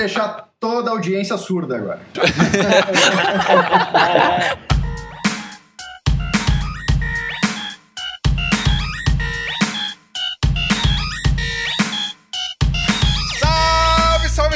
[0.00, 2.00] deixar toda a audiência surda agora.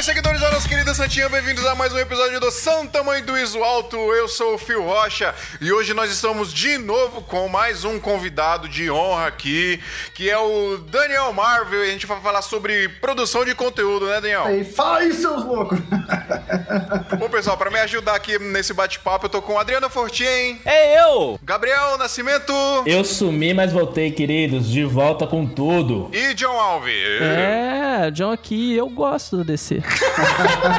[0.05, 3.61] seguidores da nossa querida Santinha, bem-vindos a mais um episódio do Santa Mãe do Iso
[3.61, 3.97] Alto.
[3.97, 8.69] Eu sou o Fio Rocha e hoje nós estamos de novo com mais um convidado
[8.69, 9.81] de honra aqui,
[10.13, 11.83] que é o Daniel Marvel.
[11.83, 14.45] E a gente vai falar sobre produção de conteúdo, né, Daniel?
[14.73, 15.79] Fala aí, seus loucos!
[17.19, 20.59] Bom, pessoal, para me ajudar aqui nesse bate-papo, eu tô com Adriana Fortin.
[20.63, 21.37] É eu!
[21.43, 22.53] Gabriel Nascimento.
[22.85, 24.69] Eu sumi, mas voltei, queridos.
[24.69, 26.09] De volta com tudo.
[26.13, 27.21] E John Alves.
[27.21, 29.81] É, John aqui, eu gosto do DC.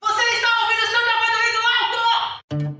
[0.00, 2.76] Você está ouvindo o Santa Mãe do Alto?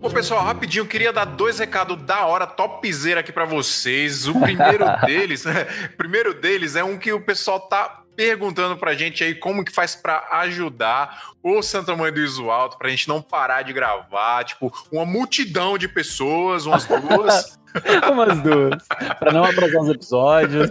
[0.00, 4.26] Bom, pessoal, rapidinho, queria dar dois recados da hora, topzera aqui pra vocês.
[4.26, 5.50] O primeiro deles, o
[5.96, 9.94] primeiro deles é um que o pessoal tá perguntando pra gente aí como que faz
[9.94, 14.72] pra ajudar o Santa Mãe do Iso Alto, pra gente não parar de gravar, tipo,
[14.90, 17.58] uma multidão de pessoas, umas duas.
[18.10, 18.86] Umas duas.
[19.18, 20.70] pra não atrasar os episódios.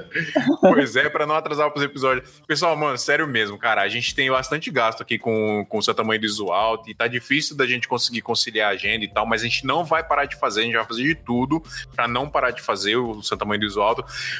[0.59, 2.29] pois é, pra não atrasar os episódios.
[2.47, 3.81] Pessoal, mano, sério mesmo, cara.
[3.81, 7.55] A gente tem bastante gasto aqui com, com o seu tamanho visual e tá difícil
[7.55, 10.35] da gente conseguir conciliar a agenda e tal, mas a gente não vai parar de
[10.35, 11.61] fazer, a gente vai fazer de tudo
[11.95, 13.95] pra não parar de fazer o seu tamanho visual.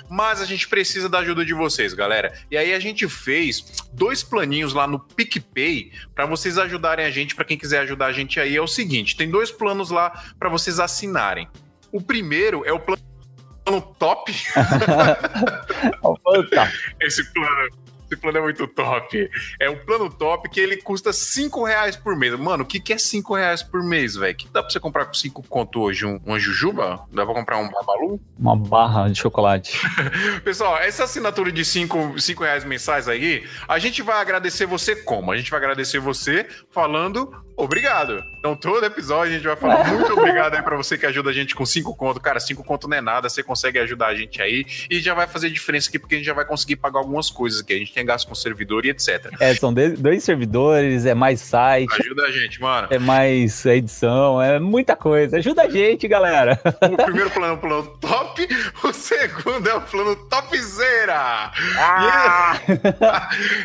[0.09, 2.33] Mas a gente precisa da ajuda de vocês, galera.
[2.49, 7.35] E aí a gente fez dois planinhos lá no PicPay para vocês ajudarem a gente,
[7.35, 8.55] para quem quiser ajudar a gente aí.
[8.55, 11.47] É o seguinte: tem dois planos lá para vocês assinarem.
[11.91, 13.01] O primeiro é o plano
[13.99, 14.31] top.
[17.01, 17.80] Esse plano.
[18.11, 19.29] Esse plano é muito top.
[19.57, 22.37] É um plano top que ele custa 5 reais por mês.
[22.37, 24.35] Mano, o que, que é 5 reais por mês, velho?
[24.35, 26.05] Que dá pra você comprar com 5 conto hoje?
[26.05, 27.07] Um, uma jujuba?
[27.09, 28.19] Dá pra comprar um babalu?
[28.37, 29.79] Uma barra de chocolate.
[30.43, 35.31] Pessoal, essa assinatura de 5 reais mensais aí, a gente vai agradecer você como?
[35.31, 37.31] A gente vai agradecer você falando
[37.63, 38.23] obrigado.
[38.39, 41.33] Então, todo episódio a gente vai falar muito obrigado aí pra você que ajuda a
[41.33, 42.19] gente com 5 conto.
[42.19, 45.27] Cara, 5 conto não é nada, você consegue ajudar a gente aí e já vai
[45.27, 47.73] fazer diferença aqui porque a gente já vai conseguir pagar algumas coisas aqui.
[47.73, 49.31] A gente tem gasto com servidor e etc.
[49.39, 51.93] É, são dois servidores, é mais site.
[51.99, 52.87] Ajuda a gente, mano.
[52.91, 55.37] É mais edição, é muita coisa.
[55.37, 56.59] Ajuda a gente, galera.
[56.81, 58.47] O primeiro plano é o plano top,
[58.83, 61.51] o segundo é o plano topzera.
[61.77, 62.59] Ah!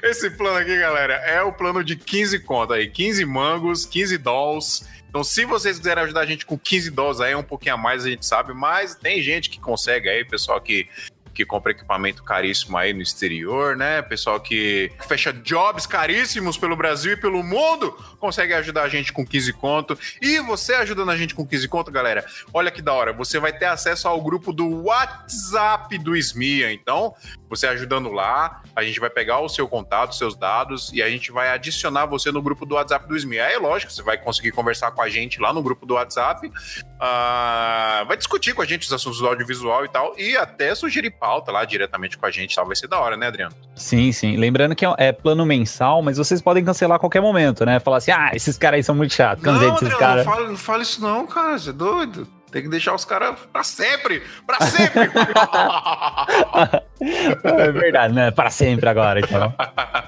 [0.03, 4.19] E esse plano aqui, galera, é o plano de 15 conto aí, 15 mangos, 15
[4.19, 4.87] dolls.
[5.09, 7.79] Então, se vocês quiserem ajudar a gente com 15 dólares aí, é um pouquinho a
[7.79, 10.89] mais, a gente sabe, mas tem gente que consegue aí, pessoal que
[11.37, 14.01] que compra equipamento caríssimo aí no exterior, né?
[14.01, 19.25] Pessoal que fecha jobs caríssimos pelo Brasil e pelo mundo, consegue ajudar a gente com
[19.25, 19.99] 15 conto.
[20.23, 22.25] E você ajudando a gente com 15 conto, galera,
[22.55, 26.73] olha que da hora, você vai ter acesso ao grupo do WhatsApp do Smia.
[26.73, 27.15] Então,
[27.51, 31.31] você ajudando lá, a gente vai pegar o seu contato, seus dados e a gente
[31.31, 33.43] vai adicionar você no grupo do WhatsApp do Smia.
[33.43, 38.07] É lógico, você vai conseguir conversar com a gente lá no grupo do WhatsApp, uh,
[38.07, 41.51] vai discutir com a gente os assuntos do audiovisual e tal, e até sugerir pauta
[41.51, 42.65] lá diretamente com a gente, tal.
[42.65, 43.53] Vai ser da hora, né, Adriano?
[43.75, 44.37] Sim, sim.
[44.37, 47.81] Lembrando que é plano mensal, mas vocês podem cancelar a qualquer momento, né?
[47.81, 50.25] Falar assim, ah, esses caras aí são muito chatos, cansei desses caras.
[50.25, 52.29] Não fala, não fala isso não, cara, você é doido.
[52.53, 54.23] Tem que deixar os caras pra sempre!
[54.47, 55.11] Pra sempre!
[57.01, 58.31] é verdade, né?
[58.31, 59.55] Para sempre agora, então.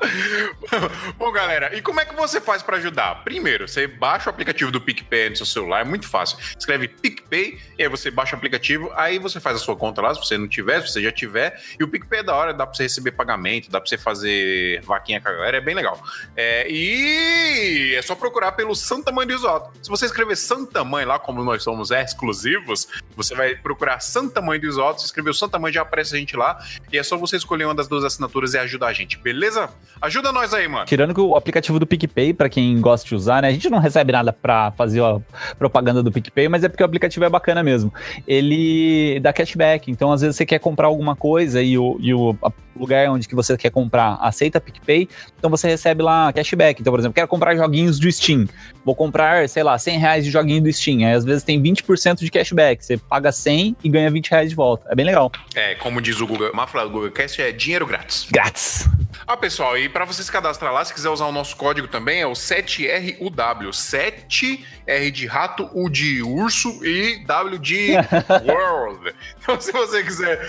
[1.18, 3.22] Bom, galera, e como é que você faz para ajudar?
[3.24, 6.38] Primeiro, você baixa o aplicativo do PicPay no seu celular, é muito fácil.
[6.58, 10.14] Escreve PicPay, e aí você baixa o aplicativo, aí você faz a sua conta lá,
[10.14, 11.60] se você não tiver, se você já tiver.
[11.78, 14.80] E o PicPay é da hora, dá pra você receber pagamento, dá pra você fazer
[14.82, 16.00] vaquinha com a galera, é bem legal.
[16.36, 19.70] É, e é só procurar pelo Santa Mãe do Isoto.
[19.82, 24.58] Se você escrever Santa Mãe lá, como nós somos exclusivos, você vai procurar Santa Mãe
[24.58, 26.58] do Isoto, se escrever o Santa Mãe já aparece a gente lá,
[26.92, 29.70] e é só você escolher uma das duas assinaturas e ajudar a gente, beleza?
[30.00, 30.86] Ajuda nós aí, mano.
[30.86, 33.48] Tirando que o aplicativo do PicPay, para quem gosta de usar, né?
[33.48, 35.20] A gente não recebe nada pra fazer a
[35.58, 37.92] propaganda do PicPay, mas é porque o aplicativo é bacana mesmo.
[38.26, 42.36] Ele dá cashback, então às vezes você quer comprar alguma coisa e o, e o
[42.78, 46.80] lugar onde que você quer comprar aceita PicPay, então você recebe lá cashback.
[46.80, 48.46] Então, por exemplo, quero comprar joguinhos do Steam.
[48.84, 50.98] Vou comprar, sei lá, 100 reais de joguinho do Steam.
[51.06, 52.84] Aí às vezes tem 20% de cashback.
[52.84, 54.86] Você paga 100 e ganha 20 reais de volta.
[54.90, 55.30] É bem legal.
[55.54, 58.26] É, como diz o Google, Mafla do Google Cast, é dinheiro grátis.
[58.30, 58.86] Grátis.
[59.26, 62.20] Ah, pessoal, e para você se cadastrar lá, se quiser usar o nosso código também,
[62.20, 63.70] é o 7RUW.
[63.70, 67.92] 7R de rato, U de urso e W de
[68.46, 69.14] world.
[69.40, 70.46] Então, se você quiser,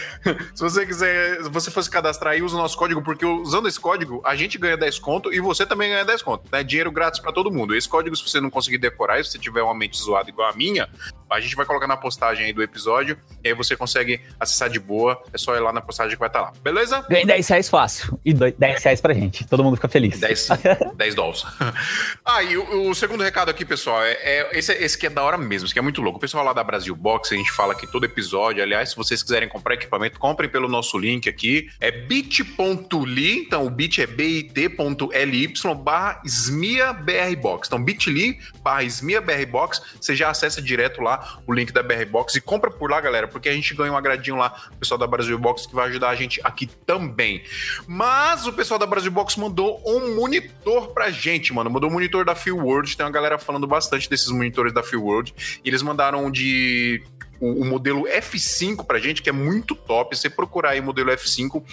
[0.54, 3.80] se você quiser, se você fosse cadastrar aí, usa o nosso código, porque usando esse
[3.80, 6.64] código, a gente ganha 10 conto e você também ganha 10 conto, né?
[6.64, 7.76] Dinheiro grátis para todo mundo.
[7.76, 10.54] Esse código, se você não conseguir decorar, se você tiver uma mente zoada igual a
[10.54, 10.90] minha,
[11.30, 14.80] A gente vai colocar na postagem aí do episódio, e aí você consegue acessar de
[14.80, 15.22] boa.
[15.34, 16.54] É só ir lá na postagem que vai estar lá.
[16.64, 17.06] Beleza?
[17.10, 18.20] Ganhei 10 reais fácil.
[18.26, 19.46] E dois- 10 reais pra gente.
[19.48, 20.20] Todo mundo fica feliz.
[20.20, 20.50] 10,
[20.96, 21.44] 10 dólares.
[22.26, 25.24] ah, e o, o segundo recado aqui, pessoal, é, é- esse, esse que é da
[25.24, 26.18] hora mesmo, esse que é muito louco.
[26.18, 28.62] O pessoal lá da Brasil Box, a gente fala aqui todo episódio.
[28.64, 31.70] Aliás, se vocês quiserem comprar equipamento, comprem pelo nosso link aqui.
[31.80, 35.54] É bit.ly, então o bit é bit.ly
[35.84, 37.68] barra SMIA BR Box.
[37.68, 42.06] Então, bit.ly barra SMIA BR Box, você já acessa direto lá o link da BR
[42.10, 44.98] Box e compra por lá, galera, porque a gente ganha um agradinho lá, o pessoal
[44.98, 47.44] da Brasil Box, que vai ajudar a gente aqui também.
[47.88, 51.70] Mas o pessoal da Brasil Box mandou um monitor pra gente, mano.
[51.70, 52.96] Mandou um monitor da Feel World.
[52.96, 55.34] Tem uma galera falando bastante desses monitores da Feel World.
[55.64, 57.04] E eles mandaram de
[57.40, 60.16] o, modelo F5 pra gente, que é muito top.
[60.16, 61.64] Você procurar aí o modelo F5,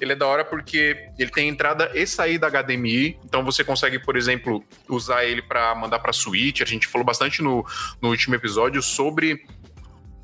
[0.00, 3.18] ele é da hora porque ele tem entrada e saída HDMI.
[3.24, 6.60] Então você consegue, por exemplo, usar ele para mandar pra Switch.
[6.60, 7.64] A gente falou bastante no,
[8.00, 9.44] no último episódio sobre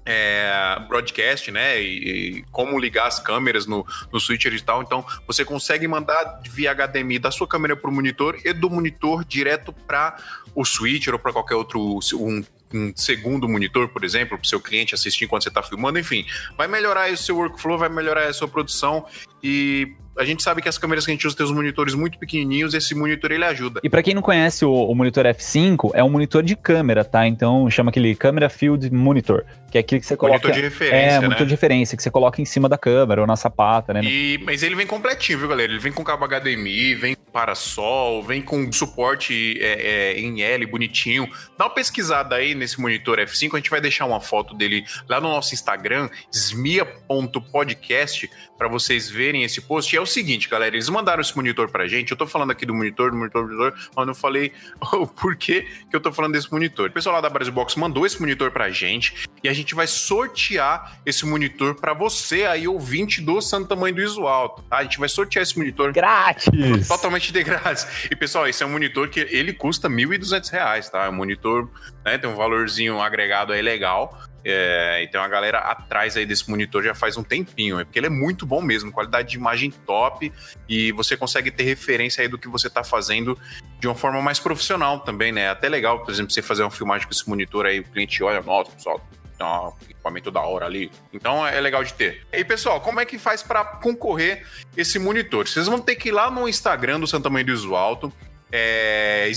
[0.04, 1.80] é, broadcast, né?
[1.80, 4.82] E, e como ligar as câmeras no, no switcher e tal.
[4.82, 9.24] Então, você consegue mandar via HDMI da sua câmera para o monitor e do monitor
[9.24, 10.16] direto para
[10.54, 14.60] o switcher ou para qualquer outro um, um segundo monitor, por exemplo, para o seu
[14.60, 15.98] cliente assistir enquanto você está filmando.
[15.98, 16.24] Enfim,
[16.56, 19.04] vai melhorar aí o seu workflow, vai melhorar a sua produção
[19.42, 22.18] e a gente sabe que as câmeras que a gente usa tem os monitores muito
[22.18, 23.80] pequenininhos, esse monitor ele ajuda.
[23.82, 27.26] E pra quem não conhece o, o monitor F5, é um monitor de câmera, tá?
[27.26, 30.46] Então chama aquele Camera Field Monitor, que é aquele que você coloca.
[30.46, 31.20] Monitor de referência, É, né?
[31.20, 34.02] monitor de referência, que você coloca em cima da câmera ou na sapata, né?
[34.04, 35.72] E, mas ele vem completinho, viu, galera?
[35.72, 41.28] Ele vem com cabo HDMI, vem parasol, vem com suporte é, é, em L bonitinho.
[41.56, 45.20] Dá uma pesquisada aí nesse monitor F5, a gente vai deixar uma foto dele lá
[45.20, 48.30] no nosso Instagram, smia.podcast,
[48.60, 49.90] para vocês verem esse post.
[49.90, 52.10] E é o seguinte, galera, eles mandaram esse monitor pra gente.
[52.10, 54.52] Eu tô falando aqui do monitor, do monitor, do monitor, mas não falei
[54.92, 56.90] o porquê que eu tô falando desse monitor.
[56.90, 59.86] O pessoal lá da Brasil Box mandou esse monitor pra gente e a gente vai
[59.86, 64.76] sortear esse monitor pra você aí, ouvinte do Santo Tamanho do Iso Alto, tá?
[64.76, 66.50] A gente vai sortear esse monitor Grátis!
[66.86, 67.86] totalmente de grátis.
[68.10, 71.06] E, pessoal, esse é um monitor que ele custa R$ 1.200, tá?
[71.06, 71.66] É um monitor,
[72.04, 74.20] né, tem um valorzinho agregado aí legal.
[74.44, 77.98] É, e tem uma galera atrás aí desse monitor já faz um tempinho, é porque
[77.98, 80.32] ele é muito bom mesmo, qualidade de imagem top
[80.68, 83.38] e você consegue ter referência aí do que você tá fazendo
[83.78, 85.50] de uma forma mais profissional também, né?
[85.50, 88.40] Até legal, por exemplo, você fazer uma filmagem com esse monitor aí, o cliente olha,
[88.40, 89.06] nossa, pessoal,
[89.42, 90.90] um equipamento da hora ali.
[91.12, 92.26] Então é legal de ter.
[92.32, 94.46] E pessoal, como é que faz para concorrer
[94.76, 95.48] esse monitor?
[95.48, 98.12] Vocês vão ter que ir lá no Instagram do Santa Mãe do Iso Alto,
[98.52, 99.28] é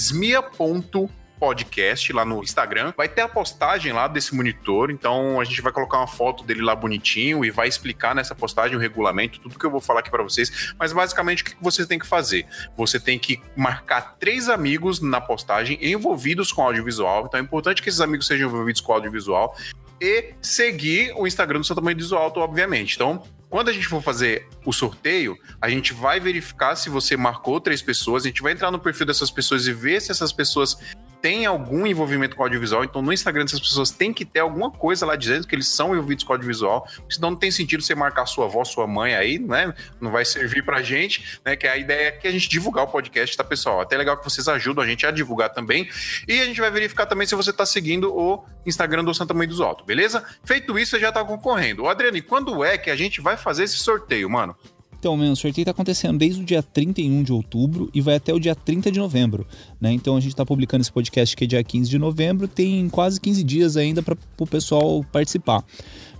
[1.43, 2.93] smia.podcast lá no Instagram.
[2.95, 6.61] Vai ter a postagem lá desse monitor, então a gente vai colocar uma foto dele
[6.61, 10.09] lá bonitinho e vai explicar nessa postagem o regulamento, tudo que eu vou falar aqui
[10.09, 10.73] para vocês.
[10.79, 12.45] Mas basicamente o que você tem que fazer?
[12.77, 17.25] Você tem que marcar três amigos na postagem envolvidos com audiovisual.
[17.25, 19.55] Então é importante que esses amigos sejam envolvidos com audiovisual
[19.99, 22.95] e seguir o Instagram do do Iso Alto, obviamente.
[22.95, 23.23] Então,
[23.53, 27.83] quando a gente for fazer o sorteio, a gente vai verificar se você marcou três
[27.83, 30.75] pessoas, a gente vai entrar no perfil dessas pessoas e ver se essas pessoas
[31.23, 32.83] têm algum envolvimento com audiovisual.
[32.83, 35.93] Então, no Instagram dessas pessoas tem que ter alguma coisa lá dizendo que eles são
[35.93, 36.85] envolvidos com audiovisual.
[37.09, 39.73] Senão não tem sentido você marcar sua avó, sua mãe aí, né?
[40.01, 41.55] Não vai servir pra gente, né?
[41.55, 43.79] Que a ideia é que a gente divulgar o podcast, tá, pessoal?
[43.79, 45.89] Até legal que vocês ajudam a gente a divulgar também.
[46.27, 49.47] E a gente vai verificar também se você tá seguindo o Instagram do Santa Mãe
[49.47, 50.25] dos Altos, beleza?
[50.43, 51.83] Feito isso, você já tá concorrendo.
[51.83, 54.57] Ô, Adriano, e quando é que a gente vai fazer esse sorteio, mano?
[55.03, 58.39] Então, o sorteio está acontecendo desde o dia 31 de outubro e vai até o
[58.39, 59.45] dia 30 de novembro.
[59.81, 59.91] Né?
[59.91, 63.19] Então a gente está publicando esse podcast que é dia 15 de novembro, tem quase
[63.19, 65.61] 15 dias ainda para o pessoal participar.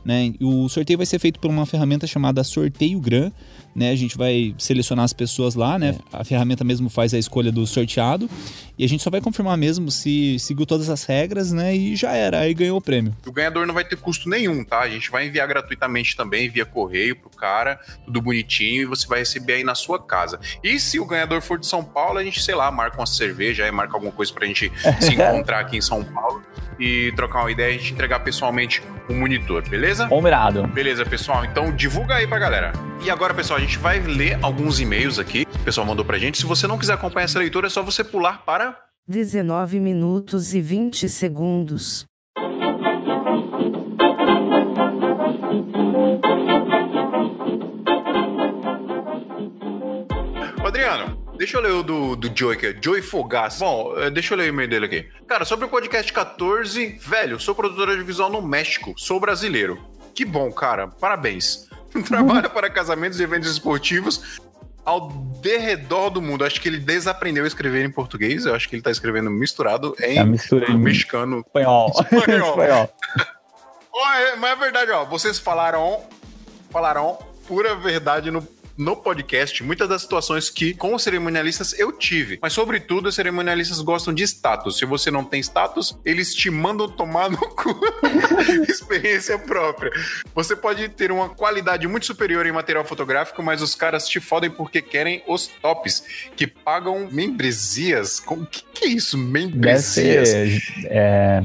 [0.03, 0.33] Né?
[0.41, 3.31] O sorteio vai ser feito por uma ferramenta chamada Sorteio Gran.
[3.75, 3.91] Né?
[3.91, 5.97] A gente vai selecionar as pessoas lá, né?
[6.11, 8.29] A ferramenta mesmo faz a escolha do sorteado.
[8.77, 11.75] E a gente só vai confirmar mesmo se seguiu todas as regras, né?
[11.75, 13.15] E já era, aí ganhou o prêmio.
[13.25, 14.79] O ganhador não vai ter custo nenhum, tá?
[14.79, 19.19] A gente vai enviar gratuitamente também, via correio pro cara, tudo bonitinho, e você vai
[19.19, 20.39] receber aí na sua casa.
[20.63, 23.63] E se o ganhador for de São Paulo, a gente, sei lá, marca uma cerveja,
[23.63, 26.41] aí marca alguma coisa pra gente se encontrar aqui em São Paulo
[26.79, 30.07] e trocar uma ideia e a gente entregar pessoalmente o monitor, beleza?
[30.07, 30.67] Combinado.
[30.67, 31.45] Beleza, pessoal.
[31.45, 32.73] Então divulga aí pra galera.
[33.03, 36.17] E agora, pessoal, a gente vai ler alguns e-mails aqui que o pessoal mandou pra
[36.17, 36.37] gente.
[36.37, 38.77] Se você não quiser acompanhar essa leitura, é só você pular para
[39.07, 42.05] 19 minutos e 20 segundos.
[50.65, 53.63] Adriano, deixa eu ler o do, do Joey aqui, Joey Fogaça.
[53.63, 55.07] Bom, eh, deixa eu ler o e-mail dele aqui.
[55.25, 59.79] Cara, sobre o podcast 14, velho, sou produtor de visual no México, sou brasileiro.
[60.13, 61.69] Que bom, cara, parabéns.
[62.07, 64.39] Trabalho para casamentos e eventos esportivos.
[64.85, 65.09] ao
[65.41, 66.43] derredor do mundo.
[66.43, 68.45] Acho que ele desaprendeu a escrever em português.
[68.45, 71.39] Eu acho que ele tá escrevendo misturado em É mistura mexicano.
[71.39, 71.91] espanhol.
[72.11, 72.49] Espanhol.
[72.49, 72.93] espanhol.
[73.93, 75.05] Ó, é- mas é verdade, ó.
[75.05, 76.01] Vocês falaram,
[76.69, 78.45] falaram pura verdade no,
[78.77, 79.63] no podcast.
[79.63, 82.39] Muitas das situações que, com os cerimonialistas, eu tive.
[82.41, 84.77] Mas, sobretudo, os cerimonialistas gostam de status.
[84.77, 87.79] Se você não tem status, eles te mandam tomar no cu.
[88.67, 89.91] Experiência própria.
[90.33, 94.49] Você pode ter uma qualidade muito superior em material fotográfico, mas os caras te fodem
[94.49, 96.03] porque querem os tops,
[96.35, 98.21] que pagam membresias.
[98.27, 100.29] O que, que é isso, Deve membresias?
[100.29, 100.61] ser.
[100.85, 101.43] É,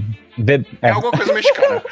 [0.80, 1.82] É é, alguma coisa mexicana.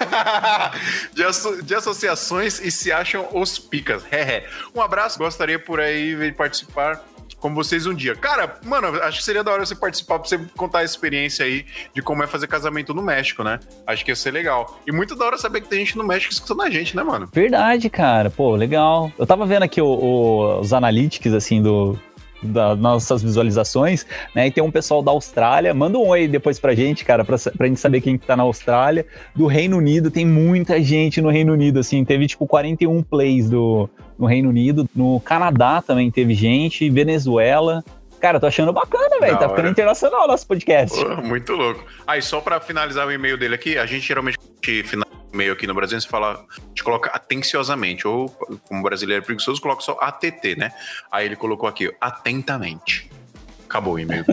[1.14, 4.02] de, asso- de associações e se acham os picas.
[4.74, 7.02] Um abraço, gostaria por aí de participar
[7.38, 8.14] com vocês um dia.
[8.16, 11.66] Cara, mano, acho que seria da hora você participar pra você contar a experiência aí
[11.94, 13.60] de como é fazer casamento no México, né?
[13.86, 14.80] Acho que ia ser legal.
[14.86, 17.28] E muito da hora saber que tem gente no México escutando a gente, né, mano?
[17.32, 18.30] Verdade, cara.
[18.30, 19.12] Pô, legal.
[19.18, 21.98] Eu tava vendo aqui o- o- os analytics, assim, do.
[22.44, 24.46] Das nossas visualizações, né?
[24.46, 25.72] E tem um pessoal da Austrália.
[25.72, 28.42] Manda um oi depois pra gente, cara, pra, pra gente saber quem que tá na
[28.42, 29.06] Austrália.
[29.34, 32.04] Do Reino Unido, tem muita gente no Reino Unido, assim.
[32.04, 34.88] Teve, tipo, 41 plays do, no Reino Unido.
[34.94, 36.90] No Canadá também teve gente.
[36.90, 37.82] Venezuela.
[38.20, 39.38] Cara, tô achando bacana, velho.
[39.38, 40.98] Tá ficando internacional o nosso podcast.
[40.98, 41.84] Pô, muito louco.
[42.06, 44.38] Aí, só pra finalizar o e-mail dele aqui, a gente geralmente
[45.34, 48.28] finaliza o e-mail aqui no Brasil, gente fala, a gente coloca atenciosamente, ou
[48.68, 50.70] como brasileiro preguiçoso, coloca só ATT, né?
[51.10, 53.10] Aí ele colocou aqui, atentamente.
[53.64, 54.24] Acabou o e-mail.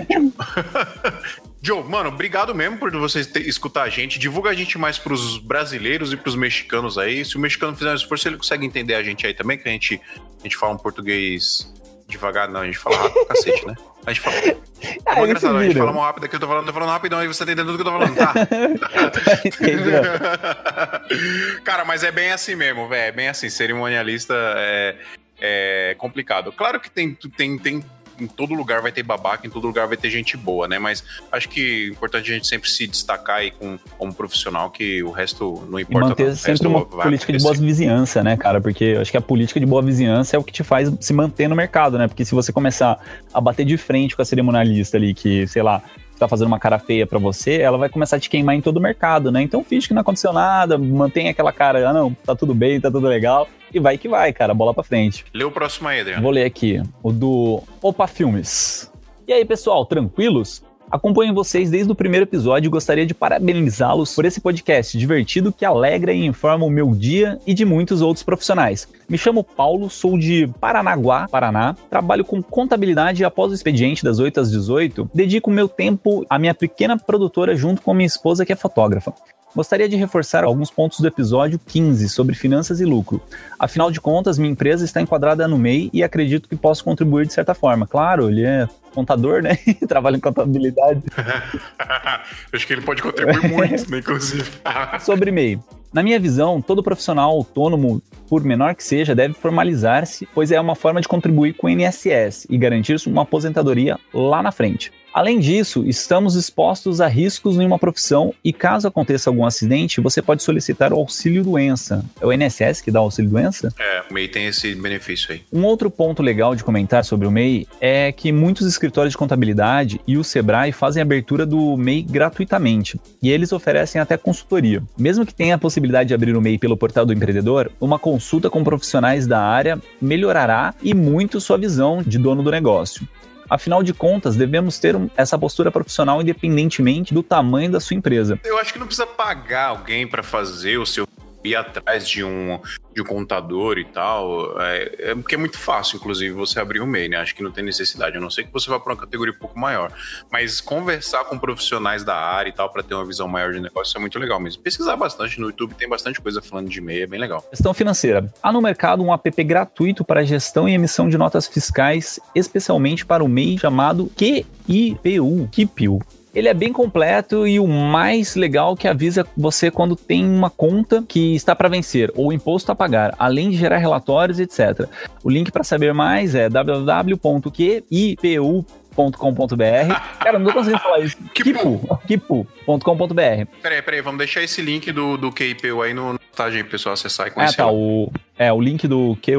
[1.63, 4.19] Joe, mano, obrigado mesmo por vocês ter, escutar a gente.
[4.19, 7.23] Divulga a gente mais pros brasileiros e pros mexicanos aí.
[7.23, 9.71] Se o mexicano fizer um esforço, ele consegue entender a gente aí também, que a
[9.71, 10.01] gente,
[10.39, 11.71] a gente fala um português
[12.07, 13.75] devagar, não, a gente fala rápido cacete, né?
[14.05, 14.35] A gente fala.
[14.83, 17.19] É Ah, engraçado, a gente fala mal rápido aqui, eu tô falando, tô falando rapidão,
[17.19, 18.33] aí você tá entendendo tudo que eu tô falando, tá?
[21.63, 23.09] Cara, mas é bem assim mesmo, velho.
[23.09, 23.47] É bem assim.
[23.49, 24.95] Cerimonialista é,
[25.39, 26.51] é complicado.
[26.51, 27.83] Claro que tem, tem, tem.
[28.21, 30.77] Em todo lugar vai ter babaca, em todo lugar vai ter gente boa, né?
[30.77, 35.01] Mas acho que é importante a gente sempre se destacar aí com, como profissional, que
[35.01, 36.09] o resto não E importa.
[36.09, 36.33] manter não.
[36.33, 37.59] O sempre uma política de acontecer.
[37.59, 38.61] boa vizinhança, né, cara?
[38.61, 41.47] Porque acho que a política de boa vizinhança é o que te faz se manter
[41.47, 42.07] no mercado, né?
[42.07, 42.99] Porque se você começar
[43.33, 45.81] a bater de frente com a cerimonialista ali, que, sei lá,
[46.21, 48.77] tá fazendo uma cara feia pra você, ela vai começar a te queimar em todo
[48.77, 49.41] o mercado, né?
[49.41, 52.91] Então finge que não aconteceu nada, mantém aquela cara, ah, não, tá tudo bem, tá
[52.91, 55.25] tudo legal, e vai que vai, cara, bola pra frente.
[55.33, 56.21] Lê o próximo aí, Adriano.
[56.21, 58.91] Vou ler aqui, o do Opa Filmes.
[59.27, 60.63] E aí, pessoal, tranquilos?
[60.91, 65.63] Acompanho vocês desde o primeiro episódio e gostaria de parabenizá-los por esse podcast divertido que
[65.63, 68.89] alegra e informa o meu dia e de muitos outros profissionais.
[69.07, 74.19] Me chamo Paulo, sou de Paranaguá, Paraná, trabalho com contabilidade e após o expediente das
[74.19, 78.51] 8 às 18, dedico meu tempo à minha pequena produtora junto com minha esposa que
[78.51, 79.13] é fotógrafa.
[79.55, 83.21] Gostaria de reforçar alguns pontos do episódio 15 sobre finanças e lucro.
[83.59, 87.33] Afinal de contas, minha empresa está enquadrada no MEI e acredito que posso contribuir de
[87.33, 87.85] certa forma.
[87.85, 89.57] Claro, ele é contador, né?
[89.87, 91.01] Trabalha em contabilidade.
[92.53, 94.49] Acho que ele pode contribuir muito, né, inclusive.
[95.01, 95.59] Sobre MEI.
[95.93, 100.75] Na minha visão, todo profissional autônomo, por menor que seja, deve formalizar-se, pois é uma
[100.75, 104.93] forma de contribuir com o INSS e garantir uma aposentadoria lá na frente.
[105.13, 110.21] Além disso, estamos expostos a riscos em uma profissão e caso aconteça algum acidente, você
[110.21, 112.05] pode solicitar o auxílio doença.
[112.21, 113.73] É o INSS que dá o auxílio doença?
[113.77, 115.41] é, o MEI tem esse benefício aí.
[115.51, 119.99] Um outro ponto legal de comentar sobre o MEI é que muitos escritórios de contabilidade
[120.07, 124.81] e o Sebrae fazem a abertura do MEI gratuitamente e eles oferecem até consultoria.
[124.97, 128.49] Mesmo que tenha a possibilidade de abrir o MEI pelo portal do empreendedor, uma consulta
[128.49, 133.05] com profissionais da área melhorará e muito sua visão de dono do negócio.
[133.51, 138.39] Afinal de contas, devemos ter essa postura profissional independentemente do tamanho da sua empresa.
[138.45, 141.05] Eu acho que não precisa pagar alguém pra fazer o seu
[141.43, 142.59] ir atrás de um,
[142.93, 144.59] de um contador e tal.
[144.61, 147.17] É, é porque é muito fácil, inclusive, você abrir um MEI, né?
[147.17, 149.37] Acho que não tem necessidade, a não ser que você vá para uma categoria um
[149.37, 149.91] pouco maior.
[150.31, 153.97] Mas conversar com profissionais da área e tal para ter uma visão maior de negócio
[153.97, 154.61] é muito legal mesmo.
[154.61, 157.45] Pesquisar bastante no YouTube, tem bastante coisa falando de MEI, é bem legal.
[157.51, 158.31] Gestão financeira.
[158.41, 163.23] Há no mercado um app gratuito para gestão e emissão de notas fiscais, especialmente para
[163.23, 165.49] o MEI chamado QIPU.
[165.51, 166.20] QIPU.
[166.33, 171.03] Ele é bem completo e o mais legal que avisa você quando tem uma conta
[171.07, 174.87] que está para vencer ou imposto a pagar, além de gerar relatórios, etc.
[175.23, 178.93] O link para saber mais é www.qipu.com.br.
[180.19, 181.17] Cara, não tô conseguindo falar isso.
[181.33, 181.99] Kipu.
[182.07, 182.47] Kipu.
[182.65, 183.45] Kipu.com.br.
[183.61, 187.27] Peraí, peraí, vamos deixar esse link do, do QIPU aí no postagem pro pessoal acessar
[187.27, 187.57] e Ah, conhecer.
[187.57, 187.71] tá.
[187.71, 189.33] O, é, o link do que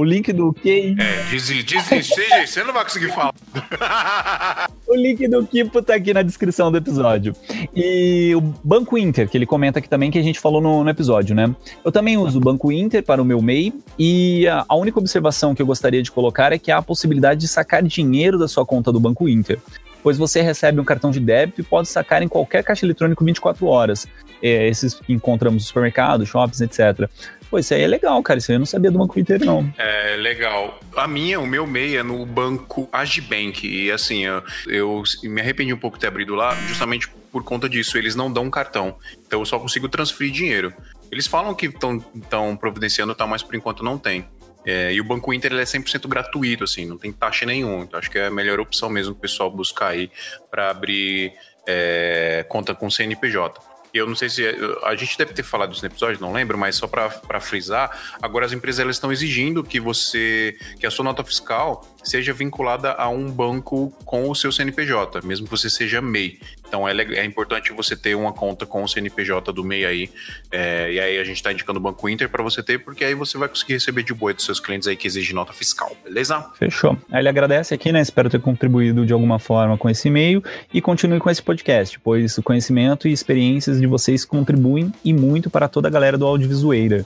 [0.00, 0.96] O link do QI.
[0.98, 3.34] É, desiste, desiste, desiste, você não vai conseguir falar.
[4.88, 7.36] O link do Kipo tá aqui na descrição do episódio.
[7.76, 10.90] E o Banco Inter, que ele comenta aqui também, que a gente falou no, no
[10.90, 11.54] episódio, né?
[11.84, 15.54] Eu também uso o Banco Inter para o meu MEI e a, a única observação
[15.54, 18.64] que eu gostaria de colocar é que há a possibilidade de sacar dinheiro da sua
[18.64, 19.60] conta do Banco Inter.
[20.02, 23.66] Pois você recebe um cartão de débito e pode sacar em qualquer caixa eletrônico 24
[23.66, 24.06] horas.
[24.42, 27.08] É, esses que encontramos no supermercado, shoppings, etc.
[27.50, 28.38] Pô, isso aí é legal, cara.
[28.38, 29.70] Isso aí eu não sabia do Banco Inter, não.
[29.76, 30.78] É legal.
[30.96, 33.66] A minha, o meu MEI é no banco Agibank.
[33.66, 37.68] E assim, eu, eu me arrependi um pouco de ter abrido lá, justamente por conta
[37.68, 37.98] disso.
[37.98, 38.96] Eles não dão cartão.
[39.26, 40.72] Então eu só consigo transferir dinheiro.
[41.10, 44.24] Eles falam que estão providenciando, tá, mas por enquanto não tem.
[44.64, 47.84] É, e o Banco Inter ele é 100% gratuito, assim, não tem taxa nenhuma.
[47.84, 50.10] Então acho que é a melhor opção mesmo o pessoal buscar aí
[50.50, 51.32] para abrir
[51.66, 53.70] é, conta com CNPJ.
[53.92, 54.44] Eu não sei se
[54.84, 58.46] a gente deve ter falado isso no episódio, não lembro, mas só para frisar, agora
[58.46, 63.08] as empresas elas estão exigindo que você que a sua nota fiscal seja vinculada a
[63.08, 66.38] um banco com o seu CNPJ, mesmo que você seja MEI.
[66.70, 70.10] Então é, é importante você ter uma conta com o CNPJ do MEI aí.
[70.52, 73.12] É, e aí a gente está indicando o Banco Inter para você ter, porque aí
[73.12, 76.48] você vai conseguir receber de boa dos seus clientes aí que exigem nota fiscal, beleza?
[76.54, 76.96] Fechou.
[77.10, 78.00] Aí ele agradece aqui, né?
[78.00, 82.38] Espero ter contribuído de alguma forma com esse e-mail e continue com esse podcast, pois
[82.38, 87.04] o conhecimento e experiências de vocês contribuem e muito para toda a galera do Audiovisueira.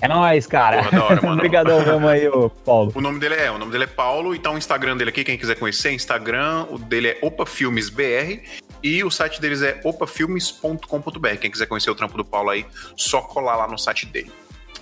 [0.00, 0.84] É nóis, cara.
[0.84, 1.20] Porra.
[1.32, 2.92] Obrigadão mesmo aí, ô Paulo.
[2.94, 5.24] O nome dele é, o nome dele é Paulo, e tá o Instagram dele aqui,
[5.24, 8.40] quem quiser conhecer, Instagram, o dele é Opa Filmes BR
[8.82, 11.36] e o site deles é opafilmes.com.br.
[11.40, 12.66] Quem quiser conhecer o trampo do Paulo aí,
[12.96, 14.32] só colar lá no site dele.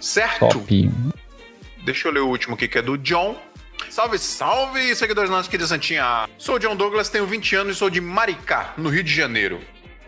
[0.00, 0.48] Certo?
[0.48, 0.90] Top.
[1.84, 3.36] Deixa eu ler o último aqui, que é do John.
[3.90, 6.28] Salve, salve, seguidores nossos aqui da Santinha.
[6.38, 9.60] Sou o John Douglas, tenho 20 anos e sou de Maricá, no Rio de Janeiro.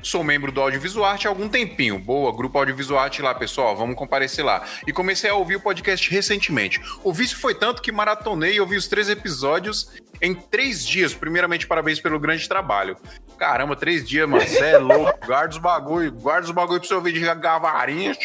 [0.02, 1.98] Sou membro do Audiovisuarte há algum tempinho.
[1.98, 3.76] Boa, grupo Audiovisuarte lá, pessoal.
[3.76, 4.64] Vamos comparecer lá.
[4.86, 6.80] E comecei a ouvir o podcast recentemente.
[7.02, 9.90] O vício foi tanto que maratonei e ouvi os três episódios
[10.22, 11.14] em três dias.
[11.14, 12.96] Primeiramente, parabéns pelo grande trabalho.
[13.36, 14.46] Caramba, três dias, mano.
[14.46, 15.18] Você é louco.
[15.26, 16.12] Guarda os bagulho.
[16.12, 18.16] Guarda os bagulho pro seu vídeo de gavarinha.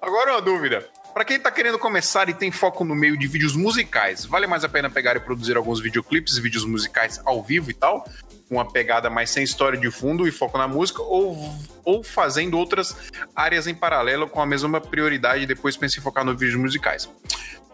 [0.00, 0.88] Agora uma dúvida.
[1.12, 4.64] Para quem tá querendo começar e tem foco no meio de vídeos musicais, vale mais
[4.64, 8.06] a pena pegar e produzir alguns videoclipes vídeos musicais ao vivo e tal?
[8.50, 11.36] Uma pegada mais sem história de fundo e foco na música, ou,
[11.84, 12.96] ou fazendo outras
[13.34, 17.08] áreas em paralelo com a mesma prioridade e depois pense em focar nos vídeos musicais.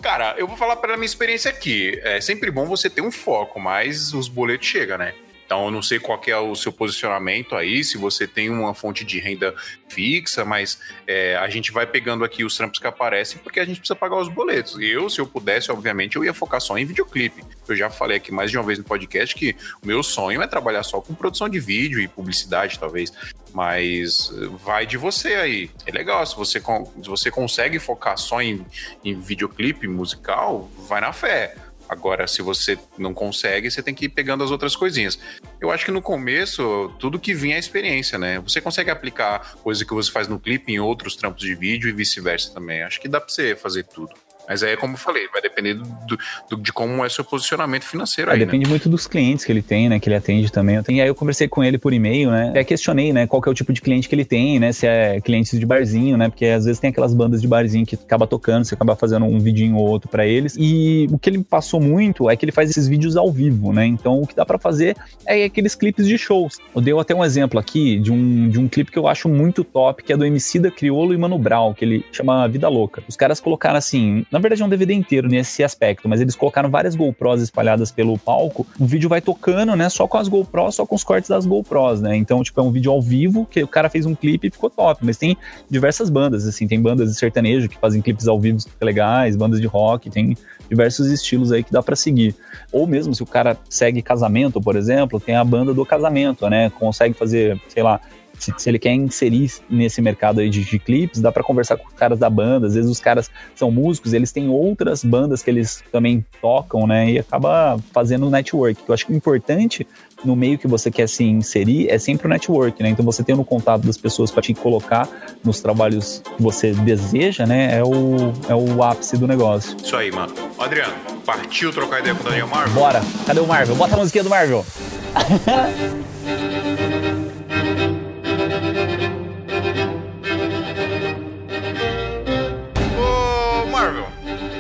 [0.03, 2.01] Cara, eu vou falar pela minha experiência aqui.
[2.03, 5.15] É sempre bom você ter um foco, mas os boletos chegam, né?
[5.53, 9.05] Então, eu não sei qual é o seu posicionamento aí, se você tem uma fonte
[9.05, 9.55] de renda
[9.87, 13.77] fixa, mas é, a gente vai pegando aqui os trampos que aparecem porque a gente
[13.77, 14.79] precisa pagar os boletos.
[14.81, 17.45] Eu, se eu pudesse, obviamente, eu ia focar só em videoclipe.
[17.69, 20.47] Eu já falei aqui mais de uma vez no podcast que o meu sonho é
[20.47, 23.13] trabalhar só com produção de vídeo e publicidade, talvez.
[23.53, 24.33] Mas
[24.65, 25.71] vai de você aí.
[25.85, 28.65] É legal, se você, se você consegue focar só em,
[29.05, 31.55] em videoclipe musical, vai na fé.
[31.93, 35.19] Agora, se você não consegue, você tem que ir pegando as outras coisinhas.
[35.61, 38.41] Eu acho que no começo, tudo que vinha é experiência, né?
[38.41, 41.93] Você consegue aplicar coisa que você faz no clipe em outros trampos de vídeo e
[41.93, 42.83] vice-versa também.
[42.83, 44.15] Acho que dá pra você fazer tudo.
[44.49, 46.19] Mas aí, como eu falei, vai depender do,
[46.51, 48.71] do, de como é seu posicionamento financeiro aí, depende né?
[48.71, 49.99] muito dos clientes que ele tem, né?
[49.99, 50.77] Que ele atende também.
[50.77, 52.51] Eu tenho, aí eu conversei com ele por e-mail, né?
[52.51, 53.27] Até questionei, né?
[53.27, 54.73] Qual que é o tipo de cliente que ele tem, né?
[54.73, 56.29] Se é clientes de barzinho, né?
[56.29, 59.39] Porque às vezes tem aquelas bandas de barzinho que acaba tocando, você acaba fazendo um
[59.39, 60.57] vidinho ou outro pra eles.
[60.59, 63.73] E o que ele me passou muito é que ele faz esses vídeos ao vivo,
[63.73, 63.87] né?
[63.87, 66.59] Então o que dá pra fazer é aqueles clipes de shows.
[66.75, 69.65] Eu dei até um exemplo aqui de um, de um clipe que eu acho muito
[69.65, 73.03] top, que é do MC da Criolo e Mano Brown, que ele chama Vida Louca.
[73.09, 76.71] Os caras colocaram assim, na verdade é um DVD inteiro nesse aspecto, mas eles colocaram
[76.71, 78.67] várias GoPros espalhadas pelo palco.
[78.81, 79.91] O vídeo vai tocando, né?
[79.91, 82.17] Só com as GoPros, só com os cortes das GoPros, né?
[82.17, 84.71] Então, tipo, é um vídeo ao vivo que o cara fez um clipe e ficou
[84.71, 85.05] top.
[85.05, 85.37] Mas tem
[85.69, 89.67] diversas bandas, assim, tem bandas de sertanejo que fazem clipes ao vivo legais, bandas de
[89.67, 90.35] rock, tem
[90.69, 92.35] diversos estilos aí que dá pra seguir.
[92.73, 96.71] Ou mesmo se o cara segue casamento, por exemplo, tem a banda do casamento, né?
[96.71, 98.01] Consegue fazer, sei lá,
[98.43, 101.87] se, se ele quer inserir nesse mercado aí de, de clipes, dá pra conversar com
[101.87, 102.67] os caras da banda.
[102.67, 107.11] Às vezes os caras são músicos, eles têm outras bandas que eles também tocam, né?
[107.11, 108.83] E acaba fazendo network.
[108.87, 109.87] Eu acho que o importante
[110.25, 112.89] no meio que você quer se inserir é sempre o network, né?
[112.89, 115.09] Então você tendo o contato das pessoas para te colocar
[115.45, 117.79] nos trabalhos que você deseja, né?
[117.79, 119.77] É o, é o ápice do negócio.
[119.83, 120.33] Isso aí, mano.
[120.59, 122.75] Adriano, partiu trocar ideia com o Daniel Marvel?
[122.75, 123.01] Bora!
[123.27, 123.77] Cadê o Marvel?
[123.77, 124.65] Bota a musiquinha do Marvel!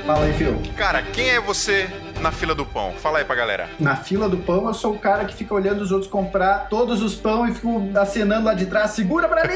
[0.06, 0.60] Fala aí, Phil.
[0.76, 1.88] cara, quem é você
[2.20, 2.92] na fila do pão?
[2.92, 3.68] Fala aí pra galera.
[3.78, 7.00] Na fila do pão, eu sou o cara que fica olhando os outros comprar todos
[7.02, 9.54] os pão e fico acenando lá de trás, segura pra mim!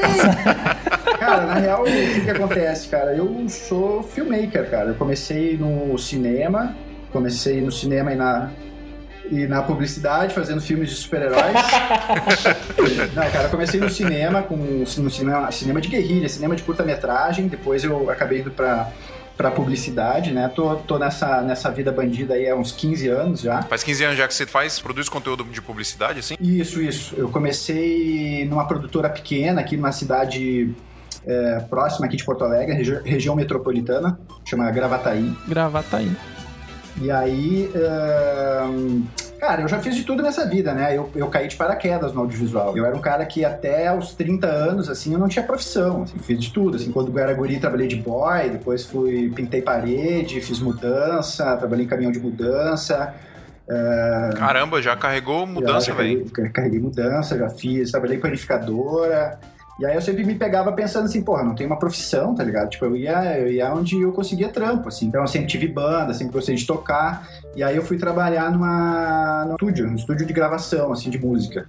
[1.19, 3.13] cara, na real, o que, que acontece, cara?
[3.13, 4.89] Eu sou filmmaker, cara.
[4.89, 6.75] Eu comecei no cinema,
[7.11, 8.49] comecei no cinema e na.
[9.29, 11.43] e na publicidade, fazendo filmes de super-heróis.
[13.13, 17.47] Não, cara, eu comecei no cinema, com, no cinema, cinema de guerrilha, cinema de curta-metragem.
[17.49, 18.89] Depois eu acabei indo pra,
[19.37, 20.51] pra publicidade, né?
[20.53, 23.61] Tô, tô nessa, nessa vida bandida aí há uns 15 anos já.
[23.61, 26.35] Faz 15 anos já que você faz, produz conteúdo de publicidade, assim?
[26.41, 27.13] Isso, isso.
[27.15, 30.73] Eu comecei numa produtora pequena aqui numa cidade
[31.25, 35.31] é, próxima aqui de Porto Alegre, regi- região metropolitana, chama Gravataí.
[35.47, 36.11] Gravataí.
[36.99, 39.03] E aí, ahn,
[39.39, 40.95] cara, eu já fiz de tudo nessa vida, né?
[40.97, 42.77] Eu, eu caí de paraquedas no audiovisual.
[42.77, 46.03] Eu era um cara que até aos 30 anos, assim, eu não tinha profissão.
[46.03, 46.75] Assim, fiz de tudo.
[46.77, 51.85] Assim, quando eu era guri, trabalhei de boy, depois fui, pintei parede, fiz mudança, trabalhei
[51.85, 53.13] em caminhão de mudança.
[54.37, 56.51] Caramba, já carregou mudança, carreguei- velho.
[56.53, 59.39] Carreguei mudança, já fiz, trabalhei em panificadora.
[59.79, 62.69] E aí eu sempre me pegava pensando assim, porra, não tem uma profissão, tá ligado?
[62.69, 65.05] Tipo, eu ia, eu ia onde eu conseguia trampo, assim.
[65.05, 67.27] Então eu sempre tive banda, sempre gostei de tocar.
[67.55, 71.67] E aí eu fui trabalhar numa, num estúdio, um estúdio de gravação, assim, de música.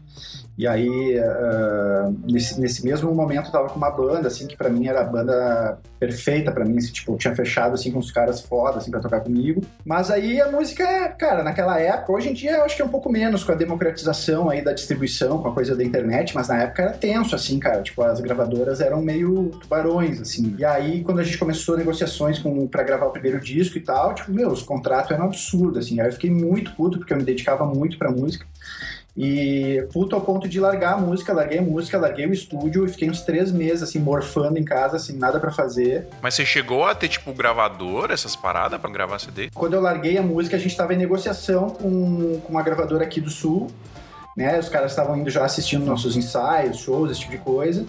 [0.58, 4.68] E aí, ah, nesse, nesse mesmo momento, eu tava com uma banda, assim, que pra
[4.68, 8.40] mim era a banda perfeita pra mim, assim, tipo, tinha fechado, assim, com os caras
[8.40, 9.62] foda, assim, pra tocar comigo.
[9.84, 12.88] Mas aí a música, cara, naquela época, hoje em dia eu acho que é um
[12.88, 16.60] pouco menos com a democratização aí da distribuição, com a coisa da internet, mas na
[16.64, 20.56] época era tenso, assim, cara, tipo, as gravadoras eram meio tubarões, assim.
[20.58, 24.12] E aí, quando a gente começou negociações com, pra gravar o primeiro disco e tal,
[24.12, 26.00] tipo, meu, os contratos eram absurdos, assim.
[26.00, 28.44] Aí eu fiquei muito puto, porque eu me dedicava muito pra música.
[29.20, 32.88] E puto ao ponto de largar a música, larguei a música, larguei o estúdio e
[32.88, 36.06] fiquei uns três meses, assim, morfando em casa, assim, nada pra fazer.
[36.22, 39.50] Mas você chegou a ter, tipo, gravador, essas paradas pra gravar CD?
[39.52, 43.20] Quando eu larguei a música, a gente estava em negociação com, com uma gravadora aqui
[43.20, 43.66] do Sul,
[44.36, 44.56] né?
[44.56, 47.84] Os caras estavam indo já assistindo nossos ensaios, shows, esse tipo de coisa.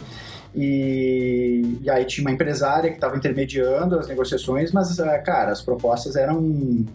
[0.56, 5.62] E, e aí tinha uma empresária que estava intermediando as negociações, mas, ah, cara, as
[5.62, 6.88] propostas eram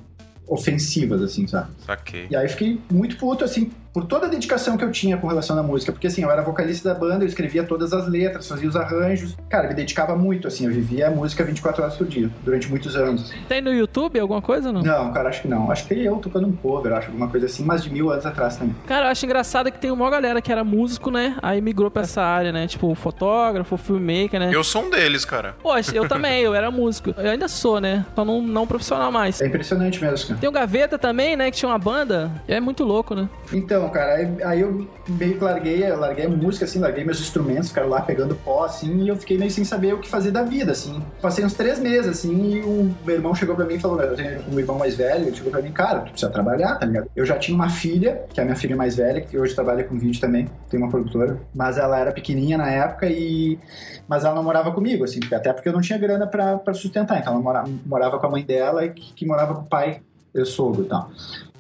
[0.45, 1.71] ofensivas, assim, sabe?
[1.87, 2.27] Saquei.
[2.29, 5.57] E aí fiquei muito puto, assim, por toda a dedicação que eu tinha com relação
[5.57, 5.93] à música.
[5.93, 9.37] Porque, assim, eu era vocalista da banda, eu escrevia todas as letras, fazia os arranjos.
[9.49, 12.69] Cara, eu me dedicava muito, assim, eu vivia a música 24 horas por dia, durante
[12.69, 13.33] muitos anos.
[13.49, 14.83] Tem no YouTube alguma coisa ou não?
[14.83, 15.71] Não, cara, acho que não.
[15.71, 18.57] Acho que eu tocando um cover, acho, alguma coisa assim, mais de mil anos atrás
[18.57, 18.75] também.
[18.85, 21.37] Cara, eu acho engraçado que tem uma galera que era músico, né?
[21.41, 22.67] Aí migrou pra essa área, né?
[22.67, 24.51] Tipo, fotógrafo, filmmaker, né?
[24.53, 25.55] Eu sou um deles, cara.
[25.63, 27.15] Poxa, eu também, eu era músico.
[27.17, 28.05] Eu ainda sou, né?
[28.17, 29.41] Só não, não profissional mais.
[29.41, 30.41] É impressionante mesmo, cara.
[30.41, 31.49] Tem o Gaveta também, né?
[31.53, 32.31] Que tinha uma banda.
[32.49, 33.29] É muito louco, né?
[33.53, 37.69] Então, cara, aí, aí eu meio que larguei, larguei a música, assim, larguei meus instrumentos,
[37.69, 40.43] ficaram lá pegando pó, assim, e eu fiquei meio sem saber o que fazer da
[40.43, 41.03] vida, assim.
[41.21, 44.17] Passei uns três meses, assim, e o meu irmão chegou pra mim e falou, eu
[44.17, 47.11] tenho um irmão mais velho, ele chegou pra mim, cara, tu precisa trabalhar, tá ligado?
[47.15, 49.85] Eu já tinha uma filha, que é a minha filha mais velha, que hoje trabalha
[49.85, 53.59] com vídeo também, tem uma produtora, mas ela era pequenininha na época e...
[54.07, 57.19] Mas ela não morava comigo, assim, até porque eu não tinha grana pra, pra sustentar,
[57.19, 60.01] então ela morava, morava com a mãe dela, e que, que morava com o pai,
[60.35, 61.11] eu sogro e tal.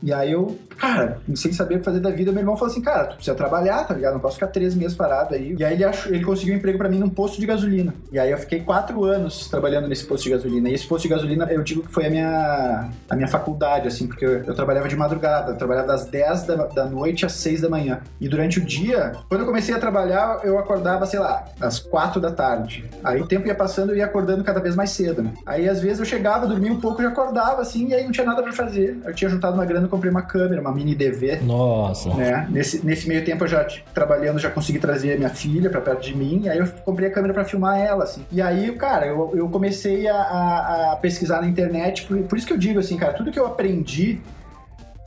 [0.04, 2.82] E aí eu, cara, sem saber o que fazer da vida, meu irmão falou assim,
[2.82, 4.12] cara, tu precisa trabalhar, tá ligado?
[4.12, 5.56] Não posso ficar três meses parado aí.
[5.58, 7.94] E aí ele, achou, ele conseguiu um emprego pra mim num posto de gasolina.
[8.12, 10.68] E aí eu fiquei quatro anos trabalhando nesse posto de gasolina.
[10.68, 14.06] E esse posto de gasolina, eu digo que foi a minha, a minha faculdade, assim,
[14.06, 15.52] porque eu, eu trabalhava de madrugada.
[15.52, 18.02] Eu trabalhava das 10 da, da noite às 6 da manhã.
[18.20, 22.20] E durante o dia, quando eu comecei a trabalhar, eu acordava, sei lá, às 4
[22.20, 22.84] da tarde.
[23.02, 25.32] Aí o tempo ia passando, eu ia acordando cada vez mais cedo, né?
[25.46, 28.26] Aí às vezes eu chegava, dormia um pouco, já acordava, assim, e aí não tinha
[28.26, 29.00] nada pra fazer.
[29.02, 32.12] Eu tinha juntado uma grana, comprei uma câmera, uma mini DV, Nossa.
[32.14, 32.46] né?
[32.50, 36.16] Nesse, nesse meio tempo eu já trabalhando, já consegui trazer minha filha pra perto de
[36.16, 38.24] mim, aí eu comprei a câmera pra filmar ela, assim.
[38.32, 42.46] E aí, cara, eu, eu comecei a, a- a pesquisar na internet, por, por isso
[42.46, 44.20] que eu digo assim, cara, tudo que eu aprendi,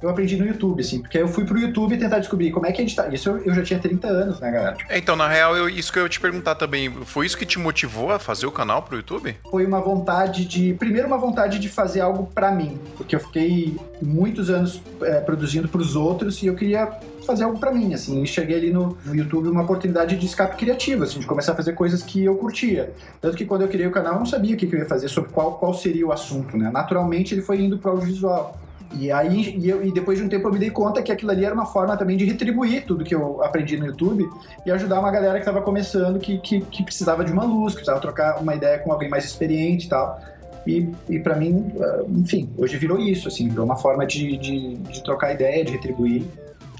[0.01, 2.81] eu aprendi no YouTube, assim, porque eu fui pro YouTube tentar descobrir como é que
[2.81, 3.11] editar.
[3.13, 4.75] Isso eu, eu já tinha 30 anos, né, galera?
[4.75, 6.91] Tipo, É, Então, na real, eu- isso que eu ia te perguntar também.
[7.05, 9.35] Foi isso que te motivou a fazer o canal pro YouTube?
[9.49, 10.73] foi uma vontade de.
[10.75, 15.67] Primeiro, uma vontade de fazer algo pra mim, porque eu fiquei muitos anos é, produzindo
[15.67, 16.91] pros outros e eu queria
[17.25, 21.03] fazer algo pra mim, assim, enxerguei ali no, no YouTube uma oportunidade de escape criativo,
[21.03, 22.93] assim, de começar a fazer coisas que eu curtia.
[23.19, 24.85] Tanto que quando eu criei o canal, eu não sabia o que, que eu ia
[24.85, 26.69] fazer, sobre qual, qual seria o assunto, né?
[26.71, 28.57] Naturalmente, ele foi indo pro audiovisual.
[28.93, 31.31] E aí, e, eu- e depois de um tempo eu me dei conta que aquilo
[31.31, 34.27] ali era uma forma também de retribuir tudo que eu aprendi no YouTube
[34.65, 37.79] e ajudar uma galera que estava começando, que, que, que precisava de uma luz, que
[37.79, 40.19] precisava trocar uma ideia com alguém mais experiente e tal.
[40.65, 44.75] E, e para mim, ah, enfim, hoje virou isso, assim, virou uma forma de, de,
[44.75, 46.23] de trocar ideia, de retribuir.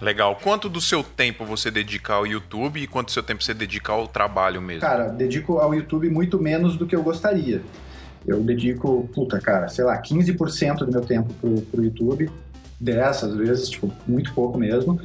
[0.02, 0.38] Legal.
[0.43, 3.91] Quanto do seu tempo você dedica ao YouTube e quanto do seu tempo você dedica
[3.93, 4.82] ao trabalho mesmo?
[4.82, 7.62] Cara, dedico ao YouTube muito menos do que eu gostaria.
[8.28, 12.30] Eu dedico, puta, cara, sei lá, 15% do meu tempo pro, pro YouTube,
[12.80, 15.00] 10 às vezes, tipo, muito pouco mesmo.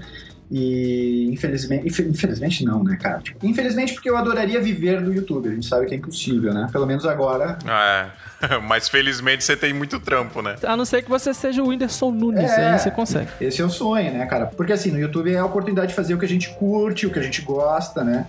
[0.55, 3.21] E infelizmente, infe- infelizmente não, né, cara?
[3.21, 5.49] Tipo, infelizmente porque eu adoraria viver do YouTube.
[5.49, 6.69] A gente sabe que é impossível, né?
[6.71, 7.57] Pelo menos agora.
[7.65, 10.57] É, mas felizmente você tem muito trampo, né?
[10.65, 12.73] A não ser que você seja o Whindersson Nunes, É.
[12.73, 13.29] aí você consegue.
[13.41, 14.45] Esse é o sonho, né, cara?
[14.45, 17.11] Porque assim, no YouTube é a oportunidade de fazer o que a gente curte, o
[17.11, 18.27] que a gente gosta, né?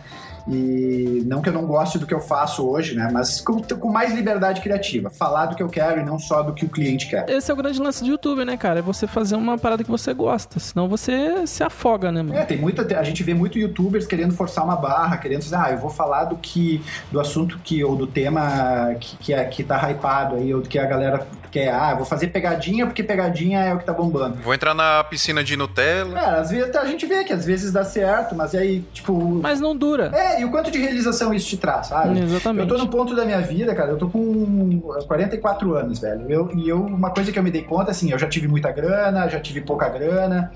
[0.48, 3.10] E não que eu não goste do que eu faço hoje, né?
[3.12, 5.10] Mas com, com mais liberdade criativa.
[5.10, 7.30] Falar do que eu quero e não só do que o cliente quer.
[7.30, 8.80] Esse é o grande lance do YouTube, né, cara?
[8.80, 10.60] É você fazer uma parada que você gosta.
[10.60, 12.38] Senão você se afoga, né, mano?
[12.38, 12.84] É, tem muita.
[12.98, 16.26] A gente vê muito youtubers querendo forçar uma barra, querendo dizer, ah, eu vou falar
[16.26, 16.82] do que.
[17.12, 20.68] do assunto que, ou do tema que, que, é, que tá hypado aí, ou do
[20.68, 21.74] que a galera quer.
[21.74, 24.38] Ah, eu vou fazer pegadinha porque pegadinha é o que tá bombando.
[24.42, 26.14] Vou entrar na piscina de Nutella.
[26.14, 29.40] Cara, às vezes a gente vê que às vezes dá certo, mas aí, tipo.
[29.42, 30.12] Mas não dura.
[30.14, 32.20] É, e o quanto de realização isso te traz, sabe?
[32.20, 32.62] Exatamente.
[32.62, 36.30] Eu tô no ponto da minha vida, cara, eu tô com 44 anos, velho.
[36.30, 38.72] Eu, e eu, uma coisa que eu me dei conta, assim, eu já tive muita
[38.72, 40.52] grana, já tive pouca grana.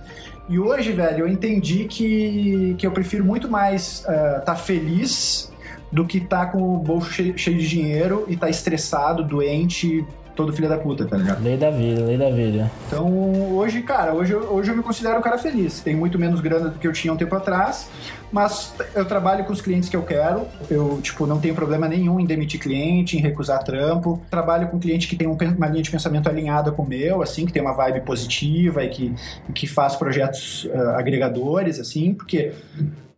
[0.50, 5.52] E hoje, velho, eu entendi que, que eu prefiro muito mais estar tá feliz
[5.92, 10.06] do que tá com o bolso cheio, cheio de dinheiro e tá estressado, doente,
[10.38, 11.44] todo filho da puta, tá ligado?
[11.44, 12.72] Lei da vida, lei da vida.
[12.88, 15.82] Então, hoje, cara, hoje, eu- hoje eu me considero um cara feliz.
[15.82, 17.90] Tenho muito menos grana do que eu tinha um tempo atrás,
[18.32, 20.46] mas eu trabalho com os clientes que eu quero.
[20.70, 24.22] Eu, tipo, não tenho problema nenhum em demitir cliente, em recusar trampo.
[24.30, 27.46] Trabalho com cliente que tem um uma linha de pensamento alinhada com o meu, assim,
[27.46, 29.16] que tem uma vibe positiva e que,
[29.56, 32.52] que faz projetos ah, agregadores, assim, porque,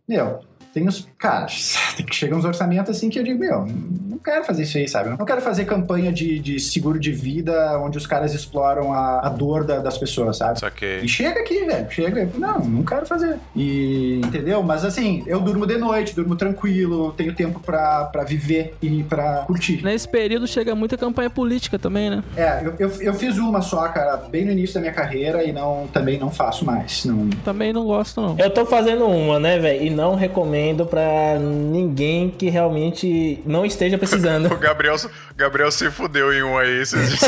[0.08, 0.40] meu,
[0.72, 1.06] tem os.
[1.18, 1.46] Cara,
[1.96, 4.88] tem que chegar uns orçamentos assim que eu digo, meu, não quero fazer isso aí,
[4.88, 5.10] sabe?
[5.10, 9.28] Não quero fazer campanha de, de seguro de vida onde os caras exploram a, a
[9.28, 10.60] dor da- das pessoas, sabe?
[10.60, 11.00] Saquei.
[11.00, 11.90] E chega aqui, velho.
[11.90, 12.30] Chega.
[12.36, 13.36] Não, não quero fazer.
[13.56, 14.20] E.
[14.24, 14.62] Entendeu?
[14.62, 19.44] Mas assim, eu durmo de noite, durmo tranquilo, tenho tempo pra, pra viver e pra
[19.46, 19.82] curtir.
[19.82, 22.22] Nesse período chega muita campanha política também, né?
[22.36, 25.52] É, eu, eu, eu fiz uma só, cara, bem no início da minha carreira e
[25.52, 27.04] não, também não faço mais.
[27.04, 28.36] Não, Também não gosto, não.
[28.38, 29.82] Eu tô fazendo uma, né, velho?
[29.84, 34.50] E não recomendo pra ninguém que realmente não esteja precisando.
[34.60, 34.96] O Gabriel,
[35.36, 36.80] Gabriel se fudeu em um aí.
[36.80, 37.22] Esses dias.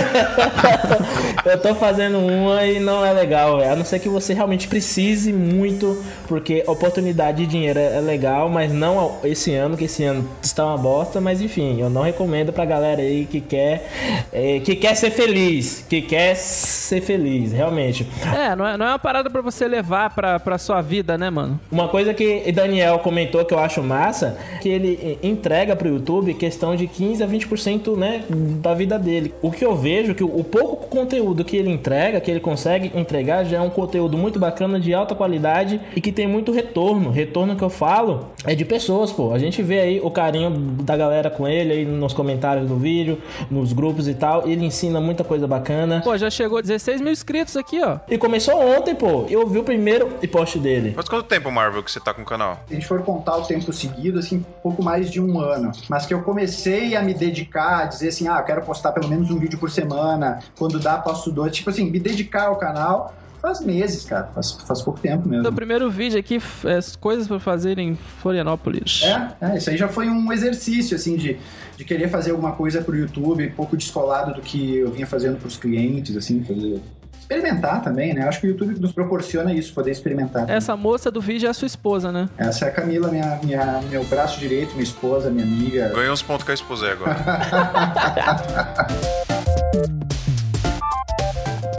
[1.47, 3.73] Eu tô fazendo uma e não é legal, velho.
[3.73, 8.49] A não ser que você realmente precise muito, porque oportunidade de dinheiro é é legal,
[8.49, 11.21] mas não esse ano, que esse ano está uma bosta.
[11.21, 13.88] Mas enfim, eu não recomendo pra galera aí que quer,
[14.33, 18.07] é, que quer ser feliz, que quer ser feliz, realmente.
[18.35, 21.31] É, não é, não é uma parada pra você levar pra, pra sua vida, né,
[21.31, 21.61] mano?
[21.71, 26.35] Uma coisa que o Daniel comentou que eu acho massa, que ele entrega pro YouTube
[26.35, 29.33] questão de 15 a 20%, né, da vida dele.
[29.41, 32.91] O que eu vejo que o o pouco conteúdo que ele entrega, que ele consegue
[32.99, 37.11] entregar, já é um conteúdo muito bacana, de alta qualidade e que tem muito retorno.
[37.11, 39.33] Retorno que eu falo é de pessoas, pô.
[39.33, 40.51] A gente vê aí o carinho
[40.83, 44.49] da galera com ele aí nos comentários do vídeo, nos grupos e tal.
[44.49, 46.01] Ele ensina muita coisa bacana.
[46.03, 47.99] Pô, já chegou 16 mil inscritos aqui, ó.
[48.09, 49.27] E começou ontem, pô.
[49.31, 50.93] Eu vi o primeiro post dele.
[50.93, 52.61] Faz quanto tempo, Marvel, que você tá com o canal?
[52.67, 55.72] Se a gente for contar o tempo seguido, assim, pouco mais de um ano.
[55.88, 59.09] Mas que eu comecei a me dedicar, a dizer assim, ah, eu quero postar pelo
[59.09, 61.53] menos um vídeo por semana, quando dá, posto dois.
[61.53, 64.29] Tipo assim, me dedicar ao canal faz meses, cara.
[64.33, 65.48] Faz, faz pouco tempo mesmo.
[65.48, 69.03] O primeiro vídeo aqui é coisas pra fazer em Florianópolis.
[69.03, 71.37] É, é, isso aí já foi um exercício, assim, de,
[71.77, 75.38] de querer fazer alguma coisa pro YouTube, um pouco descolado do que eu vinha fazendo
[75.38, 76.81] pros clientes, assim, fazer...
[77.23, 78.27] Experimentar também, né?
[78.27, 80.51] Acho que o YouTube nos proporciona isso, poder experimentar.
[80.51, 82.29] Essa moça do vídeo é a sua esposa, né?
[82.37, 85.93] Essa é a Camila, minha, minha, meu braço direito, minha esposa, minha amiga.
[85.95, 87.17] Ganhei uns pontos com a esposa agora.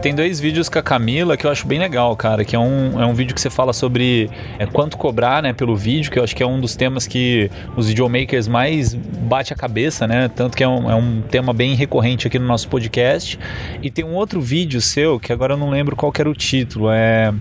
[0.04, 2.44] Tem dois vídeos com a Camila que eu acho bem legal, cara.
[2.44, 5.74] Que é um, é um vídeo que você fala sobre é, quanto cobrar, né, pelo
[5.74, 9.56] vídeo, que eu acho que é um dos temas que os videomakers mais bate a
[9.56, 10.28] cabeça, né?
[10.28, 13.38] Tanto que é um, é um tema bem recorrente aqui no nosso podcast.
[13.82, 16.90] E tem um outro vídeo seu, que agora eu não lembro qual era o título,
[16.90, 17.32] é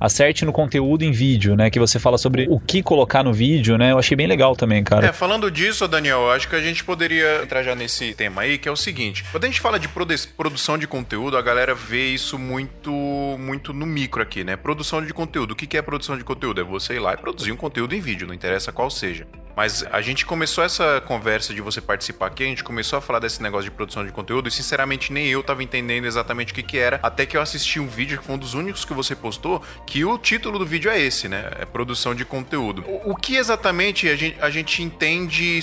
[0.00, 1.70] acerte no conteúdo em vídeo, né?
[1.70, 3.92] Que você fala sobre o que colocar no vídeo, né?
[3.92, 5.06] Eu achei bem legal também, cara.
[5.06, 8.68] É, falando disso, Daniel, acho que a gente poderia entrar já nesse tema aí, que
[8.68, 12.08] é o seguinte: quando a gente fala de produ- produção de conteúdo, a galera vê
[12.08, 12.90] isso muito,
[13.38, 14.56] muito no micro aqui, né?
[14.56, 15.52] Produção de conteúdo.
[15.52, 16.60] O que é produção de conteúdo?
[16.60, 19.26] É você ir lá e produzir um conteúdo em vídeo, não interessa qual seja.
[19.56, 23.20] Mas a gente começou essa conversa de você participar aqui, a gente começou a falar
[23.20, 26.62] desse negócio de produção de conteúdo e sinceramente nem eu tava entendendo exatamente o que
[26.62, 29.16] que era, até que eu assisti um vídeo que foi um dos únicos que você
[29.16, 31.50] postou, que o título do vídeo é esse, né?
[31.58, 32.84] É produção de conteúdo.
[32.86, 35.62] O, o que exatamente a gente, a gente entende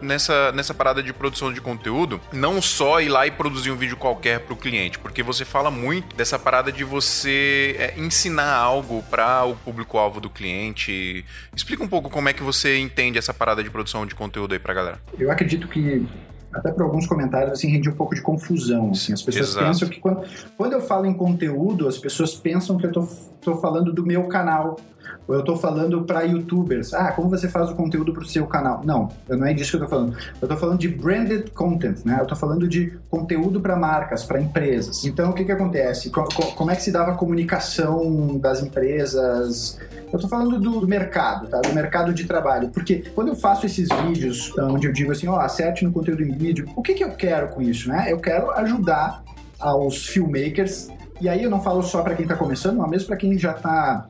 [0.00, 3.96] nessa, nessa parada de produção de conteúdo, não só ir lá e produzir um vídeo
[3.96, 9.44] qualquer pro cliente, porque você fala muito dessa parada de você é, ensinar algo para
[9.44, 11.24] o público-alvo do cliente.
[11.54, 14.58] Explica um pouco como é que você entende essa parada de produção de conteúdo aí
[14.58, 14.98] pra galera.
[15.18, 16.06] Eu acredito que
[16.52, 19.12] até por alguns comentários, assim, rende um pouco de confusão, assim.
[19.12, 19.66] As pessoas Exato.
[19.66, 20.22] pensam que quando,
[20.56, 22.92] quando eu falo em conteúdo, as pessoas pensam que eu
[23.40, 24.78] tô falando do meu canal.
[25.28, 26.94] Ou eu tô falando para youtubers.
[26.94, 28.80] Ah, como você faz o conteúdo pro seu canal?
[28.82, 30.16] Não, não é disso que eu tô falando.
[30.40, 32.16] Eu tô falando de branded content, né?
[32.18, 35.04] Eu tô falando de conteúdo para marcas, para empresas.
[35.04, 36.08] Então, o que que acontece?
[36.08, 39.78] Co- co- como é que se dava a comunicação das empresas?
[40.10, 41.60] Eu tô falando do, do mercado, tá?
[41.60, 42.70] Do mercado de trabalho.
[42.70, 46.32] Porque quando eu faço esses vídeos, onde eu digo assim, ó, acerte no conteúdo em
[46.32, 48.06] vídeo, o que que eu quero com isso, né?
[48.10, 49.22] Eu quero ajudar
[49.60, 50.88] aos filmmakers,
[51.20, 53.50] e aí eu não falo só para quem está começando, mas mesmo para quem já
[53.50, 54.06] está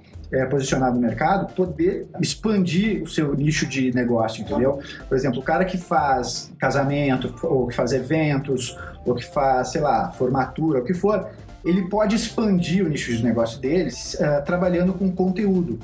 [0.47, 4.81] posicionado no mercado, poder expandir o seu nicho de negócio, entendeu?
[5.09, 9.81] Por exemplo, o cara que faz casamento, ou que faz eventos, ou que faz, sei
[9.81, 11.29] lá, formatura, o que for,
[11.65, 15.79] ele pode expandir o nicho de negócio deles eh, trabalhando com conteúdo.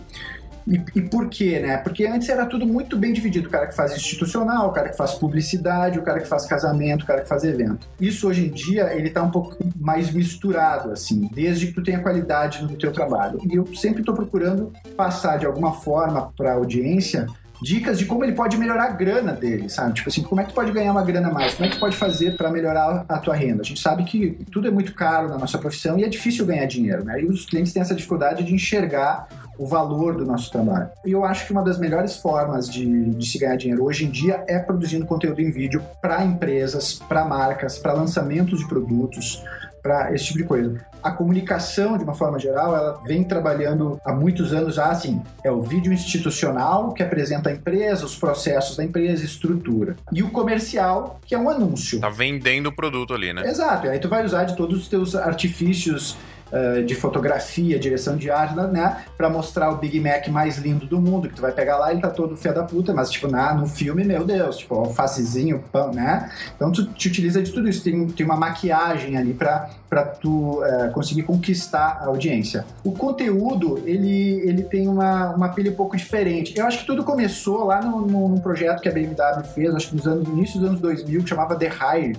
[0.67, 1.77] E, e por quê, né?
[1.77, 3.49] Porque antes era tudo muito bem dividido.
[3.49, 7.03] O cara que faz institucional, o cara que faz publicidade, o cara que faz casamento,
[7.03, 7.87] o cara que faz evento.
[8.01, 12.01] Isso hoje em dia, ele tá um pouco mais misturado, assim, desde que tu tenha
[12.01, 13.39] qualidade no teu trabalho.
[13.45, 17.27] E eu sempre estou procurando passar de alguma forma para a audiência
[17.63, 19.95] dicas de como ele pode melhorar a grana dele, sabe?
[19.95, 21.55] Tipo assim, como é que tu pode ganhar uma grana mais?
[21.55, 23.63] Como é que tu pode fazer para melhorar a tua renda?
[23.63, 26.67] A gente sabe que tudo é muito caro na nossa profissão e é difícil ganhar
[26.67, 27.23] dinheiro, né?
[27.23, 30.89] E os clientes têm essa dificuldade de enxergar o valor do nosso trabalho.
[31.05, 34.11] E eu acho que uma das melhores formas de, de se ganhar dinheiro hoje em
[34.11, 39.43] dia é produzindo conteúdo em vídeo para empresas, para marcas, para lançamentos de produtos,
[39.85, 40.81] para esse tipo de coisa.
[41.03, 45.53] A comunicação, de uma forma geral, ela vem trabalhando há muitos anos já, assim, é
[45.53, 49.95] o vídeo institucional, que apresenta a empresa, os processos da empresa, estrutura.
[50.11, 52.01] E o comercial, que é um anúncio.
[52.01, 53.47] Tá vendendo o produto ali, né?
[53.47, 56.17] Exato, e aí tu vai usar de todos os teus artifícios
[56.55, 59.05] uh, de fotografia, direção de arte, né?
[59.17, 61.95] Pra mostrar o Big Mac mais lindo do mundo, que tu vai pegar lá e
[61.95, 65.63] ele tá todo fé da puta, mas tipo, na, no filme, meu Deus, tipo, alfacezinho,
[65.73, 66.31] pão, né?
[66.55, 70.61] Então tu te utiliza de tudo isso, tem, tem uma maquiagem ali pra, pra tu
[70.63, 72.65] uh, conseguir conquistar a audiência.
[72.85, 76.55] O conteúdo, ele, ele tem uma, uma pilha um pouco diferente.
[76.57, 79.89] Eu acho que tudo começou lá no, no, num projeto que a BMW fez, acho
[79.89, 82.17] que nos anos, no início dos anos 2000, que chamava The Hire,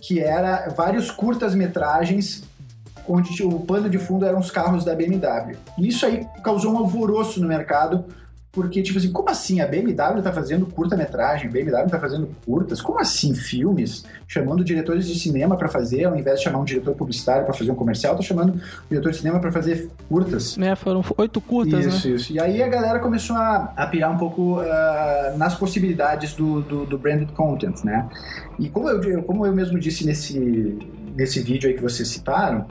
[0.00, 2.47] que era vários curtas-metragens
[3.08, 5.56] onde o pano de fundo eram os carros da BMW.
[5.78, 8.04] E isso aí causou um alvoroço no mercado,
[8.50, 9.60] porque, tipo assim, como assim?
[9.60, 12.80] A BMW tá fazendo curta-metragem, a BMW tá fazendo curtas?
[12.80, 14.04] Como assim filmes?
[14.26, 17.70] Chamando diretores de cinema para fazer, ao invés de chamar um diretor publicitário para fazer
[17.70, 20.56] um comercial, tá chamando um diretor de cinema para fazer curtas.
[20.56, 22.14] Né, foram oito curtas, isso, né?
[22.16, 26.62] Isso, E aí a galera começou a, a pirar um pouco uh, nas possibilidades do,
[26.62, 28.08] do, do, branded content, né?
[28.58, 30.78] E como eu, como eu mesmo disse nesse,
[31.14, 32.66] nesse vídeo aí que vocês citaram,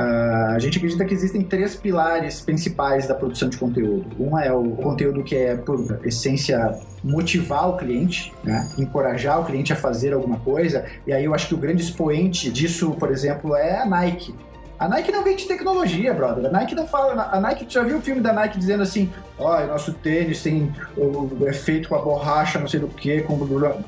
[0.00, 4.06] Uh, a gente acredita que existem três pilares principais da produção de conteúdo.
[4.18, 8.66] Uma é o conteúdo que é, por essência, motivar o cliente, né?
[8.78, 10.86] encorajar o cliente a fazer alguma coisa.
[11.06, 14.34] E aí eu acho que o grande expoente disso, por exemplo, é a Nike.
[14.80, 16.46] A Nike não vende tecnologia, brother.
[16.46, 17.28] A Nike não fala.
[17.30, 20.42] A Nike, tu já viu o filme da Nike dizendo assim: ó, oh, nosso tênis
[20.42, 23.38] tem o, é feito com a borracha, não sei do que, com.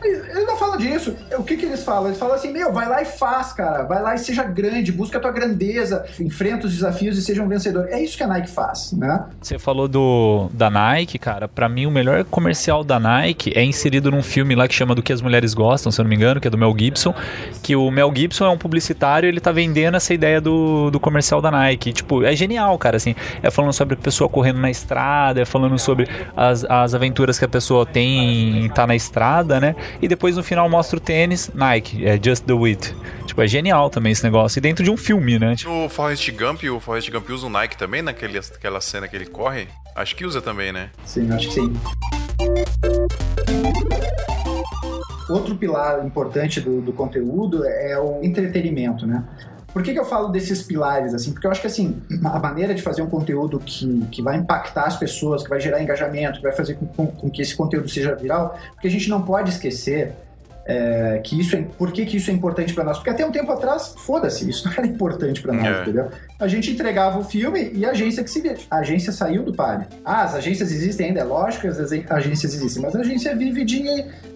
[0.05, 1.17] Eles não falam disso.
[1.39, 2.09] O que, que eles falam?
[2.09, 3.85] Eles falam assim: meu, vai lá e faz, cara.
[3.85, 7.49] Vai lá e seja grande, busca a tua grandeza, enfrenta os desafios e seja um
[7.49, 7.89] vencedor.
[7.89, 9.25] É isso que a Nike faz, né?
[9.41, 11.49] Você falou do da Nike, cara.
[11.49, 15.03] Para mim, o melhor comercial da Nike é inserido num filme lá que chama Do
[15.03, 17.15] que as Mulheres Gostam, se eu não me engano, que é do Mel Gibson.
[17.63, 21.41] Que o Mel Gibson é um publicitário ele tá vendendo essa ideia do do comercial
[21.41, 21.93] da Nike.
[21.93, 23.15] Tipo, é genial, cara, assim.
[23.43, 27.45] É falando sobre a pessoa correndo na estrada, é falando sobre as, as aventuras que
[27.45, 29.75] a pessoa tem em estar tá na estrada, né?
[30.01, 32.95] E depois no final mostra o tênis, Nike, é Just Do It.
[33.27, 34.59] Tipo, é genial também esse negócio.
[34.59, 35.57] E dentro de um filme, né?
[35.57, 35.71] Tipo...
[35.85, 39.27] O Forrest Gump, o Forrest Gump usa o Nike também naquele, naquela cena que ele
[39.27, 39.69] corre?
[39.95, 40.91] Acho que usa também, né?
[41.05, 41.73] Sim, acho que sim.
[45.29, 49.25] Outro pilar importante do, do conteúdo é o entretenimento, né?
[49.73, 51.33] Por que, que eu falo desses pilares, assim?
[51.33, 54.85] Porque eu acho que, assim, a maneira de fazer um conteúdo que, que vai impactar
[54.85, 57.89] as pessoas, que vai gerar engajamento, que vai fazer com, com, com que esse conteúdo
[57.89, 60.15] seja viral, porque a gente não pode esquecer
[60.65, 62.99] é, que isso é, por que, que isso é importante para nós?
[62.99, 65.83] Porque até um tempo atrás, foda-se, isso não era importante para nós, é.
[65.83, 66.11] entendeu?
[66.39, 68.57] A gente entregava o filme e a agência que se vê.
[68.71, 69.87] A agência saiu do páreo.
[70.05, 73.65] Ah, as agências existem ainda, é lógico que as agências existem, mas a agência vive
[73.65, 73.83] de,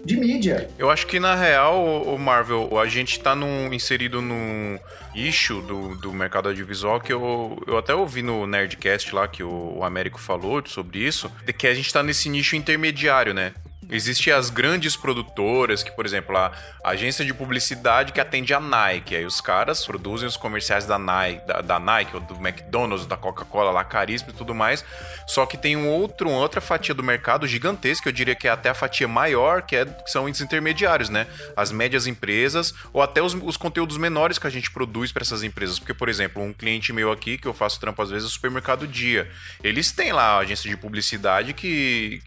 [0.04, 0.68] de mídia.
[0.78, 4.78] Eu acho que na real, o Marvel, a gente tá num, inserido num
[5.14, 9.78] nicho do, do mercado audiovisual que eu, eu até ouvi no Nerdcast lá que o,
[9.78, 13.52] o Américo falou sobre isso, de que a gente tá nesse nicho intermediário, né?
[13.88, 16.50] Existem as grandes produtoras, que, por exemplo, a
[16.82, 19.14] agência de publicidade que atende a Nike.
[19.14, 23.16] Aí os caras produzem os comerciais da Nike, da, da Nike ou do McDonald's, da
[23.16, 24.84] Coca-Cola, lá, caríssimo e tudo mais.
[25.24, 28.70] Só que tem um outro, outra fatia do mercado gigantesca, eu diria que é até
[28.70, 31.28] a fatia maior, que, é, que são os intermediários, né?
[31.56, 35.44] As médias empresas, ou até os, os conteúdos menores que a gente produz para essas
[35.44, 35.78] empresas.
[35.78, 38.32] Porque, por exemplo, um cliente meu aqui, que eu faço trampo às vezes, é o
[38.32, 39.30] Supermercado Dia.
[39.62, 42.20] Eles têm lá a agência de publicidade que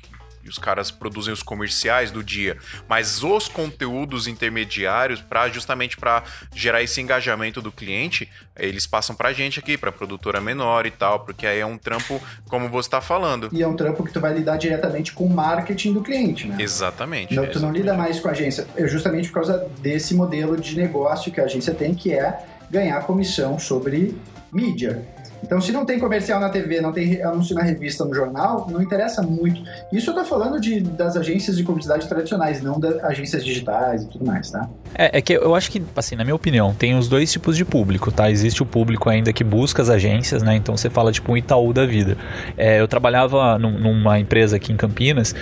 [0.43, 6.23] e os caras produzem os comerciais do dia, mas os conteúdos intermediários para justamente para
[6.53, 11.21] gerar esse engajamento do cliente, eles passam pra gente aqui, pra produtora menor e tal,
[11.21, 13.49] porque aí é um trampo como você tá falando.
[13.51, 16.57] E é um trampo que tu vai lidar diretamente com o marketing do cliente, né?
[16.59, 17.33] Exatamente.
[17.33, 18.67] Não, tu não lida mais com a agência.
[18.75, 23.01] É justamente por causa desse modelo de negócio que a agência tem, que é ganhar
[23.01, 24.15] comissão sobre
[24.51, 25.05] mídia.
[25.43, 28.81] Então, se não tem comercial na TV, não tem anúncio na revista, no jornal, não
[28.81, 29.61] interessa muito.
[29.91, 34.07] Isso eu tô falando de, das agências de publicidade tradicionais, não das agências digitais e
[34.07, 34.69] tudo mais, tá?
[34.95, 37.63] É, é que eu acho que, assim, na minha opinião, tem os dois tipos de
[37.65, 38.29] público, tá?
[38.29, 40.55] Existe o público ainda que busca as agências, né?
[40.55, 42.17] Então você fala tipo um Itaú da vida.
[42.57, 45.33] É, eu trabalhava num- numa empresa aqui em Campinas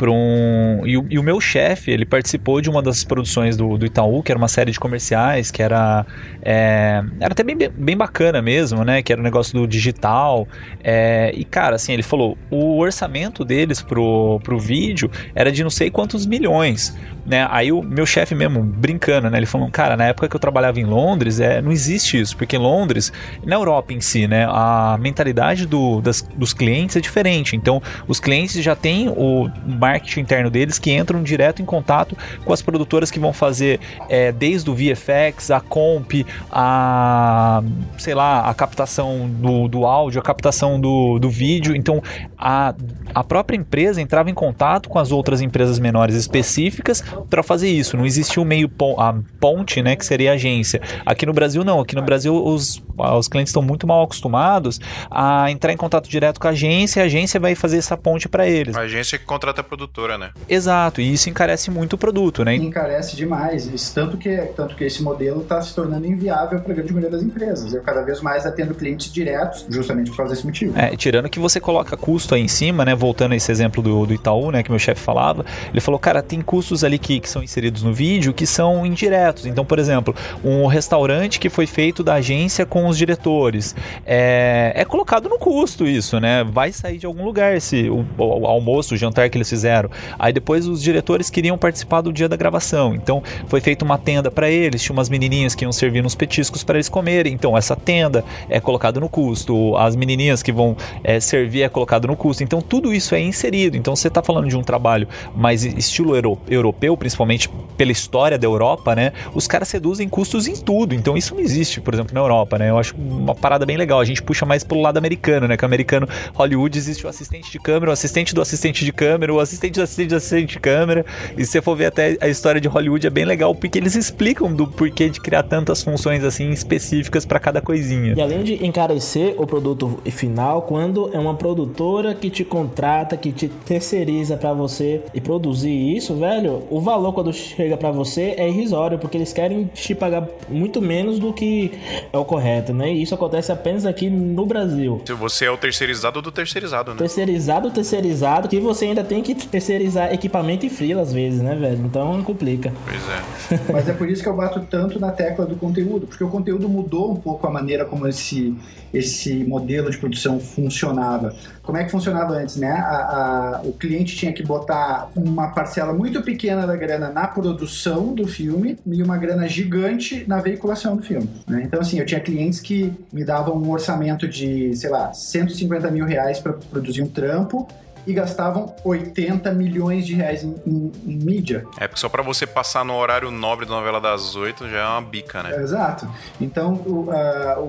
[0.00, 3.76] para um e o, e o meu chefe ele participou de uma das produções do,
[3.76, 6.06] do Itaú que era uma série de comerciais que era
[6.40, 10.48] é, era até bem, bem bacana mesmo né que era um negócio do digital
[10.82, 15.68] é, e cara assim ele falou o orçamento deles pro, pro vídeo era de não
[15.68, 16.96] sei quantos milhões
[17.26, 20.40] né aí o meu chefe mesmo brincando né ele falou cara na época que eu
[20.40, 23.12] trabalhava em Londres é, não existe isso porque Londres
[23.44, 28.18] na Europa em si né a mentalidade do, das, dos clientes é diferente então os
[28.18, 33.10] clientes já têm o marketing interno deles que entram direto em contato com as produtoras
[33.10, 37.62] que vão fazer é, desde o VFX, a comp, a
[37.98, 41.74] sei lá, a captação do, do áudio, a captação do, do vídeo.
[41.74, 42.02] Então
[42.36, 42.74] a,
[43.14, 47.96] a própria empresa entrava em contato com as outras empresas menores específicas para fazer isso.
[47.96, 50.80] Não existia o meio pon a ponte, né, que seria a agência.
[51.04, 51.80] Aqui no Brasil não.
[51.80, 54.80] Aqui no Brasil os, os clientes estão muito mal acostumados
[55.10, 57.00] a entrar em contato direto com a agência.
[57.00, 58.76] e A agência vai fazer essa ponte para eles.
[58.76, 60.30] A agência que contrata a produtora, né?
[60.48, 62.54] Exato, e isso encarece muito o produto, né?
[62.54, 63.66] Encarece demais.
[63.66, 67.10] Isso, tanto, que, tanto que esse modelo está se tornando inviável para a grande maioria
[67.10, 67.72] das empresas.
[67.72, 70.78] Eu cada vez mais atendo clientes diretos, justamente por causa desse motivo.
[70.78, 72.94] É, tirando que você coloca custo aí em cima, né?
[72.94, 74.62] Voltando a esse exemplo do, do Itaú, né?
[74.62, 77.92] Que meu chefe falava, ele falou, cara, tem custos ali que, que são inseridos no
[77.92, 79.46] vídeo que são indiretos.
[79.46, 80.14] Então, por exemplo,
[80.44, 83.74] um restaurante que foi feito da agência com os diretores.
[84.04, 86.44] É, é colocado no custo isso, né?
[86.44, 89.69] Vai sair de algum lugar esse o, o almoço, o jantar que eles fizeram.
[90.18, 92.94] Aí depois os diretores queriam participar do dia da gravação.
[92.94, 96.64] Então foi feita uma tenda para eles, tinha umas menininhas que iam servir uns petiscos
[96.64, 97.32] para eles comerem.
[97.32, 102.06] Então essa tenda é colocado no custo, as menininhas que vão é, servir é colocado
[102.06, 102.42] no custo.
[102.42, 103.76] Então tudo isso é inserido.
[103.76, 108.46] Então você está falando de um trabalho mais estilo euro, europeu, principalmente pela história da
[108.46, 109.12] Europa, né?
[109.34, 110.94] Os caras reduzem custos em tudo.
[110.94, 112.70] Então isso não existe, por exemplo, na Europa, né?
[112.70, 114.00] Eu acho uma parada bem legal.
[114.00, 115.56] A gente puxa mais pelo lado americano, né?
[115.56, 119.32] Que o americano Hollywood existe o assistente de câmera, o assistente do assistente de câmera,
[119.32, 121.04] o assistente do assistente do assistente de câmera.
[121.36, 123.94] E se você for ver até a história de Hollywood é bem legal porque eles
[123.94, 128.14] explicam do porquê de criar tantas funções assim específicas para cada coisinha.
[128.16, 133.32] E além de encarecer o produto final, quando é uma produtora que te contrata, que
[133.32, 138.48] te terceiriza pra você e produzir isso, velho, o valor quando chega pra você é
[138.48, 141.72] irrisório, porque eles querem te pagar muito menos do que
[142.12, 142.92] é o correto, né?
[142.92, 145.00] E isso acontece apenas aqui no Brasil.
[145.06, 146.98] Se você é o terceirizado do terceirizado, né?
[146.98, 151.84] Terceirizado, terceirizado, que você ainda tem que terceirizar equipamento e freela às vezes, né, velho?
[151.84, 152.72] Então complica.
[152.84, 153.60] Pois é.
[153.72, 156.68] Mas é por isso que eu bato tanto na tecla do conteúdo, porque o conteúdo
[156.68, 158.54] mudou um pouco a maneira como esse,
[158.92, 161.34] esse modelo de produção funcionava.
[161.62, 162.70] Como é que funcionava antes, né?
[162.72, 168.14] A- a- o cliente tinha que botar uma parcela muito pequena da grana na produção
[168.14, 171.28] do filme e uma grana gigante na veiculação do filme.
[171.46, 171.62] né?
[171.64, 176.04] Então, assim, eu tinha clientes que me davam um orçamento de, sei lá, 150 mil
[176.04, 177.68] reais para produzir um trampo
[178.06, 181.64] e gastavam 80 milhões de reais em, em- em mídia.
[181.78, 184.84] É porque só pra você passar no horário nobre da novela das oito já é
[184.86, 185.54] uma bica, né?
[185.62, 186.08] Exato.
[186.40, 187.08] Então, o,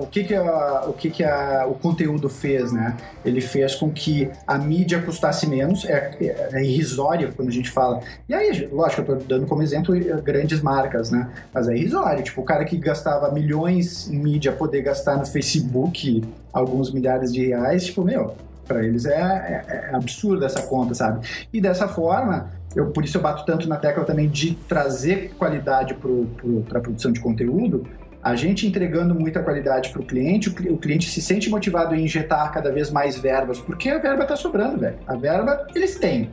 [0.02, 2.96] o que que, a- o, que, que a- o conteúdo fez, né?
[3.24, 7.70] Ele fez com que a mídia custasse menos, é, é, é irrisório quando a gente
[7.70, 8.00] fala.
[8.28, 11.30] E aí, lógico, eu tô dando como exemplo eh, grandes marcas, né?
[11.52, 12.22] Mas é irrisório.
[12.22, 16.22] Tipo, o cara que gastava milhões em mídia poder gastar no Facebook
[16.52, 18.34] alguns milhares de reais, tipo, meu,
[18.66, 21.26] para eles é, é, é absurda essa conta, sabe?
[21.52, 25.94] E dessa forma, eu, por isso eu bato tanto na tecla também de trazer qualidade
[25.94, 27.86] para a produção de conteúdo.
[28.22, 31.94] A gente entregando muita qualidade para o cliente, o cli- o cliente se sente motivado
[31.94, 34.96] em injetar cada vez mais verbas, porque a verba está sobrando, velho.
[35.08, 36.30] A verba eles têm.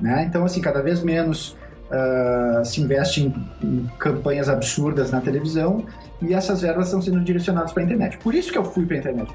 [0.00, 0.24] Né?
[0.26, 1.54] Então, assim, cada vez menos
[1.90, 5.84] ah, se investe em, em campanhas absurdas na televisão
[6.22, 8.16] e essas verbas estão sendo direcionadas para a internet.
[8.18, 9.30] Por isso que eu fui para a internet.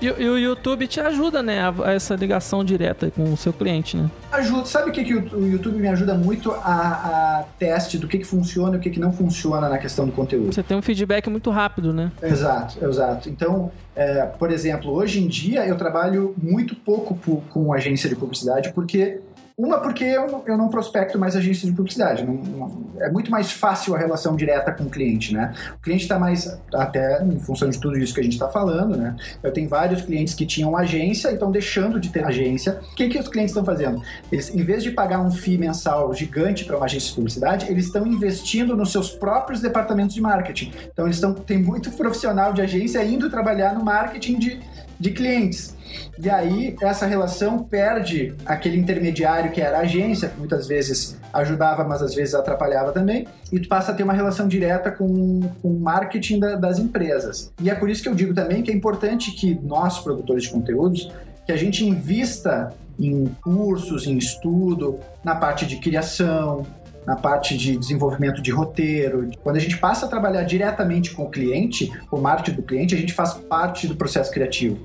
[0.00, 3.52] E, e o YouTube te ajuda, né, a, a essa ligação direta com o seu
[3.52, 4.10] cliente, né?
[4.32, 8.06] Ajuda, sabe o que, que o o YouTube me ajuda muito a, a teste do
[8.06, 10.52] que, que funciona e o que, que não funciona na questão do conteúdo?
[10.52, 12.10] Você tem um feedback muito rápido, né?
[12.22, 13.28] Exato, exato.
[13.28, 17.14] Então, é, por exemplo, hoje em dia eu trabalho muito pouco
[17.50, 19.20] com agência de publicidade, porque.
[19.62, 22.24] Uma, porque eu, não- eu não prospecto mais agência de publicidade.
[22.24, 25.52] Não- não- é muito mais fácil a relação direta com o cliente, né?
[25.76, 28.96] O cliente está mais, até em função de tudo isso que a gente está falando,
[28.96, 29.14] né?
[29.42, 32.80] Eu tenho vários clientes que tinham agência e estão deixando de ter agência.
[32.92, 34.00] O que, que os clientes estão fazendo?
[34.32, 37.84] Eles, em vez de pagar um FII mensal gigante para uma agência de publicidade, eles
[37.84, 40.72] estão investindo nos seus próprios departamentos de marketing.
[40.90, 44.60] Então, eles estão tem muito profissional de agência indo trabalhar no marketing de,
[45.00, 45.74] de clientes.
[46.22, 51.82] E aí, essa relação perde aquele intermediário que era a agência, que muitas vezes ajudava,
[51.84, 55.68] mas às vezes atrapalhava também, e tu passa a ter uma relação direta com, com
[55.68, 57.50] o marketing da- das empresas.
[57.60, 60.50] E é por isso que eu digo também que é importante que nós, produtores de
[60.50, 61.10] conteúdos,
[61.46, 66.66] que a gente invista em cursos, em estudo, na parte de criação,
[67.06, 69.30] na parte de desenvolvimento de roteiro.
[69.42, 72.94] Quando a gente passa a trabalhar diretamente com o cliente, com o marketing do cliente,
[72.94, 74.78] a gente faz parte do processo criativo.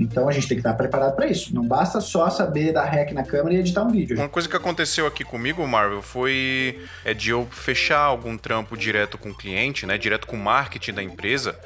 [0.00, 1.54] Então a gente tem que estar preparado para isso.
[1.54, 4.16] Não basta só saber dar rec na câmera e editar um vídeo.
[4.16, 9.18] Uma coisa que aconteceu aqui comigo, Marvel, foi é de eu fechar algum trampo direto
[9.18, 9.98] com o cliente, né?
[9.98, 11.58] Direto com o marketing da empresa.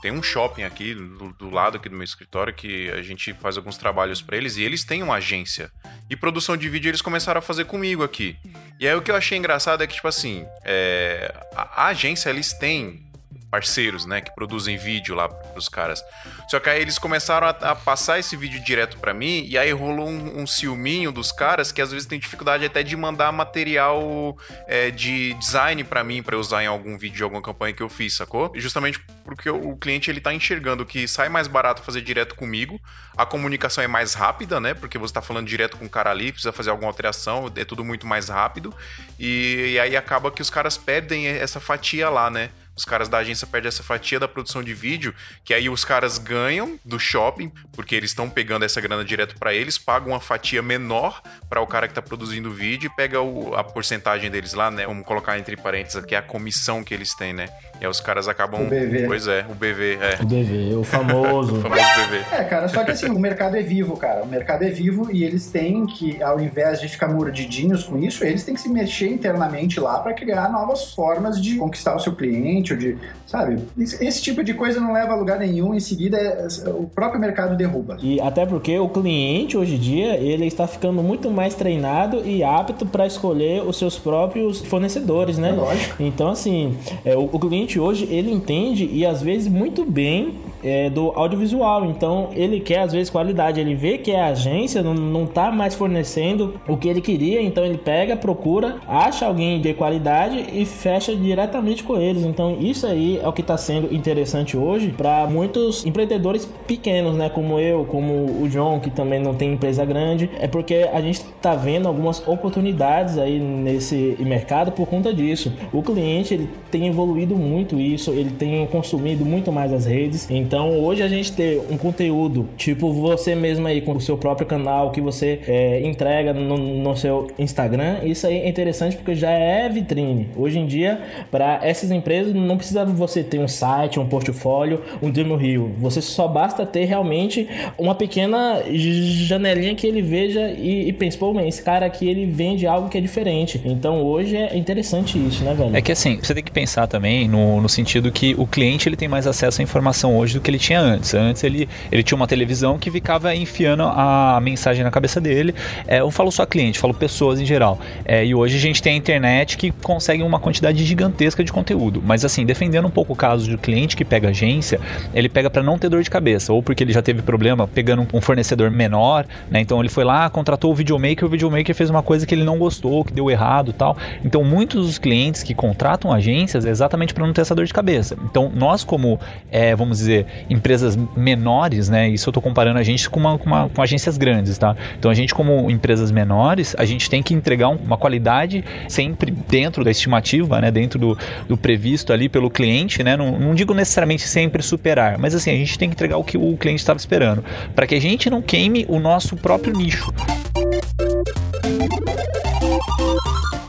[0.00, 3.58] Tem um shopping aqui do, do lado aqui do meu escritório que a gente faz
[3.58, 5.70] alguns trabalhos pra eles e eles têm uma agência.
[6.08, 8.36] E produção de vídeo eles começaram a fazer comigo aqui.
[8.78, 12.30] E aí o que eu achei engraçado é que, tipo assim, é, a, a agência
[12.30, 13.10] eles têm
[13.50, 16.02] parceiros, né, que produzem vídeo lá pros caras.
[16.50, 19.70] Só que aí eles começaram a, a passar esse vídeo direto pra mim e aí
[19.70, 24.36] rolou um, um ciúminho dos caras que às vezes tem dificuldade até de mandar material
[24.66, 27.88] é, de design pra mim eu usar em algum vídeo de alguma campanha que eu
[27.88, 28.50] fiz, sacou?
[28.56, 32.80] Justamente porque o, o cliente ele tá enxergando que sai mais barato fazer direto comigo,
[33.16, 34.74] a comunicação é mais rápida, né?
[34.74, 37.84] Porque você tá falando direto com o cara ali, precisa fazer alguma alteração, é tudo
[37.84, 38.74] muito mais rápido
[39.20, 42.50] e, e aí acaba que os caras perdem essa fatia lá, né?
[42.80, 45.14] Os caras da agência perdem essa fatia da produção de vídeo,
[45.44, 49.52] que aí os caras ganham do shopping, porque eles estão pegando essa grana direto pra
[49.52, 53.20] eles, pagam uma fatia menor para o cara que tá produzindo o vídeo e pega
[53.20, 54.86] o- a porcentagem deles lá, né?
[54.86, 57.50] Vamos colocar entre parênteses aqui a comissão que eles têm, né?
[57.78, 58.62] E aí os caras acabam.
[58.62, 59.04] O BV.
[59.06, 60.18] Pois é, o BV, é.
[60.22, 61.56] O DV, o famoso.
[61.60, 62.16] O famoso BV.
[62.34, 64.22] É, cara, só que assim, o mercado é vivo, cara.
[64.22, 68.24] O mercado é vivo e eles têm que, ao invés de ficar mordidinhos com isso,
[68.24, 72.14] eles têm que se mexer internamente lá para criar novas formas de conquistar o seu
[72.14, 72.96] cliente, de,
[73.26, 73.58] sabe?
[73.78, 77.20] Esse, esse tipo de coisa não leva a lugar nenhum, em seguida é- o próprio
[77.20, 77.96] mercado derruba.
[78.02, 82.42] E até porque o cliente hoje em dia ele está ficando muito mais treinado e
[82.42, 85.50] apto para escolher os seus próprios fornecedores, né?
[85.50, 86.02] É lógico.
[86.02, 90.90] Então assim, é, o, o cliente hoje ele entende e às vezes muito bem é,
[90.90, 91.84] do audiovisual.
[91.86, 93.60] Então ele quer às vezes qualidade.
[93.60, 97.64] Ele vê que a agência não, não tá mais fornecendo o que ele queria, então
[97.64, 102.24] ele pega, procura, acha alguém de qualidade e fecha diretamente com eles.
[102.24, 107.28] Então isso aí é o que está sendo interessante hoje para muitos empreendedores pequenos, né?
[107.28, 110.30] Como eu, como o John, que também não tem empresa grande.
[110.38, 115.52] É porque a gente está vendo algumas oportunidades aí nesse mercado por conta disso.
[115.72, 120.30] O cliente ele tem evoluído muito isso, ele tem consumido muito mais as redes.
[120.30, 124.46] Então hoje a gente ter um conteúdo tipo você mesmo aí com o seu próprio
[124.46, 129.30] canal que você é, entrega no, no seu Instagram, isso aí é interessante porque já
[129.30, 130.28] é vitrine.
[130.36, 135.10] Hoje em dia, para essas empresas, não precisa você ter um site, um portfólio, um
[135.10, 135.72] demo rio.
[135.78, 137.48] Você só basta ter realmente
[137.78, 142.66] uma pequena janelinha que ele veja e, e pense, pô, esse cara aqui ele vende
[142.66, 143.60] algo que é diferente.
[143.64, 145.76] Então hoje é interessante isso, né, velho?
[145.76, 148.96] É que assim, você tem que pensar também no, no sentido que o cliente ele
[148.96, 151.14] tem mais acesso à informação hoje do que ele tinha antes.
[151.14, 155.54] Antes ele, ele tinha uma televisão que ficava enfiando a mensagem na cabeça dele.
[155.86, 157.78] É, eu falo só cliente, falo pessoas em geral.
[158.04, 162.02] É, e hoje a gente tem a internet que consegue uma quantidade gigantesca de conteúdo.
[162.04, 164.80] Mas assim, defendendo um pouco o caso do cliente que pega agência,
[165.14, 168.06] ele pega para não ter dor de cabeça, ou porque ele já teve problema pegando
[168.12, 169.60] um fornecedor menor, né?
[169.60, 172.58] Então ele foi lá, contratou o videomaker, o videomaker fez uma coisa que ele não
[172.58, 173.96] gostou, que deu errado, tal.
[174.24, 177.72] Então muitos dos clientes que contratam agências é exatamente para não ter essa dor de
[177.72, 178.16] cabeça.
[178.24, 179.20] Então nós como,
[179.50, 182.08] é, vamos dizer, empresas menores, né?
[182.08, 184.76] Isso eu tô comparando a gente com, uma, com, uma- com agências grandes, tá?
[184.98, 189.30] Então a gente, como empresas menores, a gente tem que entregar um- uma qualidade sempre
[189.30, 190.70] dentro da estimativa, né?
[190.70, 191.18] Dentro do,
[191.48, 193.16] do previsto ali pelo cliente, né?
[193.16, 196.36] Não, não digo necessariamente sempre superar, mas assim, a gente tem que entregar o que
[196.38, 200.12] o cliente estava esperando, para que a gente não queime o nosso próprio nicho.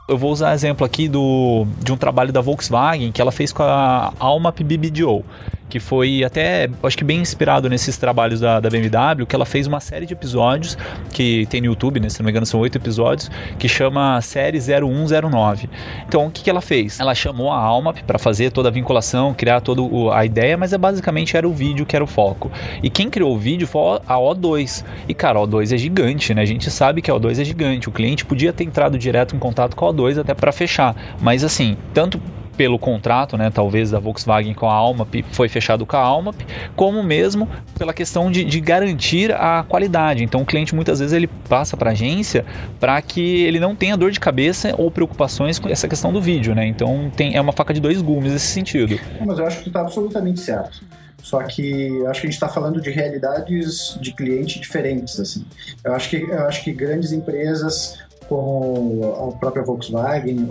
[0.07, 3.63] Eu vou usar exemplo aqui do, de um trabalho da Volkswagen que ela fez com
[3.63, 5.23] a Alma BBDO,
[5.71, 9.67] que foi até, acho que bem inspirado nesses trabalhos da, da BMW, que ela fez
[9.67, 10.77] uma série de episódios
[11.13, 14.59] que tem no YouTube, né, se não me engano são oito episódios, que chama Série
[14.59, 15.69] 0109.
[16.05, 16.99] Então, o que, que ela fez?
[16.99, 19.81] Ela chamou a Alma para fazer toda a vinculação, criar toda
[20.13, 22.51] a ideia, mas é basicamente era o vídeo que era o foco.
[22.83, 24.83] E quem criou o vídeo foi a O2.
[25.07, 26.41] E cara, a O2 é gigante, né?
[26.41, 27.87] A gente sabe que a O2 é gigante.
[27.87, 30.93] O cliente podia ter entrado direto em contato com a O2 até para fechar.
[31.21, 32.19] Mas assim, tanto
[32.61, 36.39] pelo contrato, né, talvez da Volkswagen com a Almap, foi fechado com a Almap,
[36.75, 40.23] como mesmo pela questão de, de garantir a qualidade.
[40.23, 42.45] Então o cliente muitas vezes ele passa para a agência
[42.79, 46.53] para que ele não tenha dor de cabeça ou preocupações com essa questão do vídeo,
[46.53, 46.67] né?
[46.67, 48.99] Então tem, é uma faca de dois gumes nesse sentido.
[49.25, 50.83] Mas eu acho que tu tá absolutamente certo.
[51.23, 55.43] Só que acho que a gente está falando de realidades de cliente diferentes, assim.
[55.83, 57.97] Eu acho que, eu acho que grandes empresas
[58.31, 60.47] como a própria Volkswagen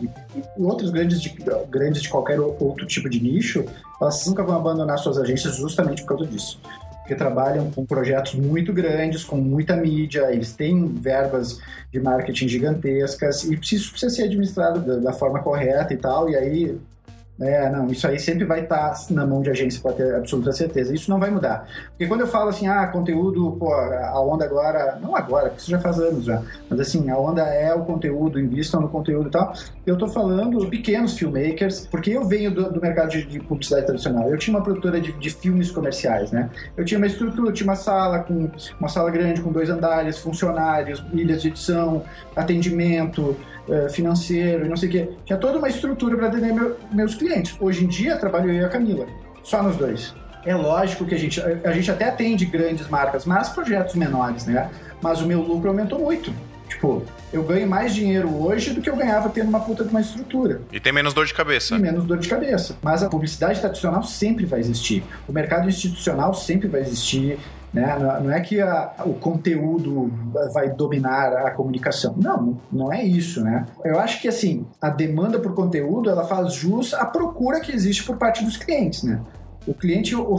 [0.00, 0.08] e,
[0.38, 1.36] e outras grandes de,
[1.68, 3.66] grandes de qualquer outro tipo de nicho,
[4.00, 6.58] elas nunca vão abandonar suas agências justamente por causa disso.
[7.00, 11.60] Porque trabalham com projetos muito grandes, com muita mídia, eles têm verbas
[11.92, 16.34] de marketing gigantescas e isso precisa ser administrado da, da forma correta e tal, e
[16.34, 16.78] aí
[17.40, 20.92] é, não, isso aí sempre vai estar na mão de agência, pode ter absoluta certeza.
[20.92, 21.68] Isso não vai mudar.
[21.90, 25.70] Porque quando eu falo assim, ah, conteúdo, pô, a onda agora, não agora, porque isso
[25.70, 29.30] já faz anos já, mas assim, a onda é o conteúdo, invistam no conteúdo e
[29.30, 29.52] tal.
[29.86, 33.86] Eu tô falando de pequenos filmmakers, porque eu venho do, do mercado de, de publicidade
[33.86, 34.28] tradicional.
[34.28, 36.50] Eu tinha uma produtora de, de filmes comerciais, né?
[36.76, 41.04] Eu tinha uma estrutura, tinha uma sala com uma sala grande com dois andares, funcionários,
[41.12, 42.02] ilhas de edição,
[42.34, 43.36] atendimento,
[43.68, 45.08] eh, financeiro e não sei o quê.
[45.24, 47.56] Tinha toda uma estrutura para atender meu- meus clientes.
[47.60, 49.06] Hoje em dia, trabalho eu e a Camila,
[49.42, 50.14] só nós dois.
[50.44, 54.70] É lógico que a gente, a gente até atende grandes marcas, mas projetos menores, né?
[55.02, 56.32] Mas o meu lucro aumentou muito.
[56.68, 57.02] Tipo,
[57.32, 60.60] eu ganho mais dinheiro hoje do que eu ganhava tendo uma puta de uma estrutura
[60.70, 61.74] E tem menos dor de cabeça.
[61.74, 62.76] e menos dor de cabeça.
[62.82, 65.02] Mas a publicidade tradicional sempre vai existir.
[65.26, 67.38] O mercado institucional sempre vai existir.
[67.72, 67.96] Né?
[68.22, 70.10] Não- é que a- o conteúdo
[70.54, 72.14] vai dominar a comunicação.
[72.16, 73.66] Não, não é isso, né?
[73.84, 78.04] Eu acho que assim, a demanda por conteúdo ela faz jus à procura que existe
[78.04, 79.20] por parte dos clientes, né?
[79.66, 80.36] O cliente, o,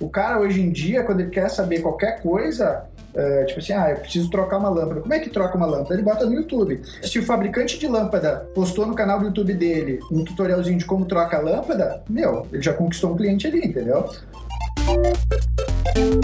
[0.00, 3.90] o cara hoje em dia, quando ele quer saber qualquer coisa, é, tipo assim, ah,
[3.90, 5.02] eu preciso trocar uma lâmpada.
[5.02, 5.92] Como é que troca uma lâmpada?
[5.92, 6.80] Ele bota no YouTube.
[7.02, 11.04] Se o fabricante de lâmpada postou no canal do YouTube dele um tutorialzinho de como
[11.04, 14.08] troca a lâmpada, meu, ele já conquistou um cliente ali, entendeu?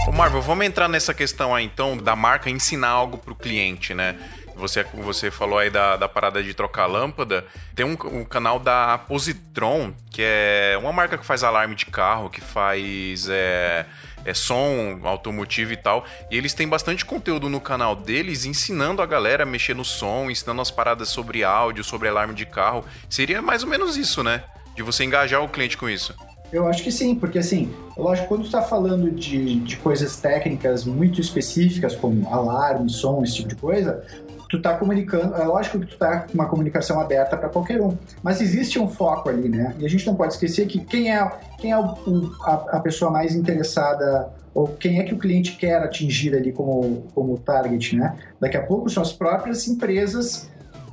[0.07, 4.17] Ô Marvel, vamos entrar nessa questão aí então da marca ensinar algo pro cliente, né?
[4.59, 7.47] Você, você falou aí da, da parada de trocar lâmpada.
[7.77, 12.29] Tem um, um canal da Positron, que é uma marca que faz alarme de carro,
[12.29, 13.87] que faz é,
[14.25, 16.05] é, som automotivo e tal.
[16.29, 20.29] E eles têm bastante conteúdo no canal deles ensinando a galera a mexer no som,
[20.29, 22.85] ensinando as paradas sobre áudio, sobre alarme de carro.
[23.09, 24.43] Seria mais ou menos isso, né?
[24.75, 26.13] De você engajar o cliente com isso.
[26.53, 30.85] Eu acho que sim, porque assim, lógico, quando tu tá falando de, de coisas técnicas
[30.85, 34.03] muito específicas, como alarme, som, esse tipo de coisa,
[34.49, 37.95] tu tá comunicando, é lógico que tu tá com uma comunicação aberta para qualquer um,
[38.23, 39.75] mas existe um foco ali, né?
[39.79, 42.81] E a gente não pode esquecer que quem é, quem é o, o- a, a
[42.81, 47.95] pessoa mais interessada ou quem é que o cliente quer atingir ali como, como target,
[47.95, 48.17] né?
[48.41, 50.49] Daqui a pouco são as próprias empresas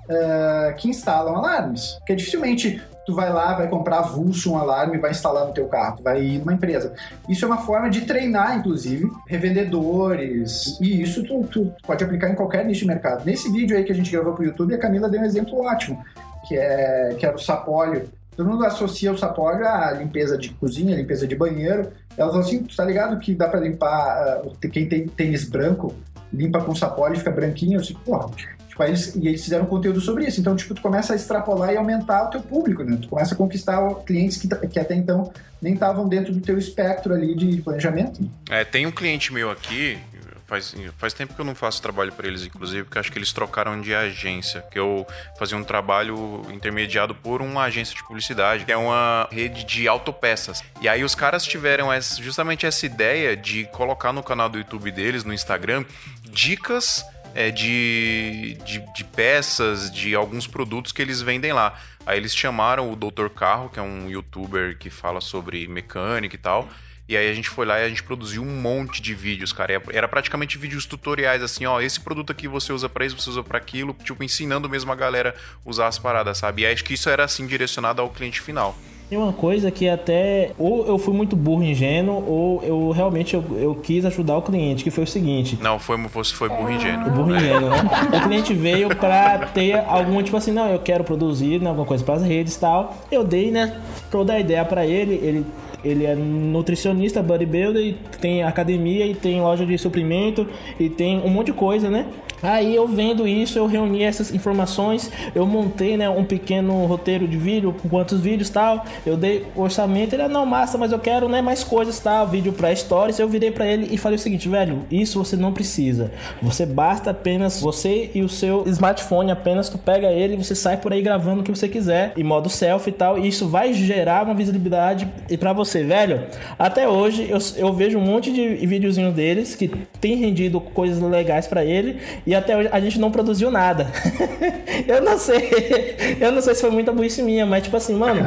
[0.09, 4.99] eh, que instalam alarmes, porque dificilmente tu vai lá, vai comprar avulso um alarme e
[4.99, 6.93] vai instalar no teu carro, tu vai ir numa empresa.
[7.29, 12.35] Isso é uma forma de treinar, inclusive, revendedores, e isso tu, tu pode aplicar em
[12.35, 13.25] qualquer nicho de mercado.
[13.25, 16.03] Nesse vídeo aí que a gente gravou pro YouTube, a Camila deu um exemplo ótimo,
[16.47, 18.09] que é que era o sapólio.
[18.35, 21.89] Todo mundo associa o sapólio à limpeza de cozinha, limpeza de banheiro.
[22.17, 24.41] Ela falou assim, tu tá ligado que dá pra limpar, ah,
[24.71, 25.93] quem tem tênis branco,
[26.33, 27.77] limpa com sapólio e fica branquinho?
[27.77, 28.29] Eu disse, porra,
[28.75, 30.41] Tipo, eles, e eles fizeram conteúdo sobre isso.
[30.41, 32.97] Então, tipo, tu começa a extrapolar e aumentar o teu público, né?
[33.01, 37.13] Tu começa a conquistar clientes que, que até então nem estavam dentro do teu espectro
[37.13, 38.29] ali de planejamento.
[38.49, 39.97] É, tem um cliente meu aqui,
[40.45, 43.31] faz, faz tempo que eu não faço trabalho para eles, inclusive, porque acho que eles
[43.31, 44.61] trocaram de agência.
[44.69, 45.07] Que eu
[45.39, 50.61] fazia um trabalho intermediado por uma agência de publicidade, que é uma rede de autopeças.
[50.81, 54.91] E aí os caras tiveram essa- justamente essa ideia de colocar no canal do YouTube
[54.91, 55.85] deles, no Instagram,
[56.29, 57.05] dicas.
[57.35, 61.77] É, de, de, de peças, de alguns produtos que eles vendem lá.
[62.05, 63.27] Aí eles chamaram o Dr.
[63.29, 66.67] Carro, que é um youtuber que fala sobre mecânica e tal,
[67.07, 69.79] E aí a gente foi lá e a gente produziu um monte de vídeos, cara.
[69.93, 73.43] Era- praticamente vídeos tutoriais, assim, ó, esse produto aqui você usa pra isso, você usa
[73.43, 76.63] pra aquilo, tipo, ensinando mesmo a galera usar as paradas, sabe?
[76.63, 78.75] E acho que isso era, assim, direcionado ao cliente final.
[79.09, 83.43] Tem uma coisa que até ou eu fui muito burro ingênuo ou eu realmente eu,
[83.57, 85.59] eu quis ajudar o cliente, que foi o seguinte.
[85.61, 87.07] Não, foi, você foi burro ingênuo.
[87.07, 87.77] O burro ingênuo, né?
[88.17, 92.03] O cliente veio pra ter algum, tipo assim, não, eu quero produzir né, alguma coisa
[92.03, 92.95] pras redes e tal.
[93.11, 93.79] Eu dei, né,
[94.09, 95.13] toda a ideia pra ele.
[95.15, 95.45] Ele,
[95.85, 100.47] ele é nutricionista, bodybuilder, e tem academia, e tem loja de suprimento,
[100.79, 102.05] e tem um monte de coisa, né?
[102.43, 107.37] Aí eu vendo isso, eu reuni essas informações, eu montei, né, um pequeno roteiro de
[107.37, 108.85] vídeo, quantos vídeos tal.
[109.05, 112.27] Eu dei o orçamento, ele, ah, não, massa, mas eu quero, né, mais coisas tal,
[112.27, 113.17] vídeo pra stories.
[113.17, 116.11] Eu virei pra ele e falei o seguinte, velho, isso você não precisa.
[116.41, 120.77] Você basta apenas você e o seu smartphone, apenas tu pega ele e você sai
[120.77, 123.73] por aí gravando o que você quiser, em modo selfie e tal, e isso vai
[123.73, 126.21] gerar uma visibilidade e pra você, velho.
[126.57, 129.67] Até hoje eu, eu vejo um monte de videozinho deles que
[129.99, 133.87] tem rendido coisas legais pra ele e até hoje a gente não produziu nada.
[134.87, 138.21] eu não sei, eu não sei se foi muita burrice minha, mas tipo assim, mano,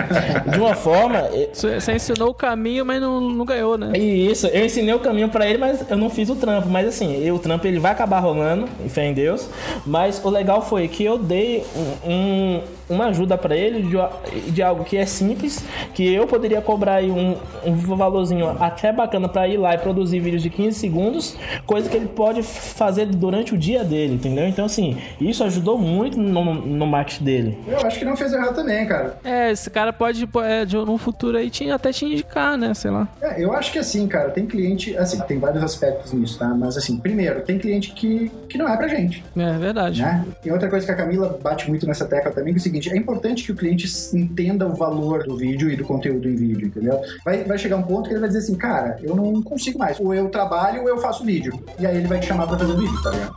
[0.53, 3.93] de uma forma, Você ensinou o caminho, mas não, não ganhou, né?
[3.97, 6.69] e isso, eu ensinei o caminho pra ele, mas eu não fiz o trampo.
[6.69, 9.49] Mas assim, eu- o trampo ele vai acabar rolando, em fé em Deus.
[9.87, 11.65] Mas o legal foi que eu dei
[12.05, 15.63] um- um- uma ajuda pra ele de, de algo que é simples,
[15.95, 20.21] que eu poderia cobrar aí um, um valorzinho até bacana pra ir lá e produzir
[20.21, 21.37] vídeos de 15 segundos,
[21.67, 24.47] coisa que ele pode fazer durante o dia dele, entendeu?
[24.47, 27.59] Então assim, isso ajudou muito no, no marketing dele.
[27.67, 29.17] Eu acho que não fez errado também, cara.
[29.25, 32.73] É, esse cara pode, é, de, num futuro aí, te, até te indicar, né?
[32.75, 33.09] Sei lá.
[33.21, 36.49] É, eu acho que assim, cara, tem cliente, assim, tem vários aspectos nisso, tá?
[36.49, 40.03] Mas assim, primeiro, tem cliente que, que não é pra gente, É verdade.
[40.03, 40.25] né?
[40.45, 42.91] E outra coisa que a Camila bate muito nessa tecla também, que é o seguinte,
[42.91, 46.67] é importante que o cliente entenda o valor do vídeo e do conteúdo em vídeo,
[46.69, 47.01] entendeu?
[47.25, 49.99] Vai, vai chegar um ponto que ele vai dizer assim, cara, eu não consigo mais.
[50.01, 51.65] Ou eu trabalho ou eu faço vídeo.
[51.79, 53.37] E aí ele vai te chamar pra fazer o vídeo, tá ligado?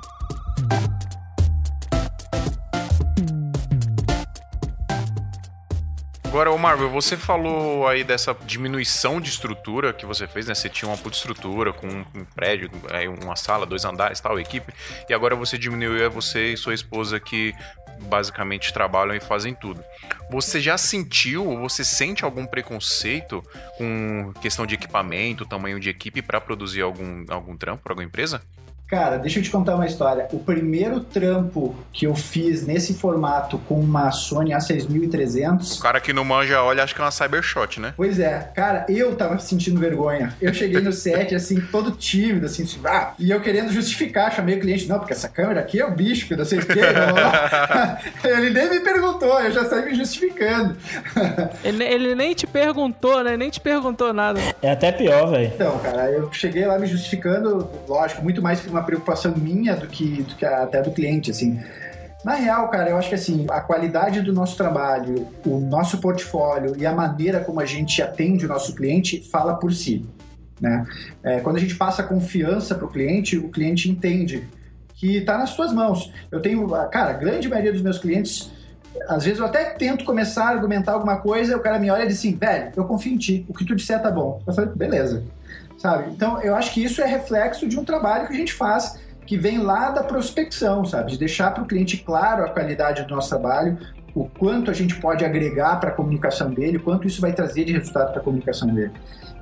[6.31, 10.55] Agora, ô Marvel, você falou aí dessa diminuição de estrutura que você fez, né?
[10.55, 12.71] Você tinha uma puta estrutura com um prédio,
[13.21, 14.73] uma sala, dois andares, tal, equipe,
[15.09, 17.53] e agora você diminuiu é você e sua esposa que
[18.03, 19.83] basicamente trabalham e fazem tudo.
[20.31, 23.43] Você já sentiu ou você sente algum preconceito
[23.77, 28.41] com questão de equipamento, tamanho de equipe para produzir algum, algum trampo para alguma empresa?
[28.91, 30.27] Cara, deixa eu te contar uma história.
[30.33, 36.11] O primeiro trampo que eu fiz nesse formato com uma Sony A6300 O cara que
[36.11, 37.93] não manja olha, acho que é uma Cybershot, né?
[37.95, 40.35] Pois é, cara, eu tava sentindo vergonha.
[40.41, 44.57] Eu cheguei no set, assim, todo tímido, assim, assim, ah, e eu querendo justificar, chamei
[44.57, 46.81] o cliente, não, porque essa câmera aqui é o bicho, que não sei o quê.
[48.27, 50.75] Ele nem me perguntou, eu já saí me justificando.
[51.63, 53.37] Ele, ele nem te perguntou, né?
[53.37, 54.41] Nem te perguntou nada.
[54.61, 55.45] É até pior, velho.
[55.55, 59.87] Então, cara, eu cheguei lá me justificando, lógico, muito mais por uma preocupação minha do
[59.87, 61.59] que, do que até do cliente, assim.
[62.23, 66.75] Na real, cara, eu acho que assim, a qualidade do nosso trabalho, o nosso portfólio
[66.77, 70.05] e a maneira como a gente atende o nosso cliente fala por si.
[70.59, 70.85] Né?
[71.23, 74.47] É, quando a gente passa confiança para o cliente, o cliente entende
[74.93, 76.13] que está nas suas mãos.
[76.31, 78.51] Eu tenho, cara, a grande maioria dos meus clientes,
[79.07, 82.03] às vezes eu até tento começar a argumentar alguma coisa, e o cara me olha
[82.03, 84.39] e diz assim, velho, eu confio em ti, o que tu disser tá bom.
[84.45, 85.23] Eu falei, beleza.
[85.81, 86.11] Sabe?
[86.11, 89.35] Então, eu acho que isso é reflexo de um trabalho que a gente faz que
[89.35, 91.11] vem lá da prospecção, sabe?
[91.11, 93.79] De deixar para o cliente claro a qualidade do nosso trabalho,
[94.13, 97.65] o quanto a gente pode agregar para a comunicação dele, o quanto isso vai trazer
[97.65, 98.91] de resultado para a comunicação dele.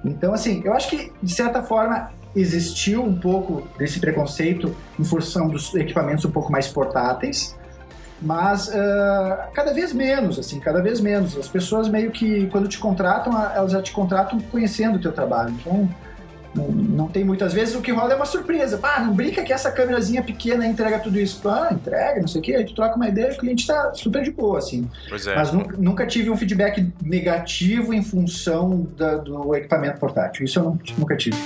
[0.05, 5.49] Então, assim, eu acho que, de certa forma, existiu um pouco desse preconceito em função
[5.49, 7.53] dos equipamentos um pouco mais portáteis,
[8.21, 11.35] mas uh, cada vez menos, assim, cada vez menos.
[11.37, 15.53] As pessoas meio que, quando te contratam, elas já te contratam conhecendo o teu trabalho.
[15.59, 15.89] Então,
[16.55, 18.79] não, não, tem muitas vezes o que rola é uma surpresa.
[18.81, 21.47] Ah, não brinca que essa câmerazinha pequena entrega tudo isso.
[21.47, 22.55] Ah, entrega, não sei o quê.
[22.55, 24.89] Aí tu troca uma ideia e o cliente tá super de boa, assim.
[25.07, 25.35] Pois é.
[25.35, 30.45] Mas nunca, nunca tive um feedback negativo em função da, do equipamento portátil.
[30.45, 31.37] Isso eu não, nunca tive.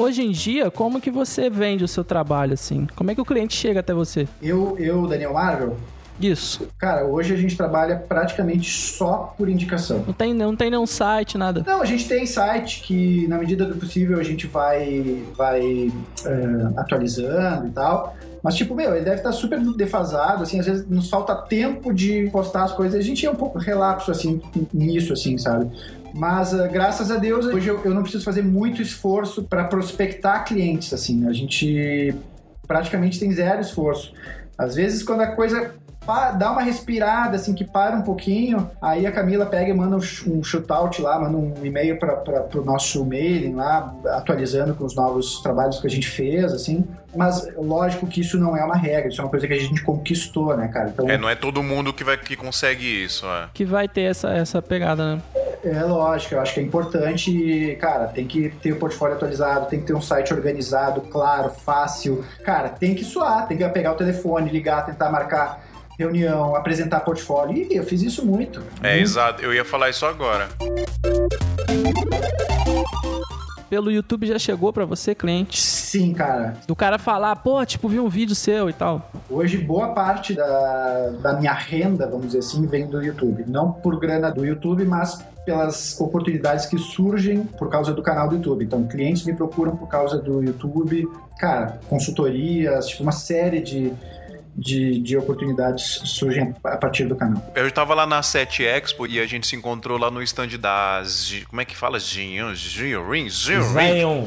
[0.00, 2.86] Hoje em dia, como que você vende o seu trabalho, assim?
[2.96, 4.26] Como é que o cliente chega até você?
[4.40, 5.76] Eu, eu Daniel Marvel,
[6.20, 6.68] Isso.
[6.78, 10.04] Cara, hoje a gente trabalha praticamente só por indicação.
[10.06, 11.64] Não tem, não tem nenhum site, nada.
[11.66, 15.90] Não, a gente tem site que, na medida do possível, a gente vai, vai
[16.26, 18.16] é, atualizando e tal.
[18.42, 22.28] Mas, tipo, meu, ele deve estar super defasado, assim, às vezes nos falta tempo de
[22.30, 22.98] postar as coisas.
[22.98, 24.40] A gente é um pouco relapso, assim,
[24.72, 25.70] nisso, assim, sabe?
[26.14, 30.44] Mas, uh, graças a Deus, hoje eu, eu não preciso fazer muito esforço para prospectar
[30.44, 31.26] clientes, assim.
[31.28, 32.14] A gente
[32.66, 34.12] praticamente tem zero esforço.
[34.56, 35.74] Às vezes, quando a coisa
[36.32, 40.00] dá uma respirada, assim, que para um pouquinho, aí a Camila pega e manda um
[40.26, 45.40] um shootout lá, manda um e-mail para pro nosso mailing lá, atualizando com os novos
[45.42, 46.84] trabalhos que a gente fez, assim.
[47.14, 49.82] Mas lógico que isso não é uma regra, isso é uma coisa que a gente
[49.82, 50.90] conquistou, né, cara?
[50.90, 53.48] Então, É, não é todo mundo que, vai, que consegue isso, é.
[53.52, 55.22] Que vai ter essa, essa pegada, né?
[55.62, 59.80] É lógico, eu acho que é importante, cara, tem que ter o portfólio atualizado, tem
[59.80, 62.24] que ter um site organizado, claro, fácil.
[62.42, 65.62] Cara, tem que suar, tem que pegar o telefone, ligar, tentar marcar
[66.00, 67.66] reunião, apresentar portfólio.
[67.70, 68.60] E eu fiz isso muito.
[68.82, 69.02] É, Muito.
[69.02, 69.42] exato.
[69.42, 70.48] Eu ia falar isso agora.
[73.68, 75.60] Pelo YouTube já chegou pra você, cliente.
[75.60, 76.54] Sim, cara.
[76.66, 79.10] Do cara falar, pô, tipo, vi um vídeo seu e tal.
[79.28, 83.44] Hoje, boa parte da, da minha renda, vamos dizer assim, vem do YouTube.
[83.46, 88.36] Não por grana do YouTube, mas pelas oportunidades que surgem por causa do canal do
[88.36, 88.64] YouTube.
[88.64, 91.08] Então, clientes me procuram por causa do YouTube.
[91.38, 93.92] Cara, consultorias, tipo, uma série de,
[94.60, 97.42] de, de oportunidades surgem a partir do canal.
[97.56, 101.02] Eu tava lá na 7 Expo e a gente se encontrou lá no stand da.
[101.02, 101.98] Z- Como é que fala?
[101.98, 102.54] Zion?
[102.54, 103.28] Zion Ring?
[103.30, 103.94] Zion Ring?
[103.96, 104.26] Zion,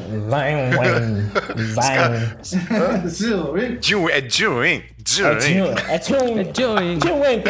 [2.42, 3.56] Zion, Zion.
[3.56, 4.20] É
[4.60, 4.82] Ring?
[5.04, 5.36] É?
[5.36, 6.98] Tio, é É Joey.
[6.98, 7.42] Tio Wen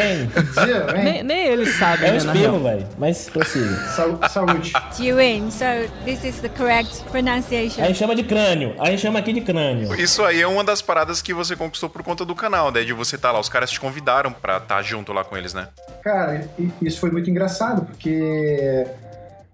[1.03, 2.87] Nem, nem ele sabe, É um né, espirro, velho.
[2.97, 3.75] Mas prossiga.
[4.29, 4.73] Saúde.
[4.97, 5.49] Jiwin.
[5.49, 5.65] So
[6.03, 7.81] this is the correct pronunciation.
[7.81, 8.75] A gente chama de crânio.
[8.79, 9.95] A gente chama aqui de crânio.
[9.95, 12.83] Isso aí é uma das paradas que você conquistou por conta do canal, né?
[12.83, 13.39] De você estar lá.
[13.39, 15.69] Os caras te convidaram pra estar junto lá com eles, né?
[16.03, 16.47] Cara,
[16.81, 18.85] isso foi muito engraçado, porque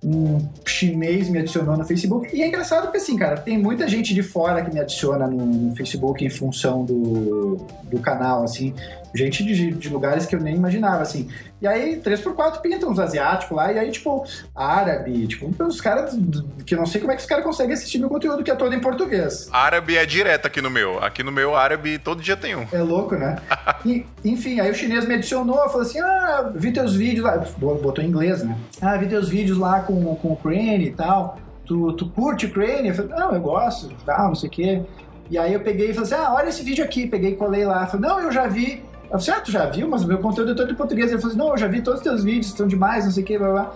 [0.04, 2.36] um chinês me adicionou no Facebook.
[2.36, 5.46] E é engraçado porque, assim, cara, tem muita gente de fora que me adiciona no,
[5.46, 8.74] no Facebook em função do, do canal, assim.
[9.14, 11.30] Gente de, de lugares que eu nem imaginava, assim.
[11.62, 16.18] E aí, 3x4 pintam uns asiáticos lá, e aí, tipo, árabe, tipo, os caras
[16.66, 18.56] que eu não sei como é que os caras conseguem assistir meu conteúdo, que é
[18.56, 19.48] todo em português.
[19.52, 21.04] Árabe é direto aqui no meu.
[21.04, 22.66] Aqui no meu, árabe, todo dia tem um.
[22.72, 23.38] É louco, né?
[23.84, 27.38] E, enfim, aí o chinês me adicionou, falou assim: ah, vi teus vídeos lá.
[27.58, 28.56] Botou em inglês, né?
[28.80, 31.40] Ah, vi teus vídeos lá com, com o Crane e tal.
[31.66, 32.90] Tu, tu curte o Crane?
[32.90, 34.82] Eu falei, não, eu gosto, tal, não sei o quê.
[35.32, 37.08] E aí eu peguei e falei assim: ah, olha esse vídeo aqui.
[37.08, 37.88] Peguei e colei lá.
[37.88, 38.84] Falei, não, eu já vi.
[39.12, 39.88] Eu falei, ah, tu já viu?
[39.90, 41.12] Mas o meu conteúdo é todo em português.
[41.12, 43.24] Ele falou assim: não, eu já vi todos os teus vídeos, estão demais, não sei
[43.24, 43.74] o quê, blá blá.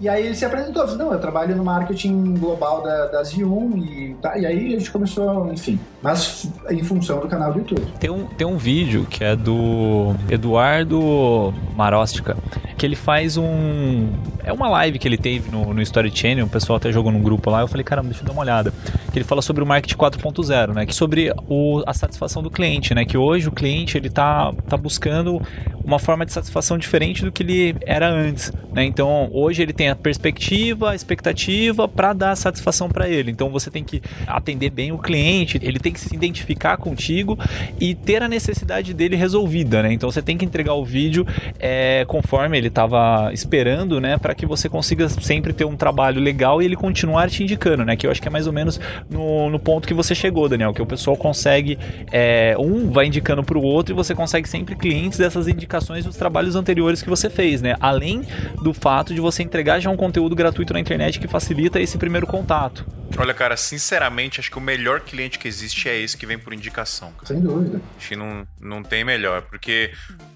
[0.00, 3.82] E aí ele se apresentou, falei, não, eu trabalho no marketing global da, da Z1
[3.82, 7.82] e, tá, e aí a gente começou, enfim, mas em função do canal do YouTube.
[7.98, 12.36] Tem um, tem um vídeo que é do Eduardo Marostica,
[12.76, 14.12] que ele faz um.
[14.44, 17.22] É uma live que ele teve no, no Story Channel, o pessoal até jogou num
[17.22, 17.62] grupo lá.
[17.62, 18.72] Eu falei, caramba, deixa eu dar uma olhada.
[19.12, 20.86] Que ele fala sobre o marketing 4.0, né?
[20.86, 23.04] Que sobre o, a satisfação do cliente, né?
[23.04, 25.40] Que hoje o cliente ele tá, tá buscando
[25.84, 28.84] uma forma de satisfação diferente do que ele era antes, né?
[28.84, 33.30] Então hoje ele tem a perspectiva, a expectativa para dar satisfação para ele.
[33.30, 37.38] Então você tem que atender bem o cliente, ele tem que se identificar contigo
[37.80, 39.92] e ter a necessidade dele resolvida, né?
[39.92, 41.26] Então você tem que entregar o vídeo
[41.58, 44.18] é, conforme ele estava esperando, né?
[44.18, 47.96] Para que você consiga sempre ter um trabalho legal e ele continuar te indicando, né?
[47.96, 48.80] Que eu acho que é mais ou menos
[49.10, 51.78] no, no ponto que você chegou, Daniel, que o pessoal consegue
[52.12, 56.16] é, um vai indicando para o outro e você consegue sempre clientes dessas indicações dos
[56.16, 57.76] trabalhos anteriores que você fez, né?
[57.80, 58.22] Além
[58.62, 62.26] do fato de você entregar já um conteúdo gratuito na internet que facilita esse primeiro
[62.26, 62.86] contato.
[63.18, 66.52] Olha, cara, sinceramente, acho que o melhor cliente que existe é esse que vem por
[66.52, 67.26] indicação, cara.
[67.26, 67.80] Sem dúvida.
[67.96, 69.92] Acho que não, não tem melhor, porque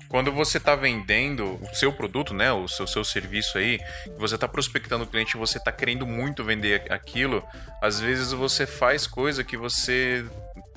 [0.09, 3.78] quando você está vendendo o seu produto, né, o seu, seu serviço aí,
[4.18, 7.45] você está prospectando o cliente, você está querendo muito vender aquilo,
[7.80, 10.24] às vezes você faz coisa que você,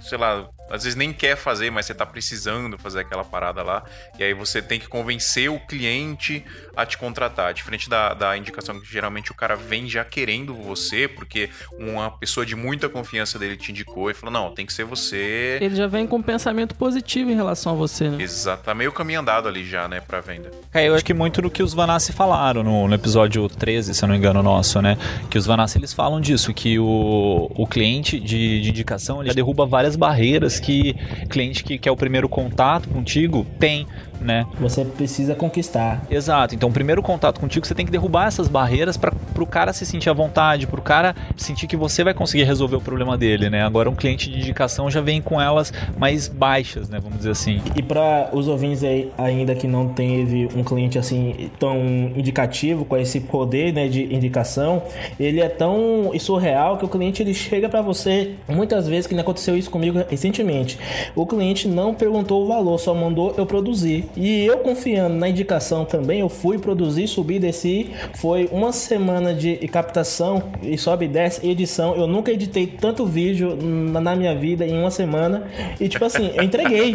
[0.01, 3.84] sei lá, às vezes nem quer fazer, mas você está precisando fazer aquela parada lá,
[4.20, 6.45] e aí você tem que convencer o cliente
[6.76, 11.07] a te contratar, diferente da, da indicação que geralmente o cara vem já querendo você,
[11.07, 14.84] porque uma pessoa de muita confiança dele te indicou e falou, não, tem que ser
[14.84, 15.59] você...
[15.61, 18.21] Ele já vem com um pensamento positivo em relação a você, né?
[18.21, 20.51] Exato, tá meio caminho andado ali já, né, pra venda.
[20.74, 24.03] É, eu acho que muito do que os Vanassi falaram no, no episódio 13, se
[24.03, 24.97] eu não me engano, nosso, né?
[25.30, 29.34] Que os Vanassi eles falam disso, que o, o cliente de, de indicação ele já
[29.34, 30.95] derruba várias barreiras que
[31.30, 33.88] cliente que quer o primeiro contato contigo tem,
[34.20, 34.45] né?
[34.59, 36.03] Você precisa conquistar.
[36.09, 36.55] Exato.
[36.55, 39.86] Então, o primeiro contato contigo, você tem que derrubar essas barreiras para o cara se
[39.86, 43.49] sentir à vontade, para o cara sentir que você vai conseguir resolver o problema dele,
[43.49, 43.64] né?
[43.64, 46.99] Agora, um cliente de indicação já vem com elas mais baixas, né?
[46.99, 47.61] Vamos dizer assim.
[47.76, 51.78] E para os ouvintes aí ainda que não teve um cliente assim tão
[52.16, 54.84] indicativo com esse poder, né, de indicação,
[55.20, 59.57] ele é tão surreal que o cliente ele chega para você muitas vezes que aconteceu
[59.57, 60.80] isso comigo recentemente.
[61.16, 64.03] O cliente não perguntou o valor, só mandou eu produzir.
[64.16, 67.91] E eu confiando na indicação também, eu fui produzir, subi, desci.
[68.16, 71.95] Foi uma semana de captação e sobe desce, edição.
[71.95, 75.43] Eu nunca editei tanto vídeo na minha vida em uma semana.
[75.80, 76.93] E tipo assim, eu entreguei.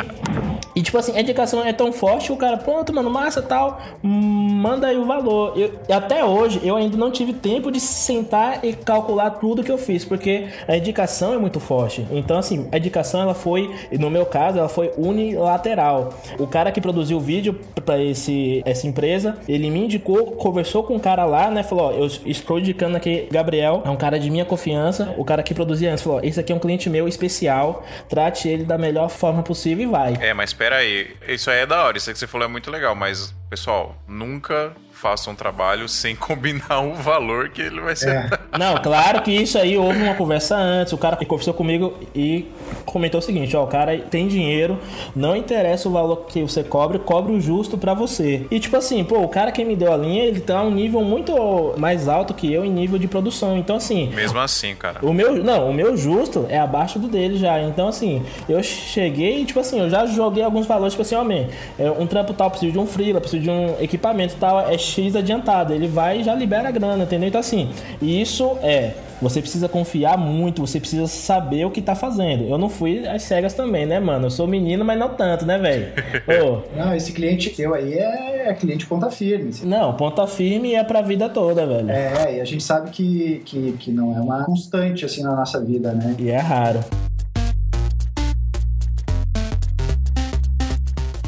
[0.75, 4.87] E tipo assim, a indicação é tão forte, o cara, pronto, mano, massa tal, manda
[4.87, 5.55] aí o valor.
[5.57, 9.79] Eu, até hoje eu ainda não tive tempo de sentar e calcular tudo que eu
[9.79, 12.07] fiz, porque a indicação é muito forte.
[12.13, 16.15] Então, assim, a indicação ela foi, no meu caso, ela foi unilateral.
[16.39, 20.97] O cara que produziu o vídeo para esse essa empresa, ele me indicou, conversou com
[20.97, 21.63] o cara lá, né?
[21.63, 25.15] Falou: Ó, eu estou indicando aqui Gabriel, é um cara de minha confiança.
[25.17, 28.65] O cara que produzia antes falou: Esse aqui é um cliente meu especial, trate ele
[28.65, 30.17] da melhor forma possível e vai.
[30.21, 31.09] É, mas espera aí.
[31.27, 31.97] Isso aí é da hora.
[31.97, 32.95] Isso que você falou é muito legal.
[32.95, 38.09] Mas, pessoal, nunca faça um trabalho sem combinar o valor que ele vai ser.
[38.11, 38.59] É.
[38.59, 40.93] Não, claro que isso aí houve uma conversa antes.
[40.93, 42.47] O cara que conversou comigo e
[42.85, 44.79] comentou o seguinte: ó, o cara tem dinheiro,
[45.15, 48.47] não interessa o valor que você cobre, cobre o justo pra você.
[48.51, 51.03] E tipo assim, pô, o cara que me deu a linha, ele tá um nível
[51.03, 53.57] muito mais alto que eu em nível de produção.
[53.57, 54.99] Então, assim, Mesmo assim, cara.
[55.03, 57.61] o meu, não, o meu justo é abaixo do dele já.
[57.63, 61.23] Então, assim, eu cheguei e, tipo assim, eu já joguei alguns valores, tipo assim, ó,
[61.23, 61.47] man,
[61.79, 65.14] é, um trampo tal, preciso de um freela, preciso de um equipamento tal, é X
[65.16, 65.72] adiantado.
[65.72, 67.28] Ele vai e já libera a grana, entendeu?
[67.28, 67.70] Então, assim,
[68.03, 68.95] isso é.
[69.20, 72.45] Você precisa confiar muito, você precisa saber o que tá fazendo.
[72.45, 74.26] Eu não fui às cegas também, né, mano?
[74.26, 75.89] Eu sou menino, mas não tanto, né, velho?
[76.47, 79.49] Ô, Não, esse cliente teu aí é, é cliente ponta firme.
[79.49, 79.66] assim.
[79.66, 81.91] não, ponta firme é pra vida toda, velho.
[81.91, 85.61] É, e a gente sabe que, que, que não é uma constante assim na nossa
[85.64, 86.14] vida, né?
[86.16, 86.78] E é raro.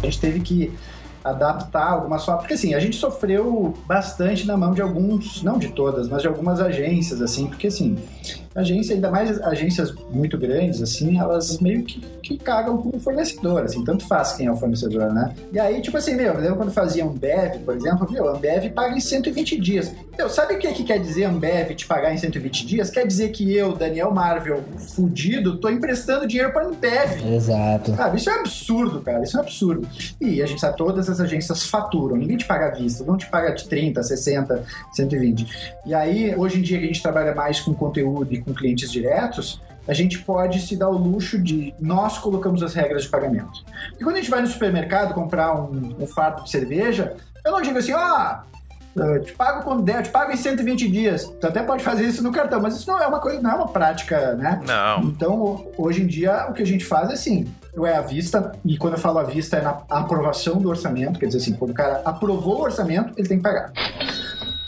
[0.02, 0.72] A gente teve que
[1.24, 5.68] adaptar algumas só porque assim a gente sofreu bastante na mão de alguns não de
[5.68, 7.98] todas mas de algumas agências assim porque assim
[8.54, 13.62] agência ainda mais agências muito grandes assim elas meio que, que cagam com o fornecedor
[13.62, 16.56] assim tanto faz quem é o fornecedor né e aí tipo assim meu eu lembro
[16.56, 20.70] quando fazia Ambev por exemplo meu Ambev paga em 120 dias meu, sabe o que,
[20.72, 24.62] que quer dizer Ambev te pagar em 120 dias quer dizer que eu Daniel Marvel
[24.94, 27.94] fudido tô emprestando dinheiro para Ambev Exato.
[27.94, 29.22] Sabe, isso é um absurdo, cara.
[29.22, 29.88] Isso é um absurdo.
[30.20, 32.16] E a gente sabe, todas as agências faturam.
[32.16, 33.04] Ninguém te paga à vista.
[33.04, 35.74] Não te paga de 30, 60, 120.
[35.86, 38.90] E aí, hoje em dia que a gente trabalha mais com conteúdo e com clientes
[38.90, 43.64] diretos, a gente pode se dar o luxo de nós colocamos as regras de pagamento.
[43.98, 47.62] E quando a gente vai no supermercado comprar um, um fardo de cerveja, eu não
[47.62, 48.40] digo assim, ó,
[48.96, 51.32] eu te pago quando der, eu te pago em 120 dias.
[51.40, 53.54] Tu até pode fazer isso no cartão, mas isso não é uma coisa, não é
[53.54, 54.60] uma prática, né?
[54.66, 55.02] Não.
[55.04, 58.52] Então, hoje em dia, o que a gente faz é assim, ou é à vista,
[58.64, 61.70] e quando eu falo à vista é na aprovação do orçamento, quer dizer assim, quando
[61.70, 63.72] o cara aprovou o orçamento, ele tem que pagar.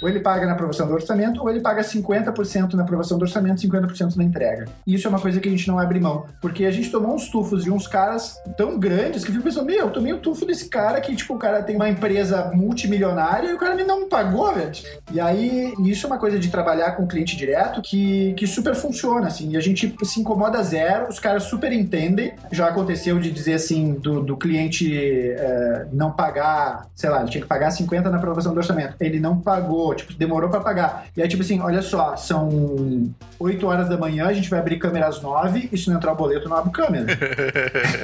[0.03, 3.63] Ou ele paga na aprovação do orçamento, ou ele paga 50% na aprovação do orçamento,
[3.63, 4.67] 50% na entrega.
[4.87, 6.27] E isso é uma coisa que a gente não abre mão.
[6.41, 9.67] Porque a gente tomou uns tufos de uns caras tão grandes que eu fico pensando,
[9.67, 13.51] meu, eu tomei o tufo desse cara que, tipo, o cara tem uma empresa multimilionária
[13.51, 14.73] e o cara não pagou, velho.
[15.13, 19.29] E aí, isso é uma coisa de trabalhar com cliente direto que, que super funciona,
[19.29, 19.51] assim.
[19.51, 22.33] E a gente se incomoda zero, os caras super entendem.
[22.51, 27.43] Já aconteceu de dizer assim, do, do cliente eh, não pagar, sei lá, ele tinha
[27.43, 28.95] que pagar 50 na aprovação do orçamento.
[29.01, 31.07] Ele não pagou, tipo, demorou pra pagar.
[31.17, 34.79] E aí, tipo assim, olha só, são 8 horas da manhã, a gente vai abrir
[34.79, 37.07] câmera às 9, e se não entrar o boleto, não abre câmera.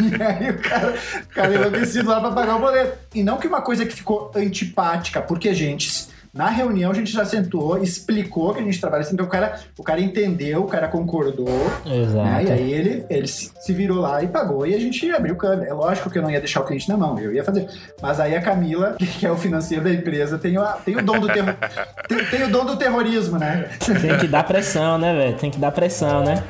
[0.03, 2.99] e aí o cara, o cara enlouquecido lá pra pagar o boleto.
[3.14, 6.09] E não que uma coisa que ficou antipática, porque, gente,
[6.39, 9.59] na reunião a gente já sentou, explicou que a gente trabalha assim, então o cara,
[9.76, 11.49] o cara entendeu, o cara concordou,
[11.84, 12.24] Exato.
[12.24, 12.45] né?
[12.45, 15.68] E aí ele, ele se virou lá e pagou e a gente abriu câmera.
[15.68, 17.68] É lógico que eu não ia deixar o cliente na mão, eu ia fazer.
[18.01, 21.18] Mas aí a Camila, que é o financeiro da empresa, tem o, tem o dom
[21.18, 21.26] do
[22.07, 23.68] tem, tem o dom do terrorismo, né?
[24.01, 25.36] Tem que dar pressão, né, velho?
[25.36, 26.45] Tem que dar pressão, né?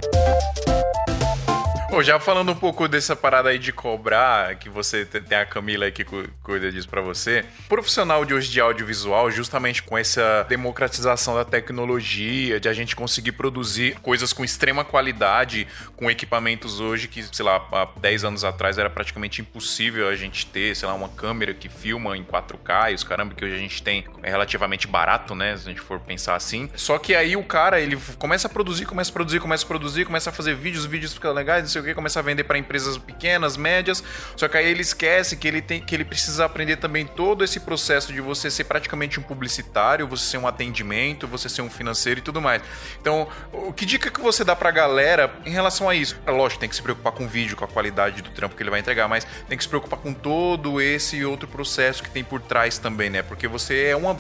[2.02, 5.84] Já falando um pouco dessa parada aí de cobrar, que você te- tem a Camila
[5.86, 7.44] aí que cu- cuida disso pra você.
[7.68, 13.32] Profissional de hoje de audiovisual, justamente com essa democratização da tecnologia, de a gente conseguir
[13.32, 18.78] produzir coisas com extrema qualidade, com equipamentos hoje que, sei lá, há 10 anos atrás
[18.78, 22.94] era praticamente impossível a gente ter, sei lá, uma câmera que filma em 4K e
[22.94, 25.56] os caramba que hoje a gente tem é relativamente barato, né?
[25.56, 26.68] Se a gente for pensar assim.
[26.74, 30.04] Só que aí o cara, ele começa a produzir, começa a produzir, começa a produzir,
[30.04, 32.44] começa a fazer vídeos, os vídeos ficam legais, não sei o que, começa a vender
[32.44, 34.02] para empresas pequenas, médias.
[34.36, 37.60] Só que aí ele esquece que ele tem que ele precisa aprender também todo esse
[37.60, 42.20] processo de você ser praticamente um publicitário, você ser um atendimento, você ser um financeiro
[42.20, 42.62] e tudo mais.
[43.00, 46.16] Então, o que dica que você dá pra galera em relação a isso?
[46.26, 48.62] É lógico, tem que se preocupar com o vídeo, com a qualidade do trampo que
[48.62, 52.24] ele vai entregar, mas tem que se preocupar com todo esse outro processo que tem
[52.24, 53.22] por trás também, né?
[53.22, 54.16] Porque você é uma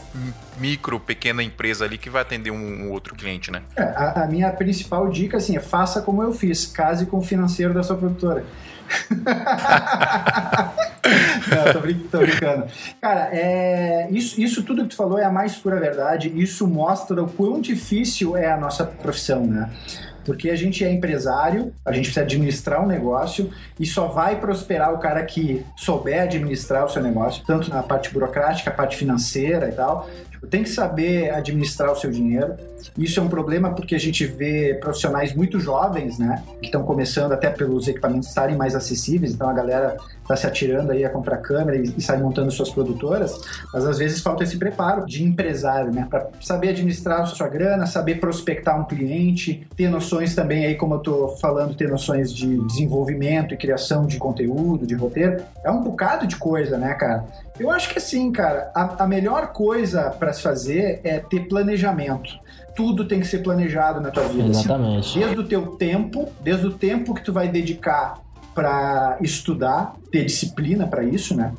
[0.58, 3.62] micro, pequena empresa ali que vai atender um, um outro cliente, né?
[3.76, 7.22] É, a, a minha principal dica, assim, é faça como eu fiz, case com o
[7.22, 8.44] financeiro financeiro da sua produtora.
[11.48, 11.80] Não, tô,
[12.10, 12.66] tô brincando.
[13.00, 16.32] Cara, é, isso, isso tudo que tu falou é a mais pura verdade.
[16.40, 19.70] Isso mostra o quão difícil é a nossa profissão, né?
[20.24, 23.50] Porque a gente é empresário, a gente precisa administrar um negócio
[23.80, 28.10] e só vai prosperar o cara que souber administrar o seu negócio, tanto na parte
[28.12, 30.08] burocrática, a parte financeira e tal.
[30.50, 32.54] Tem que saber administrar o seu dinheiro.
[32.96, 36.42] Isso é um problema porque a gente vê profissionais muito jovens, né?
[36.60, 40.92] Que estão começando até pelos equipamentos estarem mais acessíveis, então a galera está se atirando
[40.92, 43.40] aí a comprar câmera e, e sai montando suas produtoras,
[43.72, 46.06] mas às vezes falta esse preparo de empresário, né?
[46.08, 50.94] Para saber administrar a sua grana, saber prospectar um cliente, ter noções também aí, como
[50.94, 55.42] eu tô falando, ter noções de desenvolvimento e criação de conteúdo, de roteiro.
[55.64, 57.24] É um bocado de coisa, né, cara?
[57.58, 62.38] Eu acho que assim, cara, a, a melhor coisa para se fazer é ter planejamento.
[62.76, 64.48] Tudo tem que ser planejado na tua vida.
[64.48, 65.18] Exatamente.
[65.18, 68.20] Desde o teu tempo, desde o tempo que tu vai dedicar
[68.54, 71.52] para estudar, ter disciplina para isso, né?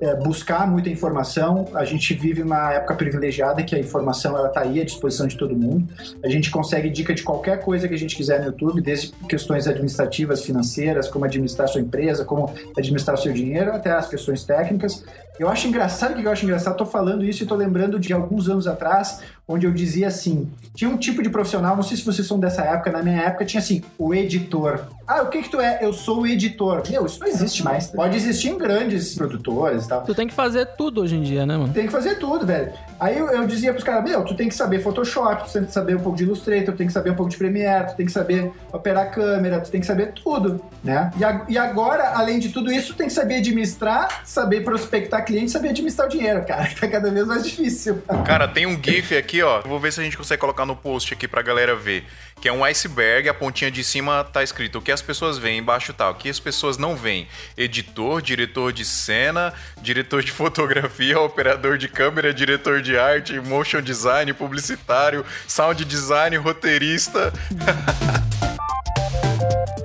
[0.00, 1.68] É, buscar muita informação.
[1.74, 5.36] A gente vive uma época privilegiada que a informação ela tá aí à disposição de
[5.36, 5.86] todo mundo.
[6.24, 9.68] A gente consegue dica de qualquer coisa que a gente quiser no YouTube, desde questões
[9.68, 15.04] administrativas, financeiras, como administrar sua empresa, como administrar seu dinheiro, até as questões técnicas.
[15.38, 16.76] Eu acho engraçado, que eu acho engraçado?
[16.76, 20.88] Tô falando isso e tô lembrando de alguns anos atrás, onde eu dizia assim: tinha
[20.90, 23.60] um tipo de profissional, não sei se vocês são dessa época, na minha época tinha
[23.60, 24.80] assim, o editor.
[25.06, 25.80] Ah, o que que tu é?
[25.82, 26.82] Eu sou o editor.
[26.90, 27.88] Meu, isso não existe mais.
[27.88, 30.00] Pode existir em grandes produtores e tal.
[30.02, 31.74] Tu tem que fazer tudo hoje em dia, né, mano?
[31.74, 32.72] Tem que fazer tudo, velho.
[32.98, 35.72] Aí eu, eu dizia pros caras, meu, tu tem que saber Photoshop, tu tem que
[35.72, 38.06] saber um pouco de Illustrator, tu tem que saber um pouco de Premiere, tu tem
[38.06, 41.10] que saber operar câmera, tu tem que saber tudo, né?
[41.18, 45.22] E, a- e agora, além de tudo isso, tu tem que saber administrar, saber prospectar
[45.22, 47.98] cliente, saber administrar o dinheiro, cara, que tá cada vez mais difícil.
[48.24, 49.60] Cara, tem um GIF aqui, ó.
[49.62, 52.04] Vou ver se a gente consegue colocar no post aqui pra galera ver.
[52.40, 55.58] Que é um iceberg, a pontinha de cima tá escrito o que as pessoas veem,
[55.58, 57.28] embaixo tá o que as pessoas não veem.
[57.56, 64.32] Editor, diretor de cena, diretor de fotografia, operador de câmera, diretor de arte, motion design,
[64.32, 67.32] publicitário, sound design, roteirista.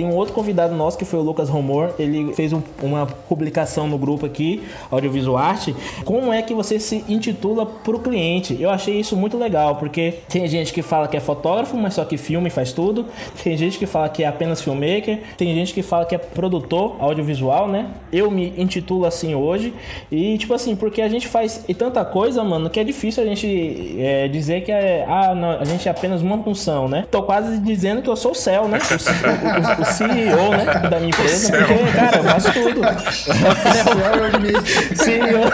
[0.00, 1.90] Tem um outro convidado nosso que foi o Lucas Romor.
[1.98, 5.76] Ele fez um- uma publicação no grupo aqui, Audiovisual Arte.
[6.06, 8.56] Como é que você se intitula pro cliente?
[8.58, 12.04] Eu achei isso muito legal, porque tem gente que fala que é fotógrafo, mas só
[12.06, 13.04] que filma e faz tudo.
[13.44, 15.18] Tem gente que fala que é apenas filmmaker.
[15.36, 17.88] Tem gente que fala que é produtor audiovisual, né?
[18.10, 19.74] Eu me intitulo assim hoje.
[20.10, 23.96] E, tipo assim, porque a gente faz tanta coisa, mano, que é difícil a gente
[23.98, 27.04] é, dizer que é, ah, não, a gente é apenas uma função, né?
[27.10, 28.78] Tô quase dizendo que eu sou o céu, né?
[29.40, 30.64] O, o- o CEO, né?
[30.64, 32.80] Da minha empresa, porque, cara, eu faço tudo.
[34.96, 35.50] CEO.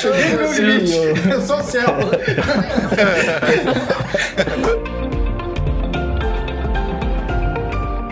[0.00, 0.88] Cheguei no meu limite.
[0.88, 1.16] CEO.
[1.32, 1.96] Eu sou o céu.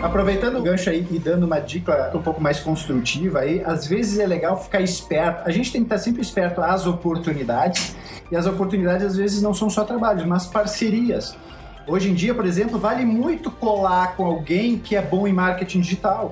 [0.03, 4.19] Aproveitando o gancho aí e dando uma dica um pouco mais construtiva aí, às vezes
[4.19, 5.49] é legal ficar esperto.
[5.49, 7.95] A gente tem que estar sempre esperto às oportunidades,
[8.31, 11.37] e as oportunidades às vezes não são só trabalhos, mas parcerias.
[11.87, 15.81] Hoje em dia, por exemplo, vale muito colar com alguém que é bom em marketing
[15.81, 16.31] digital.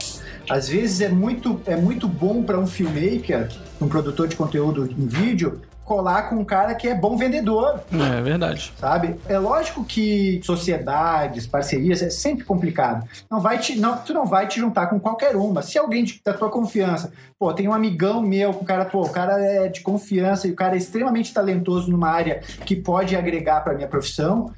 [0.49, 3.49] Às vezes é muito, é muito bom para um filmmaker,
[3.81, 8.23] um produtor de conteúdo em vídeo, colar com um cara que é bom vendedor É
[8.23, 8.73] verdade.
[8.79, 9.17] sabe?
[9.29, 13.05] É lógico que sociedades, parcerias, é sempre complicado.
[13.29, 15.63] Não vai te, não, tu não vai te juntar com qualquer uma.
[15.63, 19.43] Se alguém da tua confiança, pô, tem um amigão meu, o cara, pô, o cara
[19.43, 23.73] é de confiança e o cara é extremamente talentoso numa área que pode agregar pra
[23.73, 24.53] minha profissão,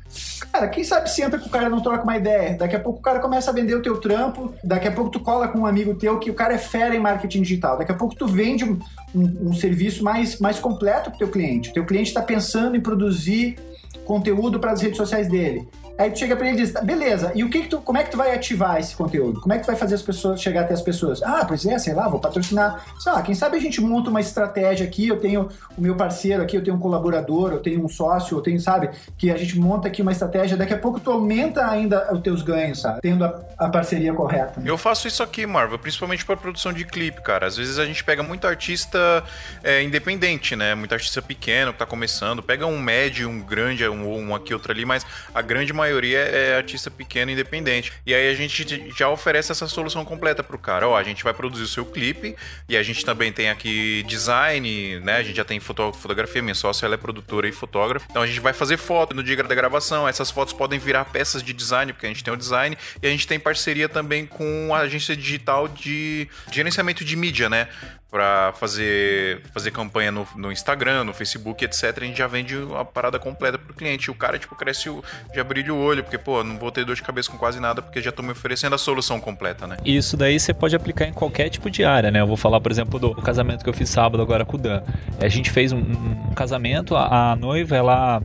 [0.52, 2.56] cara, quem sabe senta com o cara não troca uma ideia.
[2.58, 5.20] Daqui a pouco o cara começa a vender o teu trampo, daqui a pouco tu
[5.20, 7.78] cola com um amigo teu que o cara é fera em marketing digital.
[7.78, 8.76] Daqui a pouco tu vende um,
[9.14, 11.70] um- um serviço mais, mais completo pro teu cliente.
[11.70, 13.60] O teu cliente está pensando em produzir
[14.04, 15.68] conteúdo para as redes sociais dele.
[15.98, 17.98] Aí tu chega para ele e diz, "Tá, beleza, e o que, que tu, como
[17.98, 19.40] é que tu vai ativar esse conteúdo?
[19.40, 21.22] Como é que tu vai fazer as pessoas chegar até as pessoas?
[21.22, 22.84] Ah, pois é, sei lá, vou patrocinar.
[22.98, 26.42] Sei lá, quem sabe a gente monta uma estratégia aqui, eu tenho o meu parceiro
[26.42, 29.58] aqui, eu tenho um colaborador, eu tenho um sócio, eu tenho, sabe, que a gente
[29.58, 33.00] monta aqui uma estratégia, daqui a pouco tu aumenta ainda os teus ganhos, sabe?
[33.00, 34.60] Tendo a, a parceria correta.
[34.60, 34.70] né?
[34.70, 37.46] Eu faço isso aqui, Marvel, principalmente para produção de clipe, cara.
[37.46, 39.22] Às vezes a gente pega muito artista
[39.62, 40.74] é, independente, né?
[40.74, 42.42] Muito artista pequeno que tá começando.
[42.42, 46.56] Pega um médio, um grande, um, um aqui, outro ali, mas a grande maioria é
[46.56, 47.92] artista pequeno independente.
[48.06, 50.88] E aí a gente já oferece essa solução completa pro cara.
[50.88, 52.36] Ó, a gente vai produzir o seu clipe
[52.68, 55.16] e a gente também tem aqui design, né?
[55.16, 58.06] A gente já tem foto, fotografia, minha sócia ela é produtora e fotógrafa.
[58.10, 60.08] Então a gente vai fazer foto no dia da gravação.
[60.08, 63.10] Essas fotos podem virar peças de design, porque a gente tem o design e a
[63.10, 67.68] gente tem parceria também com a agência digital de gerenciamento de mídia, né?
[68.12, 71.96] Pra fazer, fazer campanha no, no Instagram, no Facebook, etc.
[71.96, 74.10] A gente já vende a parada completa pro cliente.
[74.10, 75.02] O cara, tipo, cresce, o,
[75.34, 77.80] já brilha o olho, porque, pô, não vou ter dor de cabeça com quase nada,
[77.80, 79.78] porque já tô me oferecendo a solução completa, né?
[79.82, 82.20] Isso daí você pode aplicar em qualquer tipo de área, né?
[82.20, 84.82] Eu vou falar, por exemplo, do casamento que eu fiz sábado agora com o Dan.
[85.18, 88.22] A gente fez um, um casamento, a, a noiva, ela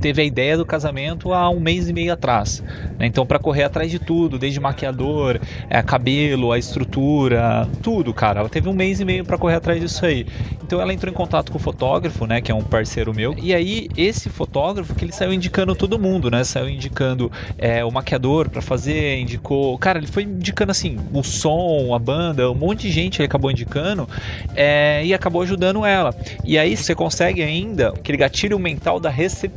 [0.00, 2.62] teve a ideia do casamento há um mês e meio atrás.
[2.98, 3.06] né?
[3.06, 8.40] Então, para correr atrás de tudo, desde maquiador, é, cabelo, a estrutura, tudo, cara.
[8.40, 10.26] Ela teve um mês e meio para correr atrás disso aí.
[10.62, 13.34] Então, ela entrou em contato com o fotógrafo, né, que é um parceiro meu.
[13.38, 16.44] E aí, esse fotógrafo que ele saiu indicando todo mundo, né?
[16.44, 19.76] Saiu indicando é, o maquiador para fazer, indicou.
[19.78, 23.50] Cara, ele foi indicando assim o som, a banda, um monte de gente ele acabou
[23.50, 24.08] indicando
[24.54, 26.14] é, e acabou ajudando ela.
[26.44, 29.52] E aí você consegue ainda aquele gatilho mental da recep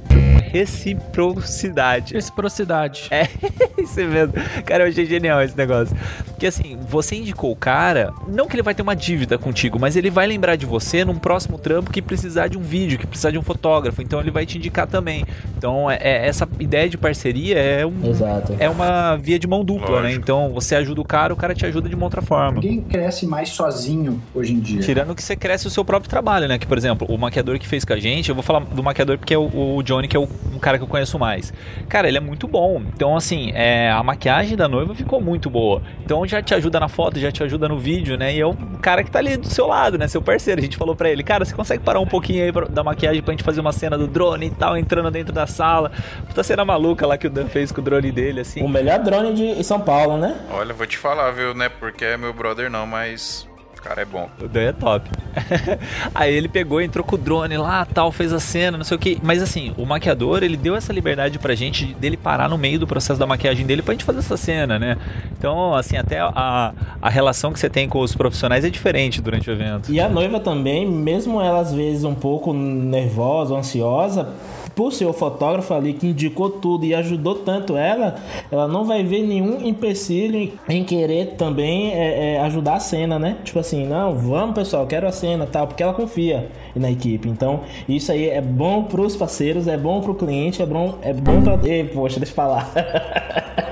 [0.51, 2.13] reciprocidade.
[2.13, 3.07] Reciprocidade.
[3.11, 3.27] É,
[3.81, 4.33] isso mesmo.
[4.65, 5.95] Cara, eu achei genial esse negócio.
[6.27, 9.95] Porque assim, você indicou o cara, não que ele vai ter uma dívida contigo, mas
[9.95, 13.31] ele vai lembrar de você num próximo trampo que precisar de um vídeo, que precisar
[13.31, 14.01] de um fotógrafo.
[14.01, 15.25] Então ele vai te indicar também.
[15.57, 18.55] Então é, é- essa ideia de parceria é, um, Exato.
[18.59, 20.07] é uma via de mão dupla, né?
[20.09, 20.21] Lógico.
[20.21, 22.61] Então você ajuda o cara, o cara te ajuda de uma outra forma.
[22.61, 24.81] Ninguém cresce mais sozinho hoje em dia.
[24.81, 26.57] Tirando que você cresce o seu próprio trabalho, né?
[26.57, 29.17] Que, por exemplo, o maquiador que fez com a gente, eu vou falar do maquiador
[29.17, 31.53] porque é o, o Johnny, que é o, um cara que eu conheço mais.
[31.89, 32.81] Cara, ele é muito bom.
[32.93, 35.81] Então, assim, é, a maquiagem da noiva ficou muito boa.
[36.03, 38.33] Então já te ajuda na foto, já te ajuda no vídeo, né?
[38.33, 40.07] E é um cara que tá ali do seu lado, né?
[40.07, 40.59] Seu parceiro.
[40.59, 43.21] A gente falou pra ele, cara, você consegue parar um pouquinho aí pra- da maquiagem
[43.21, 45.91] pra gente fazer uma cena do drone e tal, entrando dentro da sala.
[46.27, 48.61] Puta cena maluca lá que o Dan fez com o drone dele, assim.
[48.63, 50.35] O melhor drone de São Paulo, né?
[50.51, 51.69] Olha, vou te falar, viu, né?
[51.69, 53.47] Porque é meu brother não, mas
[53.83, 54.29] cara é bom.
[54.41, 55.09] O Dan é top.
[56.13, 58.99] Aí ele pegou, entrou com o drone lá, tal, fez a cena, não sei o
[58.99, 59.17] que.
[59.23, 62.79] Mas assim, o maquiador, ele deu essa liberdade pra gente de- dele parar no meio
[62.79, 64.97] do processo da maquiagem dele pra gente fazer essa cena, né?
[65.37, 69.49] Então, assim, até a, a relação que você tem com os profissionais é diferente durante
[69.49, 69.91] o evento.
[69.91, 74.29] E a noiva também, mesmo ela às vezes um pouco nervosa ou ansiosa,
[74.75, 78.15] por ser o fotógrafo ali que indicou tudo e ajudou tanto ela,
[78.51, 83.19] ela não vai ver nenhum empecilho em- em querer também é, é, ajudar a cena,
[83.19, 83.37] né?
[83.43, 87.27] Tipo assim, não, vamos pessoal, quero a cena tal, porque ela confia na equipe.
[87.29, 91.41] Então, isso aí é bom pros parceiros, é bom pro cliente, é bom, é bom
[91.41, 91.59] pra.
[91.63, 92.69] Ei, poxa, deixa eu falar.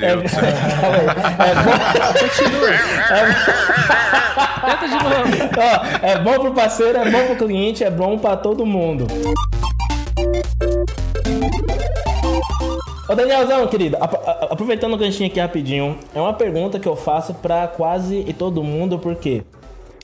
[0.00, 1.78] É bom.
[2.18, 2.70] Continua.
[4.64, 5.50] Tenta de novo.
[5.58, 9.06] Ó, é bom pro parceiro, é bom pro cliente, é bom pra todo mundo.
[13.10, 17.66] Ô Danielzão, querido, aproveitando o ganchinho aqui rapidinho, é uma pergunta que eu faço pra
[17.66, 19.42] quase todo mundo, porque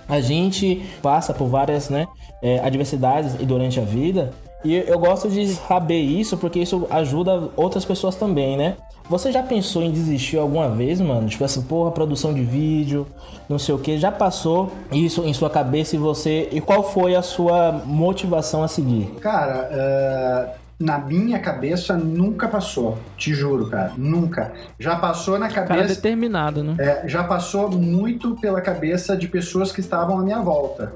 [0.09, 2.09] a gente passa por várias né,
[2.43, 4.33] é, adversidades durante a vida,
[4.65, 8.77] e eu gosto de saber isso porque isso ajuda outras pessoas também, né?
[9.09, 11.29] Você já pensou em desistir alguma vez, mano?
[11.29, 13.07] Tipo assim, porra, produção de vídeo,
[13.49, 16.49] não sei o que, já passou isso em sua cabeça e você.
[16.51, 19.07] E qual foi a sua motivação a seguir?
[19.21, 22.99] Cara, eh, na minha cabeça nunca passou.
[23.17, 23.93] Te juro, cara.
[23.97, 24.53] Nunca.
[24.79, 25.95] Já passou na Cara cabeça.
[25.95, 26.75] determinado, né?
[26.79, 30.93] É, já passou muito pela cabeça de pessoas que estavam à minha volta.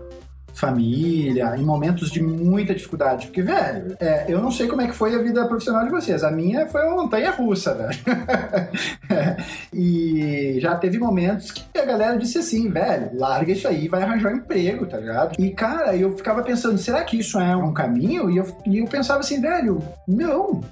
[0.60, 3.28] Família, em momentos de muita dificuldade.
[3.28, 6.22] Porque, velho, é, eu não sei como é que foi a vida profissional de vocês.
[6.22, 7.98] A minha foi uma montanha russa, velho.
[9.10, 9.36] É,
[9.72, 14.32] e já teve momentos que a galera disse assim, velho, larga isso aí, vai arranjar
[14.32, 15.34] um emprego, tá ligado?
[15.36, 18.30] E, cara, eu ficava pensando, será que isso é um caminho?
[18.30, 20.62] E eu, e eu pensava assim, velho, não.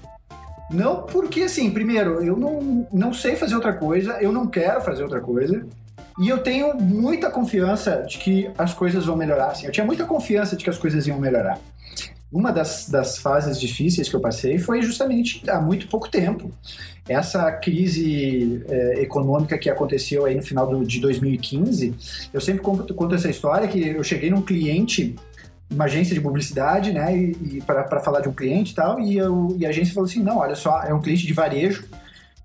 [0.70, 5.02] Não, porque assim, primeiro, eu não, não sei fazer outra coisa, eu não quero fazer
[5.02, 5.66] outra coisa.
[6.20, 9.52] E eu tenho muita confiança de que as coisas vão melhorar.
[9.52, 11.58] Assim, eu tinha muita confiança de que as coisas iam melhorar.
[12.30, 16.50] Uma das, das fases difíceis que eu passei foi justamente há muito pouco tempo.
[17.08, 21.94] Essa crise eh, econômica que aconteceu aí no final do- de 2015,
[22.34, 25.16] eu sempre conto, conto essa história que eu cheguei num cliente,
[25.70, 29.16] uma agência de publicidade, né, e, e para falar de um cliente e tal, e,
[29.16, 31.86] eu, e a agência falou assim, não, olha só, é um cliente de varejo,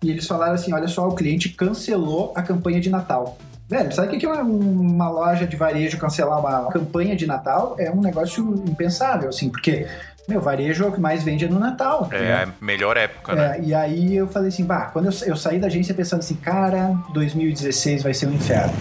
[0.01, 3.37] e eles falaram assim, olha só, o cliente cancelou a campanha de Natal.
[3.67, 7.75] Velho, sabe o que é uma, uma loja de varejo cancelar uma campanha de Natal?
[7.79, 9.87] É um negócio impensável, assim, porque,
[10.27, 12.09] meu, varejo é o que mais vende é no Natal.
[12.11, 12.43] É né?
[12.43, 13.57] a melhor época, né?
[13.57, 16.35] É, e aí eu falei assim, bah, quando eu, eu saí da agência pensando assim,
[16.35, 18.73] cara, 2016 vai ser um inferno.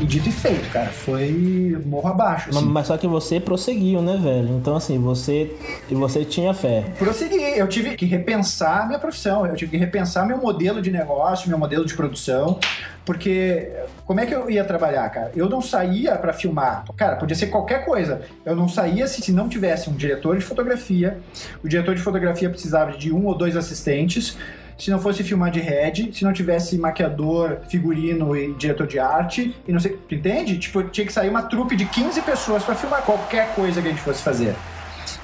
[0.00, 2.66] E dito e feito, cara, foi morro abaixo, Mas, assim.
[2.66, 4.50] mas só que você prosseguiu, né, velho?
[4.50, 5.52] Então, assim, você.
[5.90, 6.84] E você tinha fé.
[6.96, 11.48] Prossegui, eu tive que repensar minha profissão, eu tive que repensar meu modelo de negócio,
[11.48, 12.60] meu modelo de produção,
[13.08, 13.70] porque
[14.04, 15.32] como é que eu ia trabalhar, cara?
[15.34, 18.20] Eu não saía pra filmar, cara, podia ser qualquer coisa.
[18.44, 21.18] Eu não saía se, se não tivesse um diretor de fotografia,
[21.64, 24.36] o diretor de fotografia precisava de um ou dois assistentes.
[24.76, 29.56] se não fosse filmar de head, se não tivesse maquiador, figurino e diretor de arte,
[29.66, 30.58] e não sei, entende?
[30.58, 33.90] Tipo, tinha que sair uma trupe de 15 pessoas pra filmar qualquer coisa que a
[33.90, 34.54] gente fosse fazer.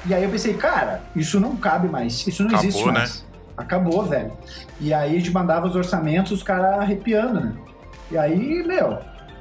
[0.06, 3.24] E aí eu pensei, cara, isso não cabe mais, isso não Acabou, existe mais.
[3.54, 4.32] Acabou, velho.
[4.80, 7.52] E aí a gente mandava os orçamentos, os caras arrepiando, né?
[8.10, 8.98] E aí, meu,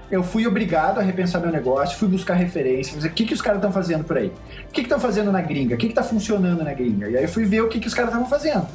[0.10, 3.58] eu fui obrigado a repensar meu negócio, fui buscar referências, o que, que os caras
[3.58, 4.32] estão fazendo por aí?
[4.70, 5.76] O que estão fazendo na gringa?
[5.76, 7.10] O que está funcionando na gringa?
[7.10, 8.68] E aí eu fui ver o que, que os caras estavam fazendo.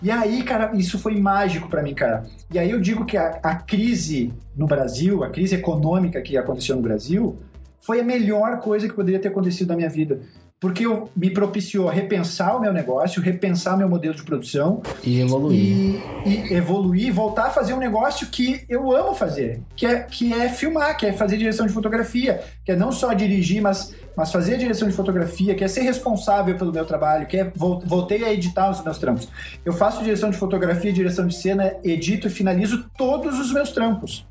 [0.00, 2.24] E aí, cara, isso foi mágico pra mim, cara.
[2.52, 6.76] E aí eu digo que a, a crise no Brasil, a crise econômica que aconteceu
[6.76, 7.36] no Brasil,
[7.80, 10.20] foi a melhor coisa que poderia ter acontecido na minha vida.
[10.60, 16.02] Porque eu, me propiciou repensar o meu negócio, repensar meu modelo de produção E evoluir.
[16.26, 20.34] e, e evoluir, voltar a fazer um negócio que eu amo fazer, que é, que
[20.34, 24.32] é filmar, que é fazer direção de fotografia, que é não só dirigir, mas, mas
[24.32, 27.80] fazer a direção de fotografia, que é ser responsável pelo meu trabalho, que é vol-
[27.86, 29.28] voltei a editar os meus trampos.
[29.64, 34.26] Eu faço direção de fotografia, direção de cena, edito e finalizo todos os meus trampos.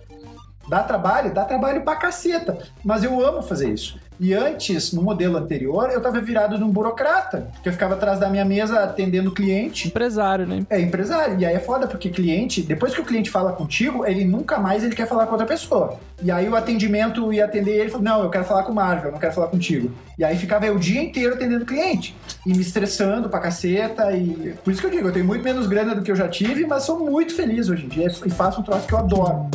[0.70, 1.34] Dá trabalho?
[1.34, 2.58] Dá trabalho pra caceta.
[2.84, 3.98] Mas eu amo fazer isso.
[4.20, 8.30] E antes, no modelo anterior, eu tava virado num burocrata, porque eu ficava atrás da
[8.30, 9.88] minha mesa atendendo cliente.
[9.88, 10.66] Empresário, né?
[10.70, 11.40] É empresário.
[11.40, 14.84] E aí é foda, porque cliente, depois que o cliente fala contigo, ele nunca mais
[14.84, 16.00] ele quer falar com outra pessoa.
[16.22, 19.08] E aí o atendimento ia atender ele falou: Não, eu quero falar com o Marvel,
[19.08, 19.92] eu não quero falar contigo.
[20.18, 22.16] E aí ficava eu o dia inteiro atendendo cliente.
[22.46, 24.12] E me estressando pra caceta.
[24.16, 26.28] E por isso que eu digo, eu tenho muito menos grana do que eu já
[26.28, 29.50] tive, mas sou muito feliz hoje em dia e faço um troço que eu adoro.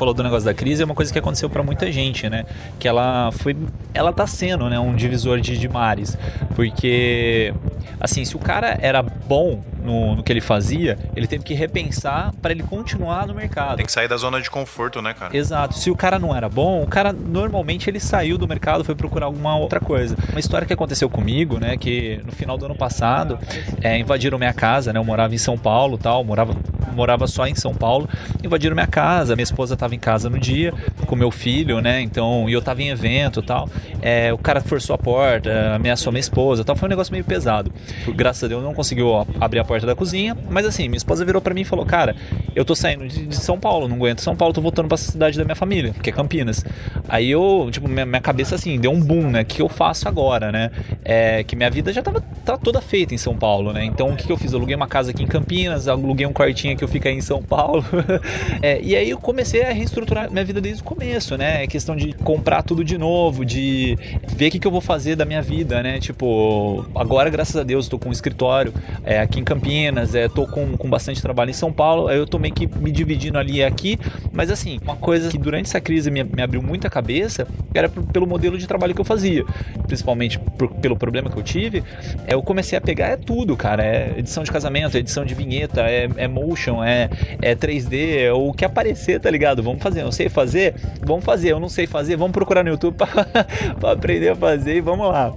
[0.00, 2.46] Falou do negócio da crise, é uma coisa que aconteceu pra muita gente, né?
[2.78, 3.54] Que ela foi.
[3.92, 4.80] Ela tá sendo, né?
[4.80, 6.16] Um divisor de, de mares.
[6.56, 7.52] Porque,
[8.00, 12.32] assim, se o cara era bom no, no que ele fazia, ele teve que repensar
[12.40, 13.76] pra ele continuar no mercado.
[13.76, 15.36] Tem que sair da zona de conforto, né, cara?
[15.36, 15.74] Exato.
[15.74, 19.26] Se o cara não era bom, o cara normalmente ele saiu do mercado, foi procurar
[19.26, 20.16] alguma outra coisa.
[20.30, 23.38] Uma história que aconteceu comigo, né, que no final do ano passado
[23.82, 24.98] é, invadiram minha casa, né?
[24.98, 26.56] Eu morava em São Paulo, tal, morava
[26.90, 28.08] morava só em São Paulo,
[28.42, 29.34] invadiram minha casa.
[29.34, 30.72] Minha esposa estava em casa no dia
[31.06, 32.00] com meu filho, né?
[32.00, 33.68] Então, e eu tava em evento, tal.
[34.00, 36.76] É, o cara forçou a porta, ameaçou minha esposa, tal.
[36.76, 37.72] Foi um negócio meio pesado.
[38.14, 41.42] Graças a Deus não conseguiu abrir a porta da cozinha, mas assim, minha esposa virou
[41.42, 42.14] para mim e falou: "Cara,
[42.54, 45.44] eu tô saindo de, São Paulo, não aguento São Paulo, tô voltando para cidade da
[45.44, 46.64] minha família, que é Campinas".
[47.08, 49.42] Aí eu, tipo, minha, minha cabeça assim, deu um boom, né?
[49.42, 50.70] O que eu faço agora, né?
[51.04, 53.84] É que minha vida já tava tá toda feita em São Paulo, né?
[53.84, 54.52] Então, o que, que eu fiz?
[54.52, 57.20] Eu aluguei uma casa aqui em Campinas, aluguei um quartinho que eu fico aí em
[57.20, 57.84] São Paulo.
[58.62, 61.64] É, e aí eu comecei a reestruturar minha vida desde o começo, né?
[61.64, 63.96] É questão de comprar tudo de novo, de
[64.36, 65.98] ver o que, que eu vou fazer da minha vida, né?
[65.98, 68.72] Tipo, agora, graças a Deus, tô com um escritório
[69.04, 72.26] é, aqui em Campinas, é, tô com, com bastante trabalho em São Paulo, aí eu
[72.26, 73.98] tô meio que me dividindo ali e aqui,
[74.32, 78.26] mas assim, uma coisa que durante essa crise me, me abriu muita cabeça era pelo
[78.26, 79.44] modelo de trabalho que eu fazia,
[79.86, 81.82] principalmente por- pelo problema que eu tive,
[82.26, 85.34] é, eu comecei a pegar é tudo, cara, é edição de casamento, é edição de
[85.34, 87.08] vinheta, é, é motion, é,
[87.40, 89.62] é 3D, é o que aparecer, tá ligado?
[89.70, 92.96] Vamos fazer, eu sei fazer, vamos fazer, eu não sei fazer, vamos procurar no YouTube
[93.78, 95.32] pra aprender a fazer e vamos lá.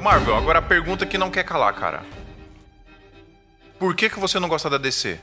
[0.00, 2.02] Marvel, agora a pergunta que não quer calar, cara.
[3.76, 5.18] Por que, que você não gosta da DC?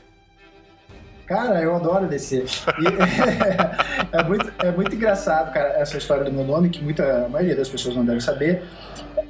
[1.26, 2.44] Cara, eu adoro descer.
[4.12, 7.56] é, muito, é muito engraçado, cara, essa história do meu nome, que muita a maioria
[7.56, 8.62] das pessoas não deve saber.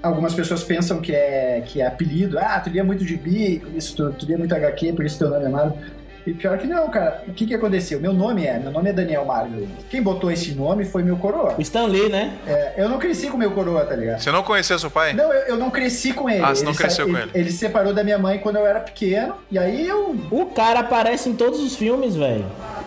[0.03, 2.39] Algumas pessoas pensam que é, que é apelido.
[2.39, 5.31] Ah, tu lia muito gibi, por isso tu, tu lia muito HQ, por isso teu
[5.31, 5.79] nome é Marvel.
[6.27, 7.23] E pior que não, cara.
[7.29, 8.01] O que que aconteceu?
[8.01, 9.69] Meu nome é, meu nome é Daniel Marvel.
[9.89, 11.55] Quem botou esse nome foi meu coroa.
[11.57, 12.33] O Stan Lee, né?
[12.47, 14.19] É, eu não cresci com meu coroa, tá ligado?
[14.21, 15.13] Você não conhecia seu pai?
[15.13, 16.43] Não, eu, eu não cresci com ele.
[16.43, 17.31] Ah, você não Ele cresceu sa- com ele.
[17.33, 17.51] ele.
[17.53, 21.29] Se separou da minha mãe quando eu era pequeno, e aí eu O cara aparece
[21.29, 22.45] em todos os filmes, velho.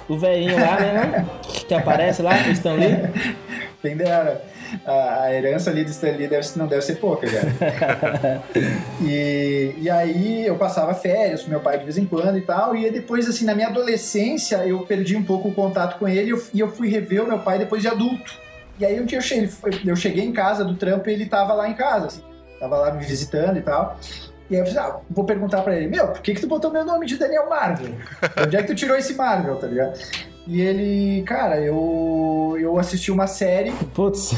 [0.10, 1.26] O velhinho lá, né?
[1.26, 1.40] não?
[1.70, 2.98] Que aparece lá, o Stan Lee.
[3.82, 4.41] Quem dera.
[4.86, 8.44] A, a herança ali do Stan Lee deve, não deve ser pouca, cara.
[9.02, 12.76] e, e aí eu passava férias com meu pai de vez em quando e tal.
[12.76, 16.60] E depois, assim, na minha adolescência, eu perdi um pouco o contato com ele e
[16.60, 18.38] eu, fui rever o meu pai depois de adulto.
[18.80, 19.50] E aí um dia eu cheguei,
[19.86, 22.24] eu cheguei em casa do trampo e ele tava lá em casa, assim.
[22.60, 23.98] Tava lá me visitando e tal.
[24.50, 26.72] E aí eu falei, ah, vou perguntar pra ele, meu, por que que tu botou
[26.72, 27.88] meu nome de Daniel Marvel?
[27.88, 27.98] De
[28.44, 30.00] Onde é que tu tirou esse Marvel, tá ligado?
[30.48, 34.32] E ele, cara, eu, eu assisti uma série Putz.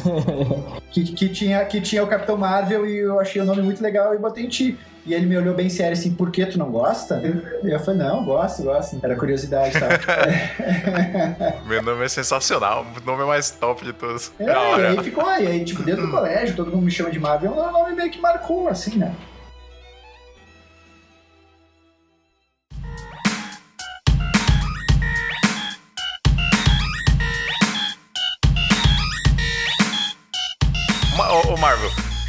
[0.91, 4.13] que, que, tinha, que tinha o Capitão Marvel e eu achei o nome muito legal
[4.13, 4.77] e botei em ti.
[5.03, 7.19] E ele me olhou bem sério assim, por que tu não gosta?
[7.63, 8.99] E eu falei, não, gosto, gosto.
[9.01, 9.87] Era curiosidade, tá?
[11.65, 12.85] Meu nome é sensacional.
[12.95, 14.31] O nome é mais top de todos.
[14.39, 17.19] É, e aí ficou aí, aí, tipo, desde o colégio, todo mundo me chama de
[17.19, 19.15] Marvel, é um nome meio que marcou, assim, né?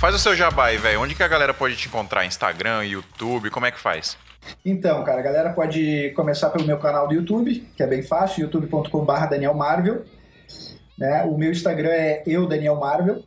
[0.03, 1.01] Faz o seu jabá aí, velho.
[1.01, 2.27] Onde que a galera pode te encontrar?
[2.27, 4.19] Instagram, YouTube, como é que faz?
[4.65, 8.43] Então, cara, a galera pode começar pelo meu canal do YouTube, que é bem fácil,
[8.43, 10.05] youtube.com.br Daniel Marvel.
[10.99, 11.23] Né?
[11.23, 13.23] O meu Instagram é eu, Daniel Marvel.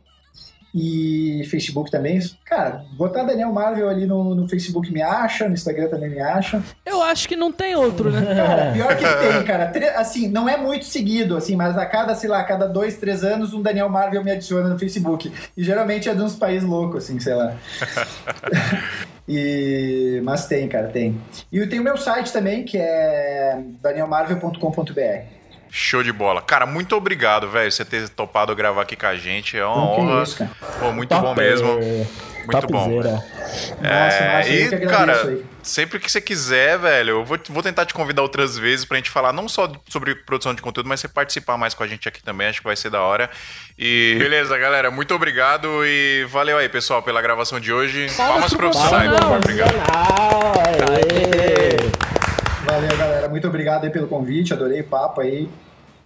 [0.78, 2.20] E Facebook também.
[2.44, 6.62] Cara, botar Daniel Marvel ali no, no Facebook me acha, no Instagram também me acha.
[6.84, 8.34] Eu acho que não tem outro, né?
[8.34, 9.72] Cara, pior que tem, cara.
[9.98, 13.24] Assim, não é muito seguido, assim, mas a cada, sei lá, a cada dois, três
[13.24, 15.32] anos, um Daniel Marvel me adiciona no Facebook.
[15.56, 17.56] E geralmente é de uns países loucos, assim, sei lá.
[19.26, 20.20] e...
[20.24, 21.18] Mas tem, cara, tem.
[21.50, 25.45] E tem o meu site também, que é danielmarvel.com.br.
[25.70, 26.40] Show de bola.
[26.40, 29.56] Cara, muito obrigado, velho, você ter topado gravar aqui com a gente.
[29.58, 30.22] É uma Não, honra.
[30.22, 30.50] isso, cara.
[30.78, 31.78] Pô, muito bom mesmo.
[32.46, 32.84] Muito bom.
[33.02, 33.14] Topzera.
[33.14, 35.44] Nossa, É, nossa, eu e, cara, aí.
[35.64, 39.10] sempre que você quiser, velho, eu vou, vou tentar te convidar outras vezes pra gente
[39.10, 42.22] falar não só sobre produção de conteúdo, mas você participar mais com a gente aqui
[42.22, 43.28] também, acho que vai ser da hora.
[43.76, 48.06] E beleza, galera, muito obrigado e valeu aí, pessoal, pela gravação de hoje.
[48.16, 49.00] Palmas pro profissional.
[49.00, 49.74] Cyber, obrigado.
[50.92, 51.95] Aê.
[52.76, 53.28] Valeu, galera.
[53.28, 54.52] Muito obrigado aí pelo convite.
[54.52, 55.48] Adorei o papo aí.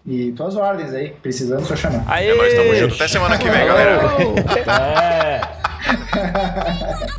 [0.06, 1.10] E tuas ordens aí.
[1.20, 2.04] Precisando, só chamar.
[2.06, 2.28] Aê!
[2.28, 2.94] É nóis, tamo junto.
[2.94, 4.00] Até semana que vem, galera.
[5.12, 5.40] É.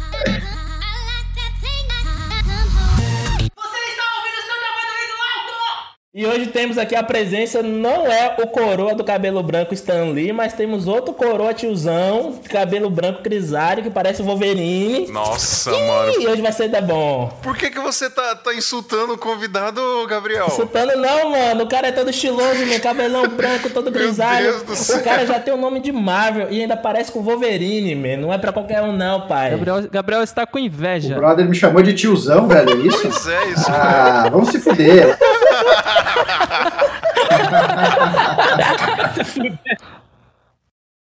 [6.13, 10.33] E hoje temos aqui a presença, não é o coroa do cabelo branco Stan Lee,
[10.33, 15.07] mas temos outro coroa tiozão, cabelo branco grisalho, que parece o Wolverine.
[15.07, 16.11] Nossa, mano.
[16.21, 17.31] E hoje vai ser da bom.
[17.41, 20.47] Por que, que você tá, tá insultando o convidado, Gabriel?
[20.47, 21.63] Insultando não, mano.
[21.63, 24.51] O cara é todo estiloso, meu cabelão branco, todo Meu grisalho.
[24.51, 24.97] Deus do céu.
[24.97, 28.17] O cara já tem o nome de Marvel e ainda parece com o Wolverine, man.
[28.17, 29.51] Não é pra qualquer um, não, pai.
[29.51, 31.15] Gabriel, Gabriel está com O inveja.
[31.15, 32.69] brother me chamou de tiozão, velho.
[32.69, 32.99] É isso?
[33.01, 33.71] Pois é, isso.
[33.71, 35.17] Ah, vamos se fuder.
[39.15, 39.90] Se fuder.